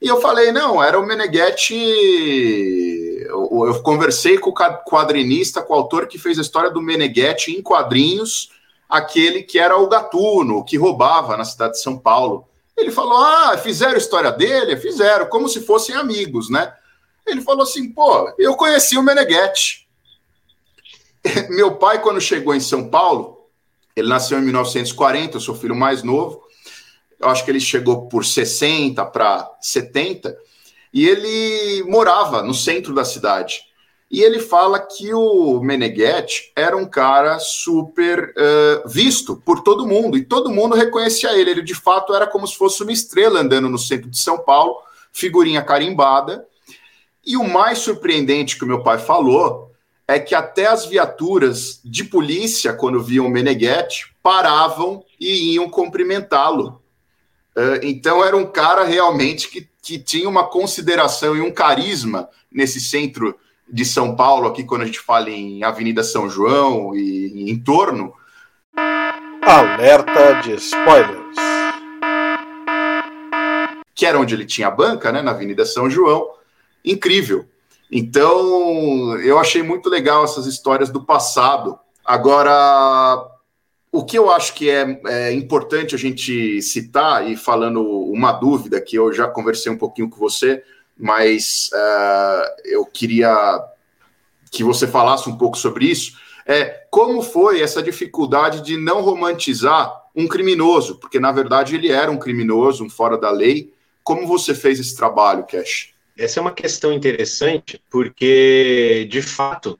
E 0.00 0.08
eu 0.08 0.20
falei, 0.20 0.50
não, 0.50 0.82
era 0.82 0.98
o 0.98 1.04
Meneghetti. 1.06 1.74
Eu, 3.26 3.66
eu 3.66 3.82
conversei 3.82 4.38
com 4.38 4.50
o 4.50 4.54
quadrinista, 4.54 5.62
com 5.62 5.74
o 5.74 5.76
autor 5.76 6.06
que 6.06 6.18
fez 6.18 6.38
a 6.38 6.42
história 6.42 6.70
do 6.70 6.80
Meneghetti 6.80 7.52
em 7.52 7.62
quadrinhos, 7.62 8.50
aquele 8.88 9.42
que 9.42 9.58
era 9.58 9.76
o 9.76 9.88
gatuno, 9.88 10.64
que 10.64 10.78
roubava 10.78 11.36
na 11.36 11.44
cidade 11.44 11.74
de 11.74 11.82
São 11.82 11.98
Paulo. 11.98 12.48
Ele 12.76 12.90
falou: 12.90 13.18
Ah, 13.18 13.58
fizeram 13.58 13.94
a 13.94 13.98
história 13.98 14.32
dele? 14.32 14.76
Fizeram, 14.76 15.26
como 15.26 15.48
se 15.48 15.60
fossem 15.60 15.94
amigos, 15.94 16.48
né? 16.48 16.72
Ele 17.26 17.40
falou 17.40 17.62
assim: 17.62 17.90
pô, 17.90 18.32
eu 18.38 18.54
conheci 18.56 18.96
o 18.98 19.02
Meneghetti. 19.02 19.88
Meu 21.50 21.76
pai, 21.76 22.00
quando 22.00 22.20
chegou 22.20 22.54
em 22.54 22.60
São 22.60 22.88
Paulo, 22.88 23.46
ele 23.94 24.08
nasceu 24.08 24.38
em 24.38 24.42
1940, 24.42 25.36
eu 25.36 25.40
sou 25.40 25.54
filho 25.54 25.76
mais 25.76 26.02
novo. 26.02 26.42
Eu 27.20 27.28
acho 27.28 27.44
que 27.44 27.50
ele 27.50 27.60
chegou 27.60 28.08
por 28.08 28.24
60 28.24 29.04
para 29.06 29.50
70, 29.60 30.34
e 30.92 31.06
ele 31.06 31.84
morava 31.84 32.42
no 32.42 32.54
centro 32.54 32.94
da 32.94 33.04
cidade. 33.04 33.60
E 34.10 34.22
ele 34.22 34.40
fala 34.40 34.80
que 34.80 35.14
o 35.14 35.60
Meneghetti 35.60 36.50
era 36.56 36.76
um 36.76 36.84
cara 36.84 37.38
super 37.38 38.34
uh, 38.36 38.88
visto 38.88 39.36
por 39.36 39.60
todo 39.60 39.86
mundo, 39.86 40.16
e 40.16 40.24
todo 40.24 40.50
mundo 40.50 40.74
reconhecia 40.74 41.32
ele. 41.38 41.50
Ele, 41.50 41.62
de 41.62 41.74
fato, 41.74 42.12
era 42.12 42.26
como 42.26 42.46
se 42.46 42.56
fosse 42.56 42.82
uma 42.82 42.90
estrela 42.90 43.40
andando 43.40 43.68
no 43.68 43.78
centro 43.78 44.10
de 44.10 44.18
São 44.18 44.38
Paulo, 44.38 44.78
figurinha 45.12 45.62
carimbada, 45.62 46.44
e 47.24 47.36
o 47.36 47.44
mais 47.44 47.78
surpreendente 47.78 48.56
que 48.56 48.64
o 48.64 48.66
meu 48.66 48.82
pai 48.82 48.98
falou 48.98 49.70
é 50.08 50.18
que 50.18 50.34
até 50.34 50.66
as 50.66 50.86
viaturas 50.86 51.80
de 51.84 52.02
polícia, 52.02 52.72
quando 52.72 53.00
viam 53.00 53.26
o 53.26 53.30
Meneghetti, 53.30 54.12
paravam 54.20 55.04
e 55.20 55.54
iam 55.54 55.70
cumprimentá-lo. 55.70 56.82
Uh, 57.60 57.78
então 57.82 58.24
era 58.24 58.34
um 58.34 58.46
cara 58.46 58.84
realmente 58.84 59.48
que, 59.48 59.68
que 59.82 59.98
tinha 59.98 60.28
uma 60.28 60.44
consideração 60.44 61.36
e 61.36 61.42
um 61.42 61.50
carisma 61.50 62.28
nesse 62.50 62.80
centro 62.80 63.38
de 63.68 63.84
São 63.84 64.16
Paulo, 64.16 64.48
aqui 64.48 64.64
quando 64.64 64.82
a 64.82 64.86
gente 64.86 64.98
fala 64.98 65.28
em 65.28 65.62
Avenida 65.62 66.02
São 66.02 66.30
João 66.30 66.94
e, 66.94 67.28
e 67.34 67.50
em 67.50 67.58
torno. 67.58 68.14
Alerta 69.42 70.40
de 70.42 70.54
spoilers. 70.54 71.36
Que 73.94 74.06
era 74.06 74.18
onde 74.18 74.34
ele 74.34 74.46
tinha 74.46 74.68
a 74.68 74.70
banca, 74.70 75.12
né, 75.12 75.20
na 75.20 75.32
Avenida 75.32 75.66
São 75.66 75.90
João 75.90 76.30
incrível. 76.84 77.46
Então, 77.92 79.18
eu 79.20 79.38
achei 79.38 79.62
muito 79.62 79.88
legal 79.88 80.24
essas 80.24 80.46
histórias 80.46 80.88
do 80.90 81.02
passado. 81.02 81.78
Agora, 82.04 83.29
o 83.92 84.04
que 84.04 84.16
eu 84.16 84.30
acho 84.30 84.54
que 84.54 84.70
é, 84.70 85.00
é, 85.06 85.32
importante 85.32 85.94
a 85.94 85.98
gente 85.98 86.62
citar, 86.62 87.28
e 87.28 87.36
falando 87.36 87.82
uma 87.82 88.32
dúvida 88.32 88.80
que 88.80 88.96
eu 88.96 89.12
já 89.12 89.26
conversei 89.26 89.70
um 89.70 89.78
pouquinho 89.78 90.08
com 90.08 90.16
você, 90.16 90.62
mas 90.96 91.70
uh, 91.72 92.62
eu 92.64 92.84
queria 92.86 93.60
que 94.50 94.62
você 94.62 94.86
falasse 94.86 95.28
um 95.28 95.36
pouco 95.36 95.56
sobre 95.56 95.86
isso, 95.86 96.18
é 96.46 96.84
como 96.90 97.22
foi 97.22 97.60
essa 97.60 97.82
dificuldade 97.82 98.60
de 98.60 98.76
não 98.76 99.00
romantizar 99.00 100.00
um 100.14 100.26
criminoso, 100.26 100.96
porque 100.96 101.20
na 101.20 101.32
verdade 101.32 101.74
ele 101.74 101.90
era 101.90 102.10
um 102.10 102.18
criminoso, 102.18 102.84
um 102.84 102.90
fora 102.90 103.16
da 103.16 103.30
lei. 103.30 103.72
Como 104.02 104.26
você 104.26 104.54
fez 104.54 104.80
esse 104.80 104.96
trabalho, 104.96 105.46
Cash? 105.46 105.94
Essa 106.18 106.40
é 106.40 106.42
uma 106.42 106.52
questão 106.52 106.92
interessante, 106.92 107.80
porque, 107.88 109.06
de 109.10 109.22
fato, 109.22 109.78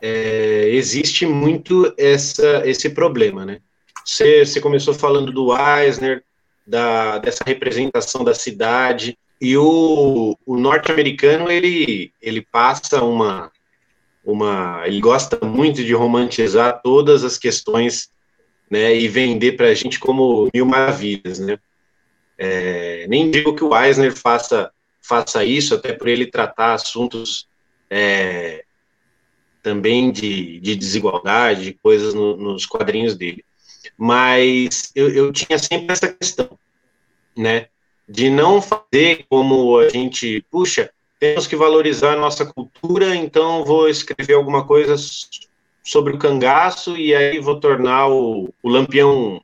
é, 0.00 0.68
existe 0.70 1.26
muito 1.26 1.92
essa, 1.96 2.62
esse 2.66 2.90
problema, 2.90 3.44
né? 3.44 3.60
Você, 4.04 4.44
você 4.44 4.60
começou 4.60 4.94
falando 4.94 5.32
do 5.32 5.48
Eisner, 5.56 6.22
da, 6.66 7.18
dessa 7.18 7.42
representação 7.44 8.24
da 8.24 8.34
cidade, 8.34 9.18
e 9.40 9.56
o, 9.56 10.36
o 10.46 10.56
norte-americano, 10.56 11.50
ele, 11.50 12.12
ele 12.22 12.40
passa 12.40 13.02
uma, 13.04 13.50
uma... 14.24 14.82
Ele 14.86 15.00
gosta 15.00 15.44
muito 15.44 15.84
de 15.84 15.92
romantizar 15.92 16.80
todas 16.82 17.24
as 17.24 17.36
questões, 17.36 18.08
né, 18.70 18.96
e 18.96 19.06
vender 19.06 19.52
para 19.52 19.68
a 19.68 19.74
gente 19.74 19.98
como 19.98 20.48
mil 20.52 20.66
maravilhas, 20.66 21.38
né? 21.38 21.58
É, 22.38 23.06
nem 23.08 23.30
digo 23.30 23.54
que 23.54 23.64
o 23.64 23.76
Eisner 23.76 24.14
faça 24.14 24.70
faça 25.06 25.44
isso, 25.44 25.74
até 25.74 25.92
por 25.92 26.08
ele 26.08 26.26
tratar 26.26 26.74
assuntos 26.74 27.46
é, 27.88 28.64
também 29.66 30.12
de, 30.12 30.60
de 30.60 30.76
desigualdade, 30.76 31.76
coisas 31.82 32.14
no, 32.14 32.36
nos 32.36 32.64
quadrinhos 32.64 33.16
dele. 33.16 33.44
Mas 33.98 34.92
eu, 34.94 35.08
eu 35.08 35.32
tinha 35.32 35.58
sempre 35.58 35.92
essa 35.92 36.06
questão, 36.06 36.56
né? 37.36 37.66
De 38.08 38.30
não 38.30 38.62
fazer 38.62 39.26
como 39.28 39.76
a 39.76 39.88
gente, 39.88 40.40
puxa, 40.52 40.88
temos 41.18 41.48
que 41.48 41.56
valorizar 41.56 42.12
a 42.12 42.20
nossa 42.20 42.46
cultura, 42.46 43.16
então 43.16 43.64
vou 43.64 43.88
escrever 43.88 44.34
alguma 44.34 44.64
coisa 44.64 44.94
sobre 45.82 46.14
o 46.14 46.18
cangaço 46.18 46.96
e 46.96 47.12
aí 47.12 47.40
vou 47.40 47.58
tornar 47.58 48.06
o, 48.06 48.54
o 48.62 48.68
lampião 48.68 49.42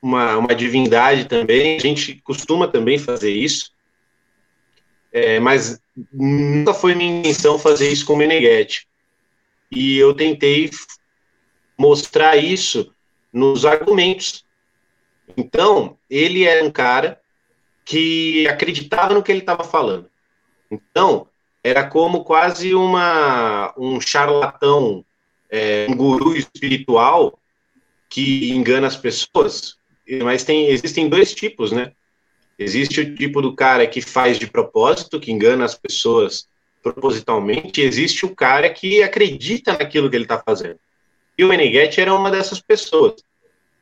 uma, 0.00 0.36
uma 0.36 0.54
divindade 0.54 1.24
também. 1.24 1.76
A 1.76 1.80
gente 1.80 2.20
costuma 2.22 2.68
também 2.68 2.98
fazer 2.98 3.32
isso, 3.32 3.72
é, 5.12 5.40
mas 5.40 5.80
nunca 6.12 6.72
foi 6.72 6.94
minha 6.94 7.18
intenção 7.18 7.58
fazer 7.58 7.90
isso 7.90 8.06
com 8.06 8.12
o 8.12 8.16
Meneghetti. 8.16 8.86
E 9.70 9.98
eu 9.98 10.14
tentei 10.14 10.70
mostrar 11.78 12.36
isso 12.36 12.92
nos 13.32 13.64
argumentos. 13.64 14.44
Então, 15.36 15.98
ele 16.08 16.44
era 16.44 16.64
um 16.64 16.70
cara 16.70 17.20
que 17.84 18.46
acreditava 18.48 19.14
no 19.14 19.22
que 19.22 19.30
ele 19.30 19.40
estava 19.40 19.64
falando. 19.64 20.08
Então, 20.70 21.28
era 21.62 21.86
como 21.88 22.24
quase 22.24 22.74
uma, 22.74 23.74
um 23.76 24.00
charlatão, 24.00 25.04
é, 25.50 25.86
um 25.88 25.96
guru 25.96 26.36
espiritual 26.36 27.38
que 28.08 28.50
engana 28.50 28.86
as 28.86 28.96
pessoas. 28.96 29.76
Mas 30.22 30.44
tem, 30.44 30.68
existem 30.68 31.08
dois 31.08 31.34
tipos, 31.34 31.72
né? 31.72 31.92
Existe 32.58 33.00
o 33.00 33.14
tipo 33.14 33.42
do 33.42 33.54
cara 33.54 33.86
que 33.86 34.00
faz 34.00 34.38
de 34.38 34.46
propósito, 34.46 35.20
que 35.20 35.30
engana 35.30 35.64
as 35.64 35.74
pessoas 35.74 36.48
propositalmente, 36.92 37.80
existe 37.80 38.24
o 38.24 38.34
cara 38.34 38.70
que 38.70 39.02
acredita 39.02 39.72
naquilo 39.72 40.08
que 40.08 40.16
ele 40.16 40.24
está 40.24 40.38
fazendo. 40.38 40.78
E 41.36 41.44
o 41.44 41.48
Meneghetti 41.48 42.00
era 42.00 42.14
uma 42.14 42.30
dessas 42.30 42.60
pessoas. 42.60 43.14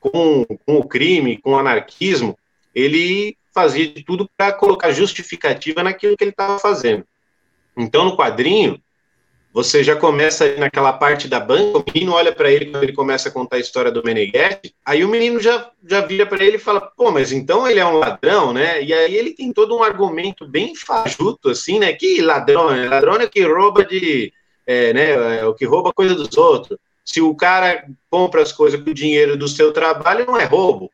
Com, 0.01 0.45
com 0.67 0.77
o 0.77 0.87
crime, 0.87 1.39
com 1.39 1.53
o 1.53 1.59
anarquismo, 1.59 2.37
ele 2.75 3.37
fazia 3.55 3.89
de 3.89 4.03
tudo 4.03 4.29
para 4.37 4.53
colocar 4.53 4.93
justificativa 4.93 5.83
naquilo 5.83 6.17
que 6.17 6.25
ele 6.25 6.31
estava 6.31 6.59
fazendo. 6.59 7.05
Então, 7.77 8.05
no 8.05 8.17
quadrinho, 8.17 8.81
você 9.55 9.85
já 9.85 9.95
começa 9.95 10.57
naquela 10.57 10.93
parte 10.93 11.29
da 11.29 11.39
banca, 11.39 11.79
o 11.79 11.85
menino 11.95 12.13
olha 12.13 12.35
para 12.35 12.51
ele 12.51 12.67
quando 12.67 12.83
ele 12.83 12.93
começa 12.93 13.29
a 13.29 13.33
contar 13.33 13.55
a 13.55 13.61
história 13.61 13.89
do 13.89 14.03
Meneghetti, 14.03 14.75
aí 14.85 15.05
o 15.05 15.09
menino 15.09 15.39
já, 15.39 15.71
já 15.89 16.01
vira 16.01 16.27
para 16.27 16.45
ele 16.45 16.57
e 16.57 16.61
fala, 16.61 16.81
pô, 16.81 17.13
mas 17.13 17.31
então 17.31 17.65
ele 17.65 17.79
é 17.79 17.87
um 17.87 17.97
ladrão, 17.97 18.53
né? 18.53 18.83
E 18.83 18.93
aí 18.93 19.15
ele 19.15 19.33
tem 19.33 19.53
todo 19.53 19.77
um 19.77 19.83
argumento 19.85 20.45
bem 20.45 20.75
fajuto, 20.75 21.51
assim, 21.51 21.79
né? 21.79 21.93
Que 21.93 22.21
ladrão, 22.21 22.73
né? 22.73 22.89
Ladrão 22.89 23.15
é 23.15 23.29
que 23.29 23.47
rouba 23.47 23.85
de, 23.85 24.33
é, 24.67 24.93
né, 24.93 25.39
é 25.39 25.47
o 25.47 25.55
que 25.55 25.65
rouba 25.65 25.93
coisa 25.93 26.17
dos 26.17 26.37
outros. 26.37 26.77
Se 27.05 27.21
o 27.21 27.33
cara 27.33 27.87
compra 28.11 28.43
as 28.43 28.51
coisas 28.51 28.83
com 28.83 28.91
o 28.91 28.95
dinheiro 28.95 29.37
do 29.37 29.47
seu 29.47 29.73
trabalho, 29.73 30.27
não 30.27 30.37
é 30.37 30.47
roubo. 30.47 30.91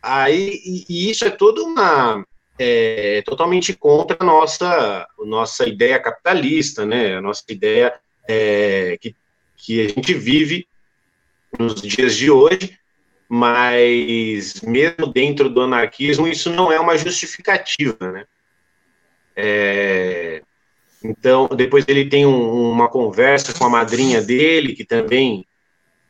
Aí, 0.00 0.60
e, 0.64 0.84
e 0.88 1.10
isso 1.10 1.24
é 1.24 1.30
toda 1.30 1.64
uma, 1.64 2.24
é, 2.60 3.22
totalmente 3.22 3.74
contra 3.74 4.18
a 4.20 4.24
nossa, 4.24 5.08
nossa 5.24 5.66
ideia 5.68 5.98
capitalista, 6.00 6.84
né? 6.84 7.16
A 7.16 7.22
nossa 7.22 7.44
ideia 7.50 7.98
é, 8.28 8.98
que, 9.00 9.16
que 9.56 9.80
a 9.86 9.88
gente 9.88 10.12
vive 10.14 10.68
nos 11.58 11.80
dias 11.80 12.14
de 12.16 12.30
hoje, 12.30 12.78
mas 13.28 14.60
mesmo 14.62 15.06
dentro 15.12 15.48
do 15.50 15.62
anarquismo, 15.62 16.28
isso 16.28 16.50
não 16.50 16.70
é 16.72 16.78
uma 16.80 16.96
justificativa, 16.98 18.12
né? 18.12 18.26
É, 19.36 20.42
Então, 21.02 21.48
depois 21.48 21.84
ele 21.88 22.08
tem 22.08 22.26
um, 22.26 22.70
uma 22.72 22.88
conversa 22.88 23.54
com 23.54 23.64
a 23.64 23.70
madrinha 23.70 24.20
dele, 24.22 24.74
que 24.74 24.84
também, 24.84 25.46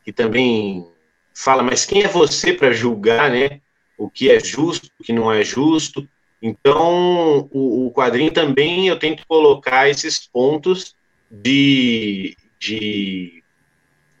que 0.03 0.11
também 0.13 0.87
fala, 1.33 1.63
mas 1.63 1.85
quem 1.85 2.03
é 2.03 2.07
você 2.09 2.53
para 2.53 2.73
julgar, 2.73 3.31
né? 3.31 3.61
O 3.97 4.09
que 4.09 4.29
é 4.31 4.39
justo, 4.39 4.89
o 4.99 5.03
que 5.03 5.13
não 5.13 5.31
é 5.31 5.43
justo. 5.43 6.07
Então, 6.41 7.47
o, 7.51 7.87
o 7.87 7.91
quadrinho 7.91 8.31
também 8.31 8.87
eu 8.87 8.97
tento 8.97 9.25
colocar 9.27 9.89
esses 9.89 10.27
pontos 10.27 10.95
de, 11.29 12.35
de 12.59 13.43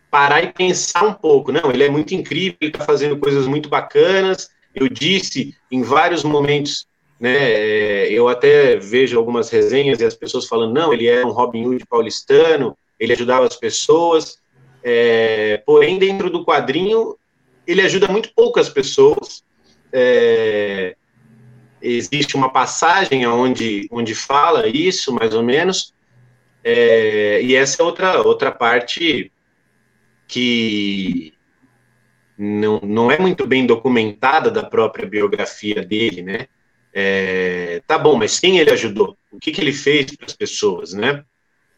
parar 0.09 0.43
e 0.43 0.53
pensar 0.53 1.03
um 1.03 1.13
pouco. 1.13 1.51
Não, 1.51 1.71
ele 1.71 1.83
é 1.83 1.89
muito 1.89 2.13
incrível, 2.13 2.57
ele 2.61 2.71
está 2.71 2.85
fazendo 2.85 3.17
coisas 3.17 3.47
muito 3.47 3.69
bacanas. 3.69 4.49
Eu 4.73 4.87
disse 4.87 5.55
em 5.71 5.81
vários 5.81 6.23
momentos 6.23 6.87
né? 7.21 7.37
É, 7.37 8.11
eu 8.11 8.27
até 8.27 8.77
vejo 8.77 9.15
algumas 9.15 9.51
resenhas 9.51 10.01
e 10.01 10.05
as 10.05 10.15
pessoas 10.15 10.47
falando, 10.47 10.73
não, 10.73 10.91
ele 10.91 11.07
é 11.07 11.23
um 11.23 11.29
Robin 11.29 11.67
Hood 11.67 11.85
paulistano, 11.85 12.75
ele 12.99 13.13
ajudava 13.13 13.45
as 13.45 13.55
pessoas, 13.55 14.39
é, 14.83 15.61
porém, 15.63 15.99
dentro 15.99 16.31
do 16.31 16.43
quadrinho, 16.43 17.15
ele 17.67 17.81
ajuda 17.81 18.07
muito 18.07 18.33
poucas 18.35 18.69
pessoas. 18.69 19.43
É, 19.93 20.95
existe 21.81 22.35
uma 22.35 22.51
passagem 22.51 23.25
onde, 23.27 23.87
onde 23.91 24.13
fala 24.13 24.67
isso, 24.67 25.13
mais 25.13 25.33
ou 25.33 25.43
menos, 25.43 25.93
é, 26.63 27.41
e 27.41 27.55
essa 27.55 27.81
é 27.81 27.85
outra, 27.85 28.21
outra 28.21 28.51
parte 28.51 29.31
que 30.27 31.33
não, 32.37 32.79
não 32.83 33.11
é 33.11 33.19
muito 33.19 33.45
bem 33.45 33.65
documentada 33.65 34.49
da 34.49 34.63
própria 34.63 35.07
biografia 35.07 35.83
dele, 35.83 36.21
né? 36.21 36.47
É, 36.93 37.81
tá 37.87 37.97
bom, 37.97 38.15
mas 38.15 38.39
quem 38.39 38.59
ele 38.59 38.71
ajudou? 38.71 39.17
O 39.31 39.39
que, 39.39 39.51
que 39.51 39.61
ele 39.61 39.73
fez 39.73 40.15
para 40.15 40.25
as 40.25 40.33
pessoas, 40.33 40.93
né? 40.93 41.23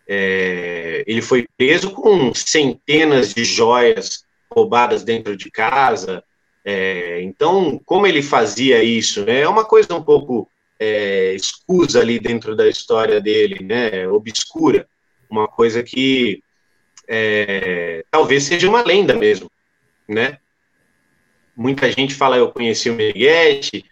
É, 0.08 1.04
ele 1.08 1.22
foi 1.22 1.46
preso 1.58 1.92
com 1.92 2.34
centenas 2.34 3.34
de 3.34 3.44
joias 3.44 4.26
roubadas 4.52 5.04
dentro 5.04 5.36
de 5.36 5.50
casa. 5.50 6.24
É, 6.66 7.22
então, 7.22 7.80
como 7.86 8.08
ele 8.08 8.22
fazia 8.22 8.84
isso? 8.84 9.26
Né? 9.26 9.42
É 9.42 9.50
uma 9.50 9.66
coisa 9.66 9.94
um 9.94 10.04
pouco 10.04 10.50
é, 10.80 11.34
escusa 11.34 12.00
ali 12.00 12.20
dentro 12.20 12.56
da 12.56 12.68
história 12.68 13.22
dele, 13.22 13.64
né? 13.64 14.08
Obscura, 14.08 14.88
uma 15.30 15.48
coisa 15.48 15.84
que 15.84 16.42
é, 17.08 18.04
talvez 18.10 18.44
seja 18.44 18.68
uma 18.70 18.84
lenda 18.84 19.16
mesmo, 19.16 19.50
né? 20.08 20.38
Muita 21.56 21.92
gente 21.92 22.16
fala, 22.16 22.38
eu 22.38 22.52
conheci 22.52 22.90
o 22.90 22.96
Meneghetti, 22.96 23.86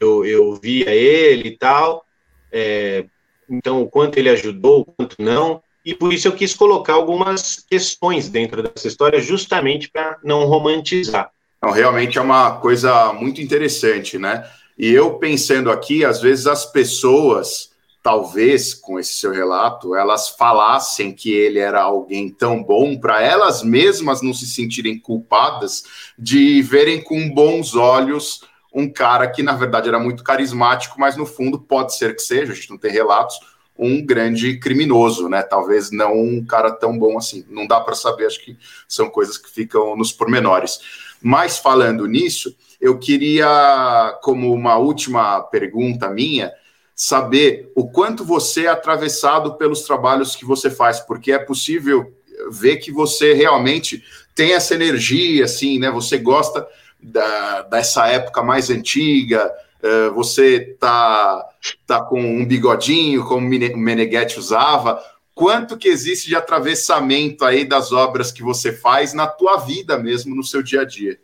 eu, 0.00 0.24
eu 0.24 0.54
via 0.54 0.90
ele 0.90 1.48
e 1.48 1.56
tal, 1.56 2.04
é, 2.52 3.06
então 3.48 3.82
o 3.82 3.88
quanto 3.88 4.18
ele 4.18 4.28
ajudou, 4.28 4.80
o 4.80 4.84
quanto 4.84 5.16
não, 5.18 5.62
e 5.84 5.94
por 5.94 6.12
isso 6.12 6.28
eu 6.28 6.32
quis 6.32 6.54
colocar 6.54 6.94
algumas 6.94 7.64
questões 7.68 8.28
dentro 8.28 8.62
dessa 8.62 8.88
história, 8.88 9.20
justamente 9.20 9.88
para 9.88 10.18
não 10.22 10.44
romantizar. 10.44 11.30
Não, 11.66 11.72
realmente 11.72 12.16
é 12.16 12.20
uma 12.20 12.58
coisa 12.58 13.12
muito 13.12 13.42
interessante, 13.42 14.16
né? 14.18 14.48
E 14.78 14.88
eu 14.92 15.18
pensando 15.18 15.68
aqui, 15.68 16.04
às 16.04 16.20
vezes 16.20 16.46
as 16.46 16.64
pessoas, 16.64 17.72
talvez 18.00 18.72
com 18.72 19.00
esse 19.00 19.14
seu 19.14 19.32
relato, 19.32 19.96
elas 19.96 20.28
falassem 20.28 21.12
que 21.12 21.34
ele 21.34 21.58
era 21.58 21.82
alguém 21.82 22.30
tão 22.30 22.62
bom 22.62 22.96
para 22.96 23.20
elas 23.20 23.64
mesmas 23.64 24.22
não 24.22 24.32
se 24.32 24.46
sentirem 24.46 24.96
culpadas 24.96 25.82
de 26.16 26.62
verem 26.62 27.02
com 27.02 27.28
bons 27.30 27.74
olhos 27.74 28.44
um 28.72 28.88
cara 28.88 29.26
que, 29.26 29.42
na 29.42 29.54
verdade, 29.54 29.88
era 29.88 29.98
muito 29.98 30.22
carismático, 30.22 31.00
mas 31.00 31.16
no 31.16 31.26
fundo 31.26 31.58
pode 31.58 31.96
ser 31.96 32.14
que 32.14 32.22
seja, 32.22 32.52
a 32.52 32.54
gente 32.54 32.70
não 32.70 32.78
tem 32.78 32.92
relatos, 32.92 33.40
um 33.78 34.04
grande 34.04 34.58
criminoso, 34.58 35.28
né? 35.28 35.42
Talvez 35.42 35.90
não 35.90 36.14
um 36.14 36.44
cara 36.44 36.70
tão 36.70 36.98
bom 36.98 37.18
assim. 37.18 37.44
Não 37.48 37.66
dá 37.66 37.80
para 37.80 37.94
saber, 37.94 38.26
acho 38.26 38.44
que 38.44 38.56
são 38.88 39.10
coisas 39.10 39.36
que 39.36 39.50
ficam 39.50 39.96
nos 39.96 40.12
pormenores. 40.12 40.78
Mas 41.22 41.58
falando 41.58 42.06
nisso, 42.06 42.54
eu 42.80 42.98
queria, 42.98 44.18
como 44.22 44.52
uma 44.52 44.76
última 44.76 45.40
pergunta 45.42 46.10
minha, 46.10 46.52
saber 46.94 47.70
o 47.74 47.88
quanto 47.88 48.24
você 48.24 48.66
é 48.66 48.68
atravessado 48.68 49.56
pelos 49.56 49.82
trabalhos 49.82 50.34
que 50.34 50.44
você 50.44 50.70
faz, 50.70 51.00
porque 51.00 51.32
é 51.32 51.38
possível 51.38 52.12
ver 52.50 52.76
que 52.76 52.90
você 52.90 53.32
realmente 53.32 54.02
tem 54.34 54.52
essa 54.52 54.74
energia, 54.74 55.44
assim, 55.44 55.78
né? 55.78 55.90
Você 55.90 56.18
gosta 56.18 56.66
da, 57.02 57.62
dessa 57.62 58.06
época 58.08 58.42
mais 58.42 58.70
antiga, 58.70 59.52
uh, 59.82 60.14
você 60.14 60.76
tá, 60.78 61.44
tá 61.86 62.02
com 62.02 62.20
um 62.20 62.44
bigodinho, 62.44 63.24
como 63.24 63.46
o 63.46 63.78
Meneghetti 63.78 64.38
usava, 64.38 65.02
quanto 65.36 65.76
que 65.76 65.86
existe 65.86 66.28
de 66.28 66.34
atravessamento 66.34 67.44
aí 67.44 67.62
das 67.62 67.92
obras 67.92 68.32
que 68.32 68.42
você 68.42 68.72
faz 68.72 69.12
na 69.12 69.26
tua 69.26 69.58
vida 69.58 69.98
mesmo, 69.98 70.34
no 70.34 70.42
seu 70.42 70.62
dia 70.62 70.80
a 70.80 70.84
dia? 70.86 71.20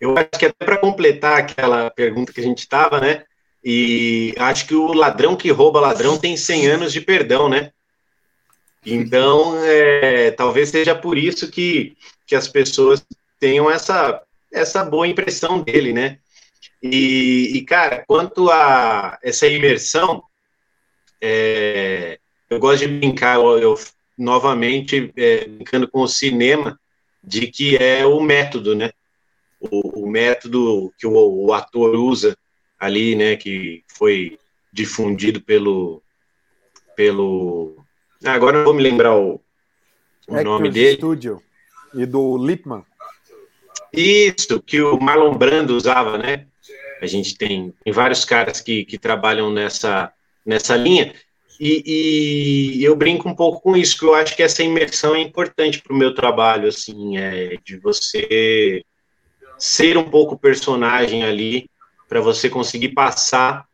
Eu 0.00 0.14
acho 0.16 0.38
que 0.38 0.46
até 0.46 0.64
para 0.64 0.78
completar 0.78 1.40
aquela 1.40 1.90
pergunta 1.90 2.32
que 2.32 2.40
a 2.40 2.44
gente 2.44 2.60
estava, 2.60 3.00
né? 3.00 3.24
E 3.62 4.32
acho 4.38 4.68
que 4.68 4.74
o 4.74 4.92
ladrão 4.92 5.34
que 5.34 5.50
rouba 5.50 5.80
ladrão 5.80 6.16
tem 6.16 6.36
100 6.36 6.66
anos 6.68 6.92
de 6.92 7.00
perdão, 7.00 7.48
né? 7.48 7.72
Então, 8.86 9.58
é, 9.64 10.30
talvez 10.30 10.68
seja 10.68 10.94
por 10.94 11.18
isso 11.18 11.50
que, 11.50 11.96
que 12.28 12.36
as 12.36 12.46
pessoas 12.46 13.04
tenham 13.40 13.68
essa 13.68 14.22
essa 14.52 14.84
boa 14.84 15.06
impressão 15.06 15.60
dele, 15.60 15.92
né? 15.92 16.18
E, 16.80 17.50
e 17.56 17.64
cara, 17.64 18.04
quanto 18.06 18.48
a 18.48 19.18
essa 19.22 19.46
imersão, 19.46 20.22
é, 21.20 22.18
eu 22.50 22.58
gosto 22.58 22.86
de 22.86 22.88
brincar, 22.88 23.36
eu, 23.36 23.58
eu 23.58 23.78
novamente 24.18 25.12
é, 25.16 25.46
brincando 25.46 25.88
com 25.88 26.02
o 26.02 26.08
cinema, 26.08 26.78
de 27.22 27.46
que 27.46 27.76
é 27.76 28.04
o 28.04 28.20
método, 28.20 28.74
né? 28.74 28.90
O, 29.60 30.04
o 30.04 30.10
método 30.10 30.92
que 30.98 31.06
o, 31.06 31.46
o, 31.46 31.52
ator 31.52 31.94
usa 31.94 32.36
ali, 32.78 33.14
né? 33.14 33.36
Que 33.36 33.84
foi 33.88 34.38
difundido 34.72 35.40
pelo 35.40 36.02
pelo 36.96 37.76
agora 38.24 38.58
não 38.58 38.64
vou 38.64 38.74
me 38.74 38.82
lembrar 38.82 39.16
o, 39.16 39.40
o 40.28 40.42
nome 40.42 40.70
dele. 40.70 40.96
Studio 40.96 41.42
e 41.94 42.06
do 42.06 42.36
Lipman. 42.36 42.84
Isso, 43.92 44.60
que 44.62 44.80
o 44.80 44.98
Marlon 45.00 45.34
Brando 45.34 45.76
usava, 45.76 46.16
né? 46.16 46.46
A 47.02 47.06
gente 47.06 47.36
tem, 47.36 47.74
tem 47.82 47.92
vários 47.92 48.24
caras 48.24 48.60
que, 48.60 48.84
que 48.84 48.98
trabalham 48.98 49.50
nessa, 49.50 50.12
nessa 50.44 50.76
linha. 50.76 51.14
E, 51.62 52.78
e, 52.78 52.82
eu 52.82 52.96
brinco 52.96 53.28
um 53.28 53.34
pouco 53.34 53.60
com 53.60 53.76
isso, 53.76 53.98
que 53.98 54.06
eu 54.06 54.14
acho 54.14 54.34
que 54.34 54.42
essa 54.42 54.62
imersão 54.62 55.14
é 55.14 55.20
importante 55.20 55.82
para 55.82 55.92
o 55.92 55.96
meu 55.96 56.14
trabalho, 56.14 56.66
assim, 56.66 57.18
é, 57.18 57.58
de 57.62 57.76
você 57.76 58.82
ser 59.58 59.98
um 59.98 60.08
pouco 60.08 60.38
personagem 60.38 61.22
ali, 61.22 61.68
para 62.08 62.18
você 62.18 62.48
conseguir 62.48 62.88
passar 62.94 63.66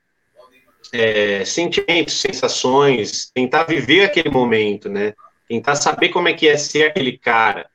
é, 0.92 1.44
sentimentos, 1.44 2.14
sensações, 2.14 3.30
tentar 3.32 3.62
viver 3.62 4.02
aquele 4.02 4.30
momento, 4.30 4.88
né? 4.88 5.14
Tentar 5.48 5.76
saber 5.76 6.08
como 6.08 6.26
é 6.26 6.32
que 6.32 6.48
é 6.48 6.56
ser 6.56 6.88
aquele 6.88 7.16
cara. 7.16 7.68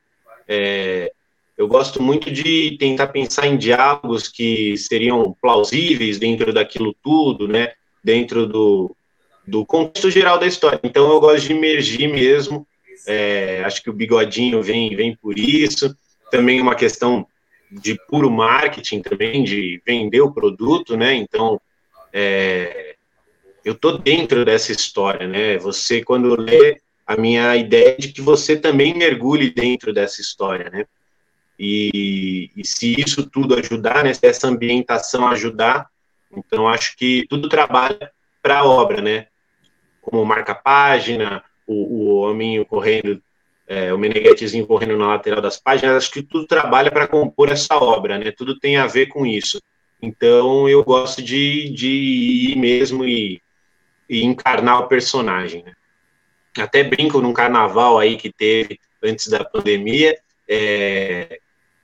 É, 0.45 1.09
eu 1.57 1.69
gosto 1.69 2.03
muito 2.03 2.29
de 2.29 2.75
tentar 2.77 3.07
pensar 3.07 3.47
em 3.47 3.57
diálogos 3.57 4.27
que 4.27 4.75
seriam 4.75 5.33
plausíveis 5.41 6.19
dentro 6.19 6.51
daquilo 6.51 6.93
tudo, 7.01 7.47
né? 7.47 7.71
Dentro 8.03 8.45
do, 8.45 8.93
do 9.47 9.65
contexto 9.65 10.09
geral 10.09 10.37
da 10.37 10.45
história. 10.45 10.79
Então 10.83 11.09
eu 11.11 11.19
gosto 11.19 11.47
de 11.47 11.53
emergir 11.53 12.07
mesmo. 12.07 12.67
É, 13.07 13.63
acho 13.65 13.81
que 13.81 13.89
o 13.89 13.93
bigodinho 13.93 14.61
vem, 14.61 14.95
vem 14.95 15.15
por 15.15 15.37
isso. 15.37 15.95
Também 16.29 16.61
uma 16.61 16.75
questão 16.75 17.27
de 17.71 17.97
puro 18.07 18.29
marketing 18.29 19.01
também, 19.01 19.43
de 19.43 19.81
vender 19.85 20.21
o 20.21 20.33
produto, 20.33 20.95
né? 20.97 21.13
Então 21.13 21.59
é, 22.13 22.95
eu 23.63 23.75
tô 23.75 23.97
dentro 23.97 24.43
dessa 24.43 24.71
história, 24.71 25.27
né? 25.27 25.57
Você 25.57 26.03
quando 26.03 26.39
lê 26.39 26.79
a 27.05 27.15
minha 27.15 27.55
ideia 27.55 27.95
de 27.97 28.09
que 28.09 28.21
você 28.21 28.55
também 28.55 28.93
mergulhe 28.93 29.49
dentro 29.49 29.93
dessa 29.93 30.21
história, 30.21 30.69
né? 30.69 30.85
E, 31.57 32.49
e 32.55 32.65
se 32.65 32.99
isso 32.99 33.29
tudo 33.29 33.55
ajudar, 33.55 34.03
né, 34.03 34.13
se 34.13 34.25
essa 34.25 34.47
ambientação 34.47 35.27
ajudar, 35.27 35.87
então 36.35 36.67
acho 36.67 36.97
que 36.97 37.25
tudo 37.29 37.47
trabalha 37.47 38.11
para 38.41 38.59
a 38.59 38.65
obra, 38.65 39.01
né? 39.01 39.27
Como 40.01 40.25
marca-página, 40.25 41.43
o, 41.65 41.73
o 41.73 42.15
hominho 42.21 42.65
correndo, 42.65 43.21
é, 43.67 43.93
o 43.93 43.97
meneghetezinho 43.97 44.67
correndo 44.67 44.97
na 44.97 45.07
lateral 45.07 45.41
das 45.41 45.57
páginas, 45.59 45.97
acho 45.97 46.11
que 46.11 46.23
tudo 46.23 46.47
trabalha 46.47 46.91
para 46.91 47.07
compor 47.07 47.49
essa 47.49 47.75
obra, 47.75 48.17
né? 48.17 48.31
Tudo 48.31 48.59
tem 48.59 48.77
a 48.77 48.87
ver 48.87 49.07
com 49.07 49.25
isso. 49.25 49.61
Então 50.01 50.67
eu 50.67 50.83
gosto 50.83 51.21
de, 51.21 51.69
de 51.69 51.87
ir 51.87 52.55
mesmo 52.57 53.05
e, 53.05 53.41
e 54.09 54.23
encarnar 54.23 54.81
o 54.81 54.87
personagem. 54.87 55.63
Né? 55.63 55.73
Até 56.57 56.83
brinco 56.83 57.21
num 57.21 57.33
carnaval 57.33 57.99
aí 57.99 58.17
que 58.17 58.33
teve 58.33 58.79
antes 59.03 59.27
da 59.27 59.45
pandemia, 59.45 60.17
é, 60.49 61.39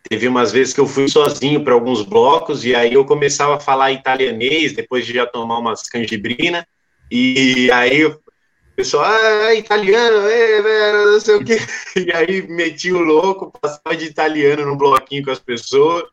Teve 0.09 0.27
umas 0.27 0.53
vezes 0.53 0.73
que 0.73 0.79
eu 0.79 0.87
fui 0.87 1.09
sozinho 1.09 1.63
para 1.63 1.73
alguns 1.73 2.01
blocos 2.01 2.63
e 2.63 2.73
aí 2.73 2.93
eu 2.93 3.03
começava 3.03 3.55
a 3.55 3.59
falar 3.59 3.91
italianês 3.91 4.71
depois 4.73 5.05
de 5.05 5.13
já 5.13 5.25
tomar 5.25 5.57
umas 5.57 5.83
canjibrina 5.83 6.65
e 7.11 7.71
aí 7.71 8.03
pessoal, 8.77 9.05
ah, 9.05 9.51
é 9.51 9.57
italiano, 9.57 10.27
é, 10.27 10.59
é, 10.59 11.05
não 11.05 11.19
sei 11.19 11.35
o 11.35 11.43
quê. 11.43 11.57
E 11.97 12.11
aí 12.13 12.47
meti 12.47 12.93
o 12.93 12.99
louco, 12.99 13.51
passava 13.59 13.97
de 13.97 14.05
italiano 14.05 14.67
no 14.67 14.77
bloquinho 14.77 15.25
com 15.25 15.31
as 15.31 15.39
pessoas. 15.39 16.03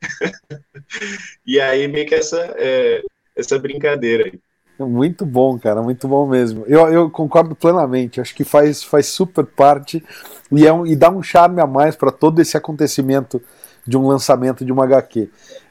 e 1.46 1.60
aí 1.60 1.86
meio 1.86 2.06
que 2.06 2.14
essa, 2.14 2.40
é, 2.56 3.02
essa 3.36 3.58
brincadeira 3.58 4.24
aí. 4.24 4.40
Muito 4.78 5.26
bom, 5.26 5.58
cara, 5.58 5.82
muito 5.82 6.08
bom 6.08 6.26
mesmo. 6.26 6.64
Eu, 6.66 6.88
eu 6.88 7.10
concordo 7.10 7.54
plenamente. 7.54 8.20
Acho 8.20 8.34
que 8.34 8.44
faz, 8.44 8.82
faz 8.82 9.06
super 9.06 9.44
parte 9.44 10.02
e, 10.50 10.66
é 10.66 10.72
um, 10.72 10.86
e 10.86 10.96
dá 10.96 11.10
um 11.10 11.22
charme 11.22 11.60
a 11.60 11.66
mais 11.66 11.96
para 11.96 12.10
todo 12.10 12.40
esse 12.40 12.56
acontecimento 12.56 13.42
de 13.86 13.96
um 13.96 14.06
lançamento 14.06 14.64
de 14.64 14.72
uma 14.72 14.84
HQ. 14.84 15.28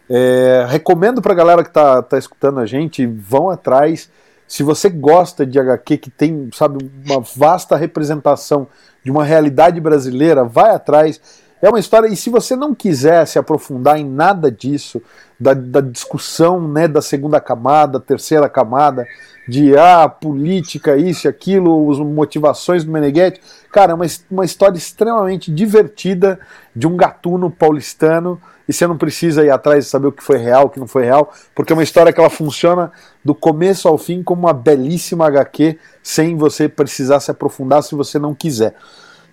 É, 0.07 0.65
recomendo 0.69 1.23
para 1.23 1.33
a 1.33 1.35
galera 1.35 1.63
que 1.63 1.69
está 1.69 2.03
tá 2.03 2.19
escutando 2.19 2.59
a 2.59 2.67
gente, 2.67 3.05
vão 3.05 3.49
atrás. 3.49 4.11
Se 4.47 4.63
você 4.63 4.89
gosta 4.89 5.45
de 5.45 5.59
HQ 5.59 5.97
que 5.97 6.11
tem, 6.11 6.49
sabe, 6.53 6.77
uma 7.05 7.19
vasta 7.19 7.75
representação 7.75 8.67
de 9.03 9.11
uma 9.11 9.23
realidade 9.23 9.79
brasileira, 9.79 10.43
vai 10.43 10.71
atrás. 10.71 11.19
É 11.61 11.69
uma 11.69 11.79
história, 11.79 12.07
e 12.07 12.15
se 12.15 12.29
você 12.29 12.55
não 12.55 12.75
quiser 12.75 13.25
se 13.25 13.39
aprofundar 13.39 13.97
em 13.97 14.05
nada 14.05 14.51
disso, 14.51 15.01
da, 15.39 15.53
da 15.53 15.81
discussão 15.81 16.67
né, 16.67 16.87
da 16.87 17.01
segunda 17.01 17.39
camada, 17.39 17.99
terceira 17.99 18.47
camada, 18.47 19.05
de 19.47 19.77
ah, 19.77 20.09
política, 20.09 20.97
isso 20.97 21.27
e 21.27 21.29
aquilo, 21.29 21.91
as 21.91 21.99
motivações 21.99 22.83
do 22.83 22.91
Meneghetti, 22.91 23.41
cara, 23.71 23.91
é 23.91 23.95
uma, 23.95 24.05
uma 24.29 24.45
história 24.45 24.77
extremamente 24.77 25.51
divertida 25.51 26.39
de 26.75 26.87
um 26.87 26.95
gatuno 26.95 27.49
paulistano 27.51 28.41
e 28.67 28.73
você 28.73 28.87
não 28.87 28.97
precisa 28.97 29.43
ir 29.43 29.49
atrás 29.49 29.85
de 29.85 29.89
saber 29.89 30.07
o 30.07 30.11
que 30.11 30.23
foi 30.23 30.37
real, 30.37 30.65
o 30.65 30.69
que 30.69 30.79
não 30.79 30.87
foi 30.87 31.05
real, 31.05 31.31
porque 31.53 31.71
é 31.71 31.75
uma 31.75 31.83
história 31.83 32.11
que 32.11 32.19
ela 32.19 32.29
funciona 32.29 32.91
do 33.23 33.35
começo 33.35 33.87
ao 33.87 33.97
fim 33.97 34.23
como 34.23 34.43
uma 34.43 34.53
belíssima 34.53 35.27
HQ, 35.27 35.77
sem 36.01 36.35
você 36.35 36.67
precisar 36.67 37.19
se 37.19 37.31
aprofundar 37.31 37.83
se 37.83 37.95
você 37.95 38.17
não 38.17 38.33
quiser. 38.33 38.75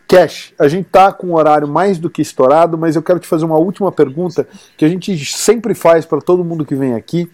Cash, 0.07 0.53
a 0.59 0.69
gente 0.69 0.89
tá 0.91 1.11
com 1.11 1.29
um 1.29 1.35
horário 1.35 1.67
mais 1.67 1.99
do 1.99 2.11
que 2.11 2.21
estourado, 2.21 2.77
mas 2.77 2.97
eu 2.97 3.03
quero 3.03 3.19
te 3.19 3.27
fazer 3.27 3.45
uma 3.45 3.57
última 3.57 3.91
pergunta 3.91 4.47
que 4.77 4.85
a 4.85 4.89
gente 4.89 5.25
sempre 5.25 5.75
faz 5.75 6.05
para 6.05 6.21
todo 6.21 6.45
mundo 6.45 6.67
que 6.67 6.75
vem 6.75 6.95
aqui, 6.95 7.31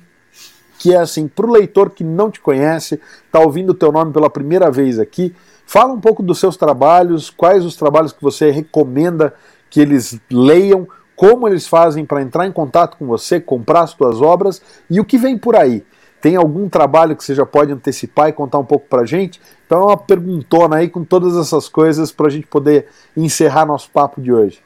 que 0.78 0.94
é 0.94 0.98
assim, 0.98 1.26
para 1.26 1.46
o 1.46 1.50
leitor 1.50 1.90
que 1.90 2.04
não 2.04 2.30
te 2.30 2.40
conhece, 2.40 3.00
tá 3.32 3.40
ouvindo 3.40 3.70
o 3.70 3.74
teu 3.74 3.90
nome 3.90 4.12
pela 4.12 4.30
primeira 4.30 4.70
vez 4.70 5.00
aqui, 5.00 5.34
fala 5.66 5.92
um 5.92 6.00
pouco 6.00 6.22
dos 6.22 6.38
seus 6.38 6.56
trabalhos, 6.56 7.30
quais 7.30 7.64
os 7.64 7.74
trabalhos 7.74 8.12
que 8.12 8.22
você 8.22 8.50
recomenda 8.50 9.34
que 9.68 9.80
eles 9.80 10.18
leiam, 10.30 10.86
como 11.18 11.48
eles 11.48 11.66
fazem 11.66 12.06
para 12.06 12.22
entrar 12.22 12.46
em 12.46 12.52
contato 12.52 12.96
com 12.96 13.04
você, 13.04 13.40
comprar 13.40 13.82
as 13.82 13.90
suas 13.90 14.22
obras 14.22 14.62
e 14.88 15.00
o 15.00 15.04
que 15.04 15.18
vem 15.18 15.36
por 15.36 15.56
aí. 15.56 15.84
Tem 16.20 16.36
algum 16.36 16.68
trabalho 16.68 17.16
que 17.16 17.24
você 17.24 17.34
já 17.34 17.44
pode 17.44 17.72
antecipar 17.72 18.28
e 18.28 18.32
contar 18.32 18.60
um 18.60 18.64
pouco 18.64 18.86
para 18.86 19.04
gente? 19.04 19.40
Então 19.66 19.80
é 19.80 19.84
uma 19.86 19.96
perguntona 19.96 20.76
aí 20.76 20.88
com 20.88 21.04
todas 21.04 21.36
essas 21.36 21.68
coisas 21.68 22.12
para 22.12 22.28
a 22.28 22.30
gente 22.30 22.46
poder 22.46 22.86
encerrar 23.16 23.66
nosso 23.66 23.90
papo 23.90 24.20
de 24.22 24.32
hoje. 24.32 24.62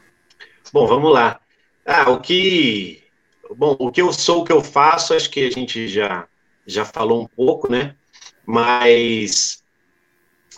Bom, 0.70 0.86
vamos 0.86 1.11
lá. 1.11 1.40
Ah, 1.86 2.11
o 2.11 2.20
que, 2.20 3.03
bom, 3.57 3.74
o 3.78 3.90
que 3.90 4.03
eu 4.03 4.12
sou, 4.12 4.42
o 4.42 4.44
que 4.44 4.53
eu 4.53 4.62
faço, 4.62 5.14
acho 5.14 5.30
que 5.30 5.46
a 5.46 5.50
gente 5.50 5.88
já 5.88 6.26
já 6.66 6.84
falou 6.84 7.22
um 7.22 7.26
pouco, 7.26 7.72
né? 7.72 7.94
Mas 8.44 9.62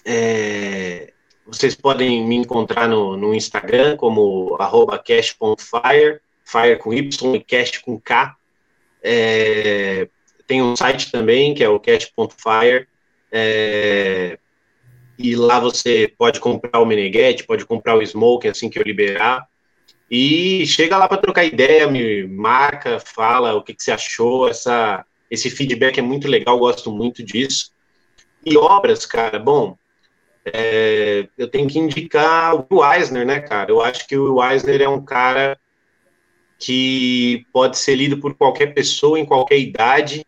é, 0.05 1.14
vocês 1.47 1.75
podem 1.75 2.27
me 2.27 2.37
encontrar 2.37 2.89
no, 2.89 3.17
no 3.17 3.35
Instagram 3.35 3.97
como 3.97 4.57
cash.fire, 5.05 6.21
fire 6.45 6.79
com 6.79 6.93
Y 6.93 7.35
e 7.35 7.41
cash 7.41 7.79
com 7.79 8.01
K. 8.01 8.37
É, 9.03 10.09
tem 10.47 10.63
um 10.63 10.75
site 10.77 11.11
também, 11.13 11.55
que 11.55 11.63
é 11.63 11.69
o 11.69 11.81
cash.fire, 11.81 12.87
é, 13.31 14.39
e 15.19 15.37
lá 15.37 15.61
você 15.61 16.13
pode 16.19 16.41
comprar 16.41 16.81
o 16.81 16.87
Meneghetti, 16.87 17.45
pode 17.45 17.65
comprar 17.65 17.97
o 17.97 18.05
Smoke 18.05 18.49
assim 18.49 18.69
que 18.69 18.79
eu 18.79 18.83
liberar. 18.83 19.47
E 20.11 20.67
chega 20.67 20.97
lá 20.97 21.09
para 21.09 21.21
trocar 21.21 21.45
ideia, 21.45 21.91
me 21.91 22.27
marca, 22.27 23.01
fala 23.01 23.55
o 23.55 23.63
que, 23.63 23.75
que 23.75 23.83
você 23.83 23.93
achou. 23.93 24.49
Essa, 24.49 25.05
esse 25.31 25.51
feedback 25.51 25.99
é 25.99 26.03
muito 26.03 26.29
legal, 26.29 26.59
gosto 26.59 26.93
muito 26.93 27.23
disso. 27.23 27.73
E 28.45 28.57
obras, 28.57 29.07
cara, 29.07 29.39
bom, 29.39 29.77
é, 30.45 31.27
eu 31.39 31.49
tenho 31.49 31.69
que 31.69 31.79
indicar 31.79 32.55
o 32.71 32.93
Eisner, 32.93 33.27
né, 33.27 33.41
cara? 33.41 33.71
Eu 33.71 33.81
acho 33.81 34.07
que 34.07 34.17
o 34.17 34.43
Eisner 34.45 34.83
é 34.83 34.89
um 34.89 35.03
cara 35.03 35.59
que 36.59 37.47
pode 37.53 37.79
ser 37.79 37.95
lido 37.95 38.19
por 38.19 38.35
qualquer 38.35 38.75
pessoa, 38.75 39.19
em 39.19 39.25
qualquer 39.25 39.59
idade, 39.59 40.25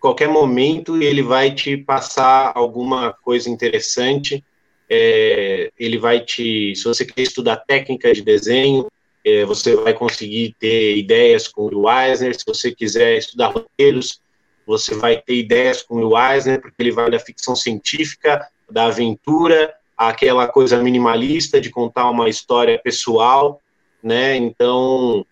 qualquer 0.00 0.28
momento, 0.28 1.00
e 1.00 1.04
ele 1.04 1.22
vai 1.22 1.52
te 1.52 1.76
passar 1.76 2.52
alguma 2.54 3.12
coisa 3.12 3.50
interessante. 3.50 4.44
É, 4.88 5.72
ele 5.76 5.98
vai 5.98 6.20
te, 6.20 6.74
se 6.76 6.84
você 6.84 7.04
quer 7.04 7.22
estudar 7.22 7.56
técnica 7.56 8.12
de 8.12 8.22
desenho, 8.22 8.86
é, 9.24 9.44
você 9.44 9.74
vai 9.74 9.92
conseguir 9.92 10.54
ter 10.60 10.96
ideias 10.96 11.48
com 11.48 11.68
o 11.74 11.90
Eisner. 11.90 12.34
Se 12.38 12.44
você 12.46 12.72
quiser 12.72 13.18
estudar 13.18 13.48
roteiros, 13.48 14.20
você 14.64 14.94
vai 14.94 15.20
ter 15.20 15.34
ideias 15.34 15.82
com 15.82 15.96
o 15.96 16.16
Eisner, 16.16 16.60
porque 16.60 16.76
ele 16.78 16.92
vai 16.92 17.10
da 17.10 17.18
ficção 17.18 17.56
científica 17.56 18.46
da 18.70 18.86
aventura, 18.86 19.74
aquela 19.96 20.46
coisa 20.48 20.82
minimalista 20.82 21.60
de 21.60 21.70
contar 21.70 22.10
uma 22.10 22.28
história 22.28 22.78
pessoal, 22.78 23.60
né? 24.02 24.36
Então, 24.36 25.24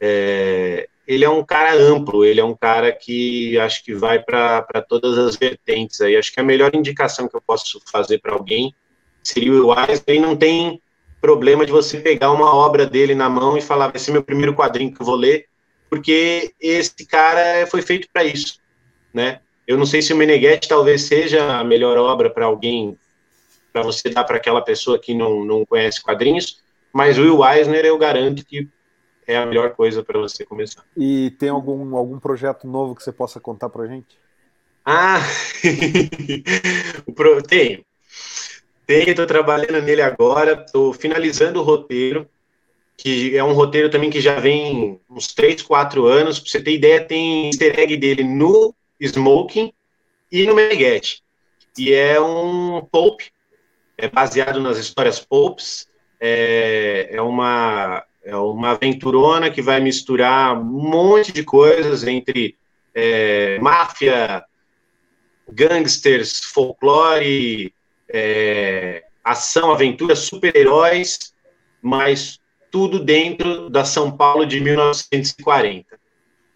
é, 0.00 0.88
ele 1.06 1.24
é 1.24 1.30
um 1.30 1.44
cara 1.44 1.74
amplo, 1.74 2.24
ele 2.24 2.40
é 2.40 2.44
um 2.44 2.54
cara 2.54 2.92
que 2.92 3.58
acho 3.58 3.84
que 3.84 3.94
vai 3.94 4.20
para 4.20 4.84
todas 4.88 5.18
as 5.18 5.36
vertentes 5.36 6.00
aí. 6.00 6.16
Acho 6.16 6.32
que 6.32 6.40
a 6.40 6.44
melhor 6.44 6.74
indicação 6.74 7.28
que 7.28 7.36
eu 7.36 7.42
posso 7.42 7.80
fazer 7.90 8.18
para 8.18 8.32
alguém 8.32 8.74
seria 9.22 9.52
o 9.52 9.68
Wesley. 9.68 10.20
Não 10.20 10.36
tem 10.36 10.80
problema 11.20 11.66
de 11.66 11.72
você 11.72 11.98
pegar 11.98 12.32
uma 12.32 12.54
obra 12.54 12.86
dele 12.86 13.14
na 13.14 13.28
mão 13.28 13.56
e 13.56 13.62
falar, 13.62 13.88
vai 13.88 13.98
ser 13.98 14.12
meu 14.12 14.22
primeiro 14.22 14.54
quadrinho 14.54 14.92
que 14.92 15.00
eu 15.00 15.06
vou 15.06 15.14
ler, 15.14 15.46
porque 15.88 16.52
esse 16.60 17.06
cara 17.06 17.66
foi 17.66 17.82
feito 17.82 18.08
para 18.12 18.24
isso, 18.24 18.58
né? 19.12 19.40
Eu 19.66 19.78
não 19.78 19.86
sei 19.86 20.02
se 20.02 20.12
o 20.12 20.16
Meneghetti 20.16 20.68
talvez 20.68 21.02
seja 21.02 21.58
a 21.58 21.64
melhor 21.64 21.96
obra 21.96 22.28
para 22.28 22.46
alguém, 22.46 22.98
para 23.72 23.82
você 23.82 24.10
dar 24.10 24.24
para 24.24 24.36
aquela 24.36 24.60
pessoa 24.60 24.98
que 24.98 25.14
não, 25.14 25.44
não 25.44 25.64
conhece 25.64 26.02
quadrinhos, 26.02 26.60
mas 26.92 27.16
o 27.16 27.22
Will 27.22 27.44
Eisner 27.44 27.84
eu 27.84 27.96
garanto 27.96 28.44
que 28.44 28.68
é 29.26 29.36
a 29.36 29.46
melhor 29.46 29.70
coisa 29.70 30.02
para 30.02 30.18
você 30.18 30.44
começar. 30.44 30.84
E 30.96 31.30
tem 31.38 31.48
algum, 31.48 31.96
algum 31.96 32.18
projeto 32.18 32.66
novo 32.66 32.94
que 32.94 33.02
você 33.02 33.12
possa 33.12 33.40
contar 33.40 33.68
para 33.68 33.86
gente? 33.86 34.18
Ah, 34.84 35.20
tenho. 37.48 37.84
Tenho, 38.84 39.10
estou 39.10 39.26
trabalhando 39.26 39.80
nele 39.80 40.02
agora, 40.02 40.64
estou 40.66 40.92
finalizando 40.92 41.60
o 41.60 41.62
roteiro, 41.62 42.28
que 42.96 43.36
é 43.36 43.44
um 43.44 43.52
roteiro 43.52 43.88
também 43.88 44.10
que 44.10 44.20
já 44.20 44.40
vem 44.40 45.00
uns 45.08 45.28
3, 45.28 45.62
4 45.62 46.04
anos. 46.06 46.40
Para 46.40 46.50
você 46.50 46.60
ter 46.60 46.72
ideia, 46.72 47.00
tem 47.04 47.46
easter 47.46 47.78
egg 47.78 47.96
dele 47.96 48.24
no 48.24 48.74
Smoking 49.06 49.72
e 50.30 50.46
no 50.46 50.54
Meneghetti. 50.54 51.22
E 51.76 51.92
é 51.92 52.20
um 52.20 52.80
pulp, 52.90 53.20
é 53.96 54.08
baseado 54.08 54.60
nas 54.60 54.78
histórias 54.78 55.20
pulps, 55.20 55.88
é, 56.20 57.08
é, 57.10 57.22
uma, 57.22 58.04
é 58.24 58.36
uma 58.36 58.70
aventurona 58.70 59.50
que 59.50 59.62
vai 59.62 59.80
misturar 59.80 60.56
um 60.56 60.88
monte 60.88 61.32
de 61.32 61.42
coisas 61.42 62.04
entre 62.04 62.56
é, 62.94 63.58
máfia, 63.58 64.44
gangsters, 65.50 66.44
folclore, 66.44 67.74
é, 68.08 69.04
ação, 69.24 69.72
aventura, 69.72 70.14
super-heróis, 70.14 71.34
mas 71.80 72.38
tudo 72.70 72.98
dentro 72.98 73.68
da 73.68 73.84
São 73.84 74.10
Paulo 74.16 74.46
de 74.46 74.60
1940, 74.60 75.98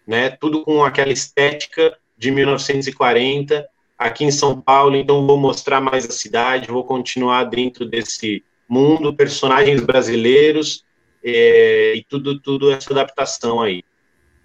né? 0.05 0.29
Tudo 0.29 0.63
com 0.63 0.83
aquela 0.83 1.11
estética 1.11 1.97
de 2.17 2.31
1940 2.31 3.67
aqui 3.97 4.23
em 4.23 4.31
São 4.31 4.59
Paulo, 4.59 4.95
então 4.95 5.25
vou 5.25 5.37
mostrar 5.37 5.81
mais 5.81 6.05
a 6.05 6.11
cidade, 6.11 6.71
vou 6.71 6.83
continuar 6.83 7.45
dentro 7.45 7.85
desse 7.85 8.43
mundo, 8.69 9.15
personagens 9.15 9.81
brasileiros 9.81 10.83
é, 11.23 11.95
e 11.95 12.03
tudo, 12.03 12.39
tudo 12.39 12.71
essa 12.71 12.91
adaptação 12.91 13.61
aí. 13.61 13.83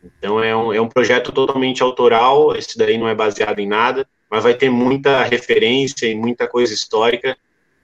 Então 0.03 0.43
é 0.43 0.57
um, 0.57 0.73
é 0.73 0.81
um 0.81 0.89
projeto 0.89 1.31
totalmente 1.31 1.83
autoral, 1.83 2.57
esse 2.57 2.79
daí 2.79 2.97
não 2.97 3.09
é 3.09 3.15
baseado 3.15 3.59
em 3.59 3.69
nada, 3.69 4.07
mas 4.31 4.43
vai 4.43 4.55
ter 4.55 4.71
muita 4.71 5.23
referência 5.23 6.07
e 6.07 6.15
muita 6.15 6.49
coisa 6.49 6.73
histórica, 6.73 7.37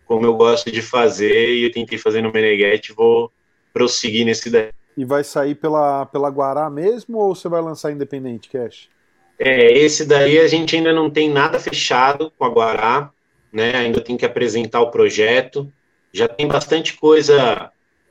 como 0.06 0.24
eu 0.24 0.34
gosto 0.34 0.70
de 0.72 0.80
fazer, 0.80 1.54
e 1.54 1.64
eu 1.64 1.70
tentei 1.70 1.98
fazer 1.98 2.22
no 2.22 2.32
Meneghetti, 2.32 2.92
vou 2.92 3.30
prosseguir 3.72 4.24
nesse 4.24 4.48
daí. 4.48 4.70
E 4.96 5.04
vai 5.04 5.22
sair 5.22 5.54
pela, 5.54 6.06
pela 6.06 6.30
Guará 6.30 6.68
mesmo, 6.70 7.18
ou 7.18 7.34
você 7.34 7.48
vai 7.48 7.60
lançar 7.60 7.92
independente, 7.92 8.48
Cash? 8.48 8.88
É, 9.38 9.72
esse 9.72 10.04
daí 10.04 10.38
a 10.38 10.48
gente 10.48 10.74
ainda 10.74 10.92
não 10.92 11.08
tem 11.08 11.30
nada 11.30 11.58
fechado 11.60 12.32
com 12.36 12.44
a 12.44 12.48
Guará, 12.48 13.10
né? 13.52 13.76
Ainda 13.76 14.00
tem 14.00 14.16
que 14.16 14.26
apresentar 14.26 14.80
o 14.80 14.90
projeto. 14.90 15.72
Já 16.12 16.26
tem 16.26 16.48
bastante 16.48 16.94
coisa. 16.94 17.70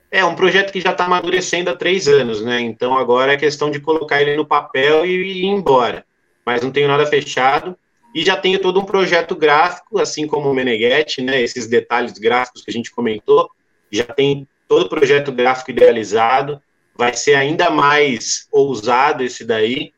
É 0.09 0.23
um 0.23 0.35
projeto 0.35 0.71
que 0.71 0.79
já 0.79 0.91
está 0.91 1.05
amadurecendo 1.05 1.69
há 1.69 1.75
três 1.75 2.07
anos, 2.07 2.41
né? 2.41 2.61
Então 2.61 2.97
agora 2.97 3.33
é 3.33 3.37
questão 3.37 3.69
de 3.69 3.81
colocar 3.81 4.21
ele 4.21 4.37
no 4.37 4.45
papel 4.45 5.05
e 5.05 5.43
ir 5.43 5.45
embora. 5.45 6.05
Mas 6.45 6.61
não 6.61 6.71
tenho 6.71 6.87
nada 6.87 7.05
fechado. 7.05 7.77
E 8.15 8.23
já 8.23 8.37
tenho 8.37 8.59
todo 8.59 8.79
um 8.79 8.85
projeto 8.85 9.35
gráfico, 9.35 9.99
assim 9.99 10.25
como 10.25 10.49
o 10.49 10.53
Meneghetti, 10.53 11.21
né? 11.21 11.41
Esses 11.41 11.67
detalhes 11.67 12.13
gráficos 12.13 12.63
que 12.63 12.71
a 12.71 12.73
gente 12.73 12.89
comentou, 12.89 13.49
já 13.91 14.05
tem 14.05 14.47
todo 14.67 14.85
o 14.85 14.89
projeto 14.89 15.31
gráfico 15.31 15.71
idealizado. 15.71 16.61
Vai 16.95 17.13
ser 17.13 17.35
ainda 17.35 17.69
mais 17.69 18.47
ousado 18.49 19.23
esse 19.23 19.43
daí. 19.43 19.91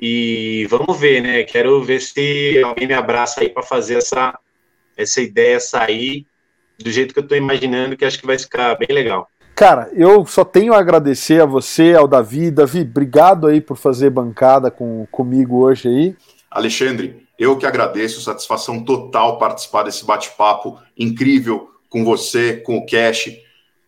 E 0.00 0.66
vamos 0.68 0.98
ver, 0.98 1.22
né? 1.22 1.42
Quero 1.44 1.82
ver 1.82 2.00
se 2.00 2.62
alguém 2.62 2.86
me 2.86 2.94
abraça 2.94 3.40
aí 3.40 3.48
para 3.48 3.62
fazer 3.62 3.96
essa, 3.96 4.38
essa 4.96 5.20
ideia 5.20 5.58
sair 5.58 6.26
do 6.78 6.90
jeito 6.90 7.14
que 7.14 7.20
eu 7.20 7.22
estou 7.22 7.38
imaginando, 7.38 7.96
que 7.96 8.04
acho 8.04 8.18
que 8.18 8.26
vai 8.26 8.38
ficar 8.38 8.74
bem 8.76 8.88
legal. 8.90 9.28
Cara, 9.54 9.90
eu 9.94 10.26
só 10.26 10.44
tenho 10.44 10.74
a 10.74 10.78
agradecer 10.78 11.40
a 11.40 11.46
você, 11.46 11.94
ao 11.94 12.06
Davi. 12.06 12.50
Davi, 12.50 12.82
obrigado 12.82 13.46
aí 13.46 13.58
por 13.58 13.78
fazer 13.78 14.10
bancada 14.10 14.70
com, 14.70 15.06
comigo 15.10 15.64
hoje 15.64 15.88
aí. 15.88 16.16
Alexandre, 16.50 17.26
eu 17.38 17.56
que 17.56 17.64
agradeço, 17.64 18.20
satisfação 18.20 18.84
total 18.84 19.38
participar 19.38 19.84
desse 19.84 20.04
bate-papo 20.04 20.78
incrível 20.96 21.70
com 21.88 22.04
você, 22.04 22.58
com 22.58 22.76
o 22.76 22.84
Cash, 22.84 23.30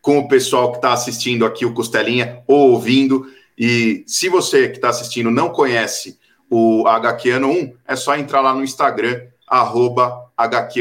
com 0.00 0.18
o 0.18 0.28
pessoal 0.28 0.70
que 0.70 0.78
está 0.78 0.94
assistindo 0.94 1.44
aqui 1.44 1.66
o 1.66 1.74
Costelinha 1.74 2.42
ou 2.46 2.70
ouvindo. 2.70 3.26
E 3.58 4.04
se 4.06 4.28
você 4.28 4.68
que 4.68 4.76
está 4.76 4.90
assistindo 4.90 5.30
não 5.30 5.48
conhece 5.50 6.18
o 6.48 6.86
HQ 6.86 7.30
Ano 7.30 7.50
1, 7.50 7.74
é 7.86 7.96
só 7.96 8.16
entrar 8.16 8.40
lá 8.40 8.54
no 8.54 8.62
Instagram, 8.62 9.20
arroba 9.46 10.30
HQ 10.36 10.80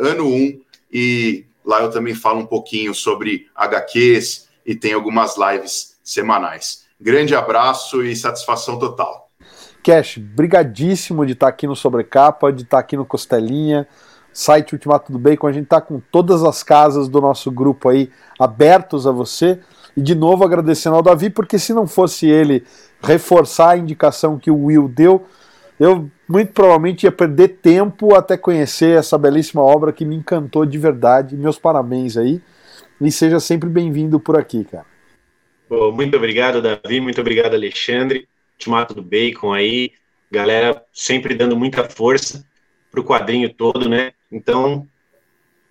Ano 0.00 0.26
1, 0.26 0.60
e 0.92 1.46
lá 1.64 1.80
eu 1.82 1.90
também 1.90 2.14
falo 2.14 2.40
um 2.40 2.46
pouquinho 2.46 2.92
sobre 2.94 3.46
HQs 3.54 4.48
e 4.66 4.74
tem 4.74 4.92
algumas 4.92 5.36
lives 5.36 5.98
semanais. 6.02 6.84
Grande 7.00 7.34
abraço 7.34 8.02
e 8.02 8.14
satisfação 8.16 8.78
total. 8.78 9.30
Cash, 9.82 10.18
brigadíssimo 10.18 11.24
de 11.24 11.32
estar 11.32 11.48
aqui 11.48 11.66
no 11.66 11.74
Sobrecapa, 11.74 12.52
de 12.52 12.64
estar 12.64 12.78
aqui 12.78 12.96
no 12.96 13.06
Costelinha, 13.06 13.88
site 14.32 14.74
Ultimato 14.74 15.10
do 15.10 15.18
Bacon, 15.18 15.46
a 15.46 15.52
gente 15.52 15.64
está 15.64 15.80
com 15.80 16.00
todas 16.12 16.44
as 16.44 16.62
casas 16.62 17.08
do 17.08 17.20
nosso 17.20 17.50
grupo 17.50 17.88
aí 17.88 18.10
abertos 18.38 19.06
a 19.06 19.10
você. 19.10 19.60
E 19.96 20.02
de 20.02 20.14
novo 20.14 20.44
agradecendo 20.44 20.96
ao 20.96 21.02
Davi, 21.02 21.30
porque 21.30 21.58
se 21.58 21.72
não 21.72 21.86
fosse 21.86 22.26
ele 22.28 22.64
reforçar 23.02 23.70
a 23.70 23.76
indicação 23.76 24.38
que 24.38 24.50
o 24.50 24.66
Will 24.66 24.88
deu, 24.88 25.26
eu 25.78 26.10
muito 26.28 26.52
provavelmente 26.52 27.04
ia 27.04 27.12
perder 27.12 27.48
tempo 27.62 28.14
até 28.14 28.36
conhecer 28.36 28.98
essa 28.98 29.16
belíssima 29.16 29.62
obra 29.62 29.92
que 29.92 30.04
me 30.04 30.14
encantou 30.14 30.66
de 30.66 30.78
verdade. 30.78 31.36
Meus 31.36 31.58
parabéns 31.58 32.16
aí. 32.16 32.40
E 33.00 33.10
seja 33.10 33.40
sempre 33.40 33.68
bem-vindo 33.68 34.20
por 34.20 34.36
aqui, 34.36 34.62
cara. 34.62 34.84
Bom, 35.68 35.90
muito 35.90 36.16
obrigado, 36.16 36.60
Davi. 36.60 37.00
Muito 37.00 37.20
obrigado, 37.20 37.54
Alexandre. 37.54 38.28
Ultimato 38.54 38.94
do 38.94 39.02
Bacon 39.02 39.52
aí. 39.54 39.92
Galera 40.30 40.84
sempre 40.92 41.34
dando 41.34 41.56
muita 41.56 41.82
força 41.88 42.44
pro 42.90 43.02
quadrinho 43.02 43.52
todo, 43.52 43.88
né? 43.88 44.12
Então, 44.30 44.86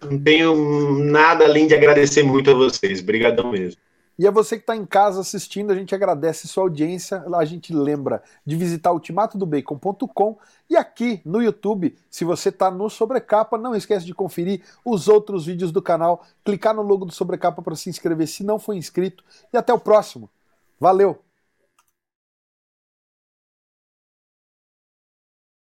não 0.02 0.18
tenho 0.18 1.04
nada 1.04 1.46
além 1.46 1.68
de 1.68 1.76
agradecer 1.76 2.24
muito 2.24 2.50
a 2.50 2.54
vocês. 2.54 3.02
Obrigadão 3.02 3.52
mesmo. 3.52 3.80
E 4.20 4.28
a 4.28 4.32
você 4.32 4.58
que 4.58 4.64
está 4.64 4.76
em 4.76 4.86
casa 4.86 5.22
assistindo, 5.22 5.72
a 5.72 5.76
gente 5.76 5.96
agradece 5.96 6.46
sua 6.46 6.64
audiência. 6.64 7.24
A 7.34 7.46
gente 7.46 7.74
lembra 7.74 8.22
de 8.46 8.58
visitar 8.58 8.92
ultimatodobacon.com 8.92 10.38
e 10.70 10.76
aqui 10.76 11.22
no 11.24 11.42
YouTube, 11.42 11.98
se 12.12 12.26
você 12.26 12.50
está 12.50 12.70
no 12.70 12.90
Sobrecapa, 12.90 13.58
não 13.58 13.74
esquece 13.74 14.06
de 14.06 14.14
conferir 14.14 14.62
os 14.84 15.08
outros 15.08 15.46
vídeos 15.46 15.72
do 15.72 15.82
canal, 15.82 16.26
clicar 16.44 16.76
no 16.76 16.82
logo 16.82 17.06
do 17.06 17.14
Sobrecapa 17.14 17.62
para 17.62 17.78
se 17.78 17.90
inscrever 17.90 18.28
se 18.28 18.44
não 18.44 18.60
for 18.60 18.74
inscrito. 18.74 19.24
E 19.54 19.58
até 19.58 19.74
o 19.74 19.80
próximo. 19.80 20.30
Valeu! 20.78 21.29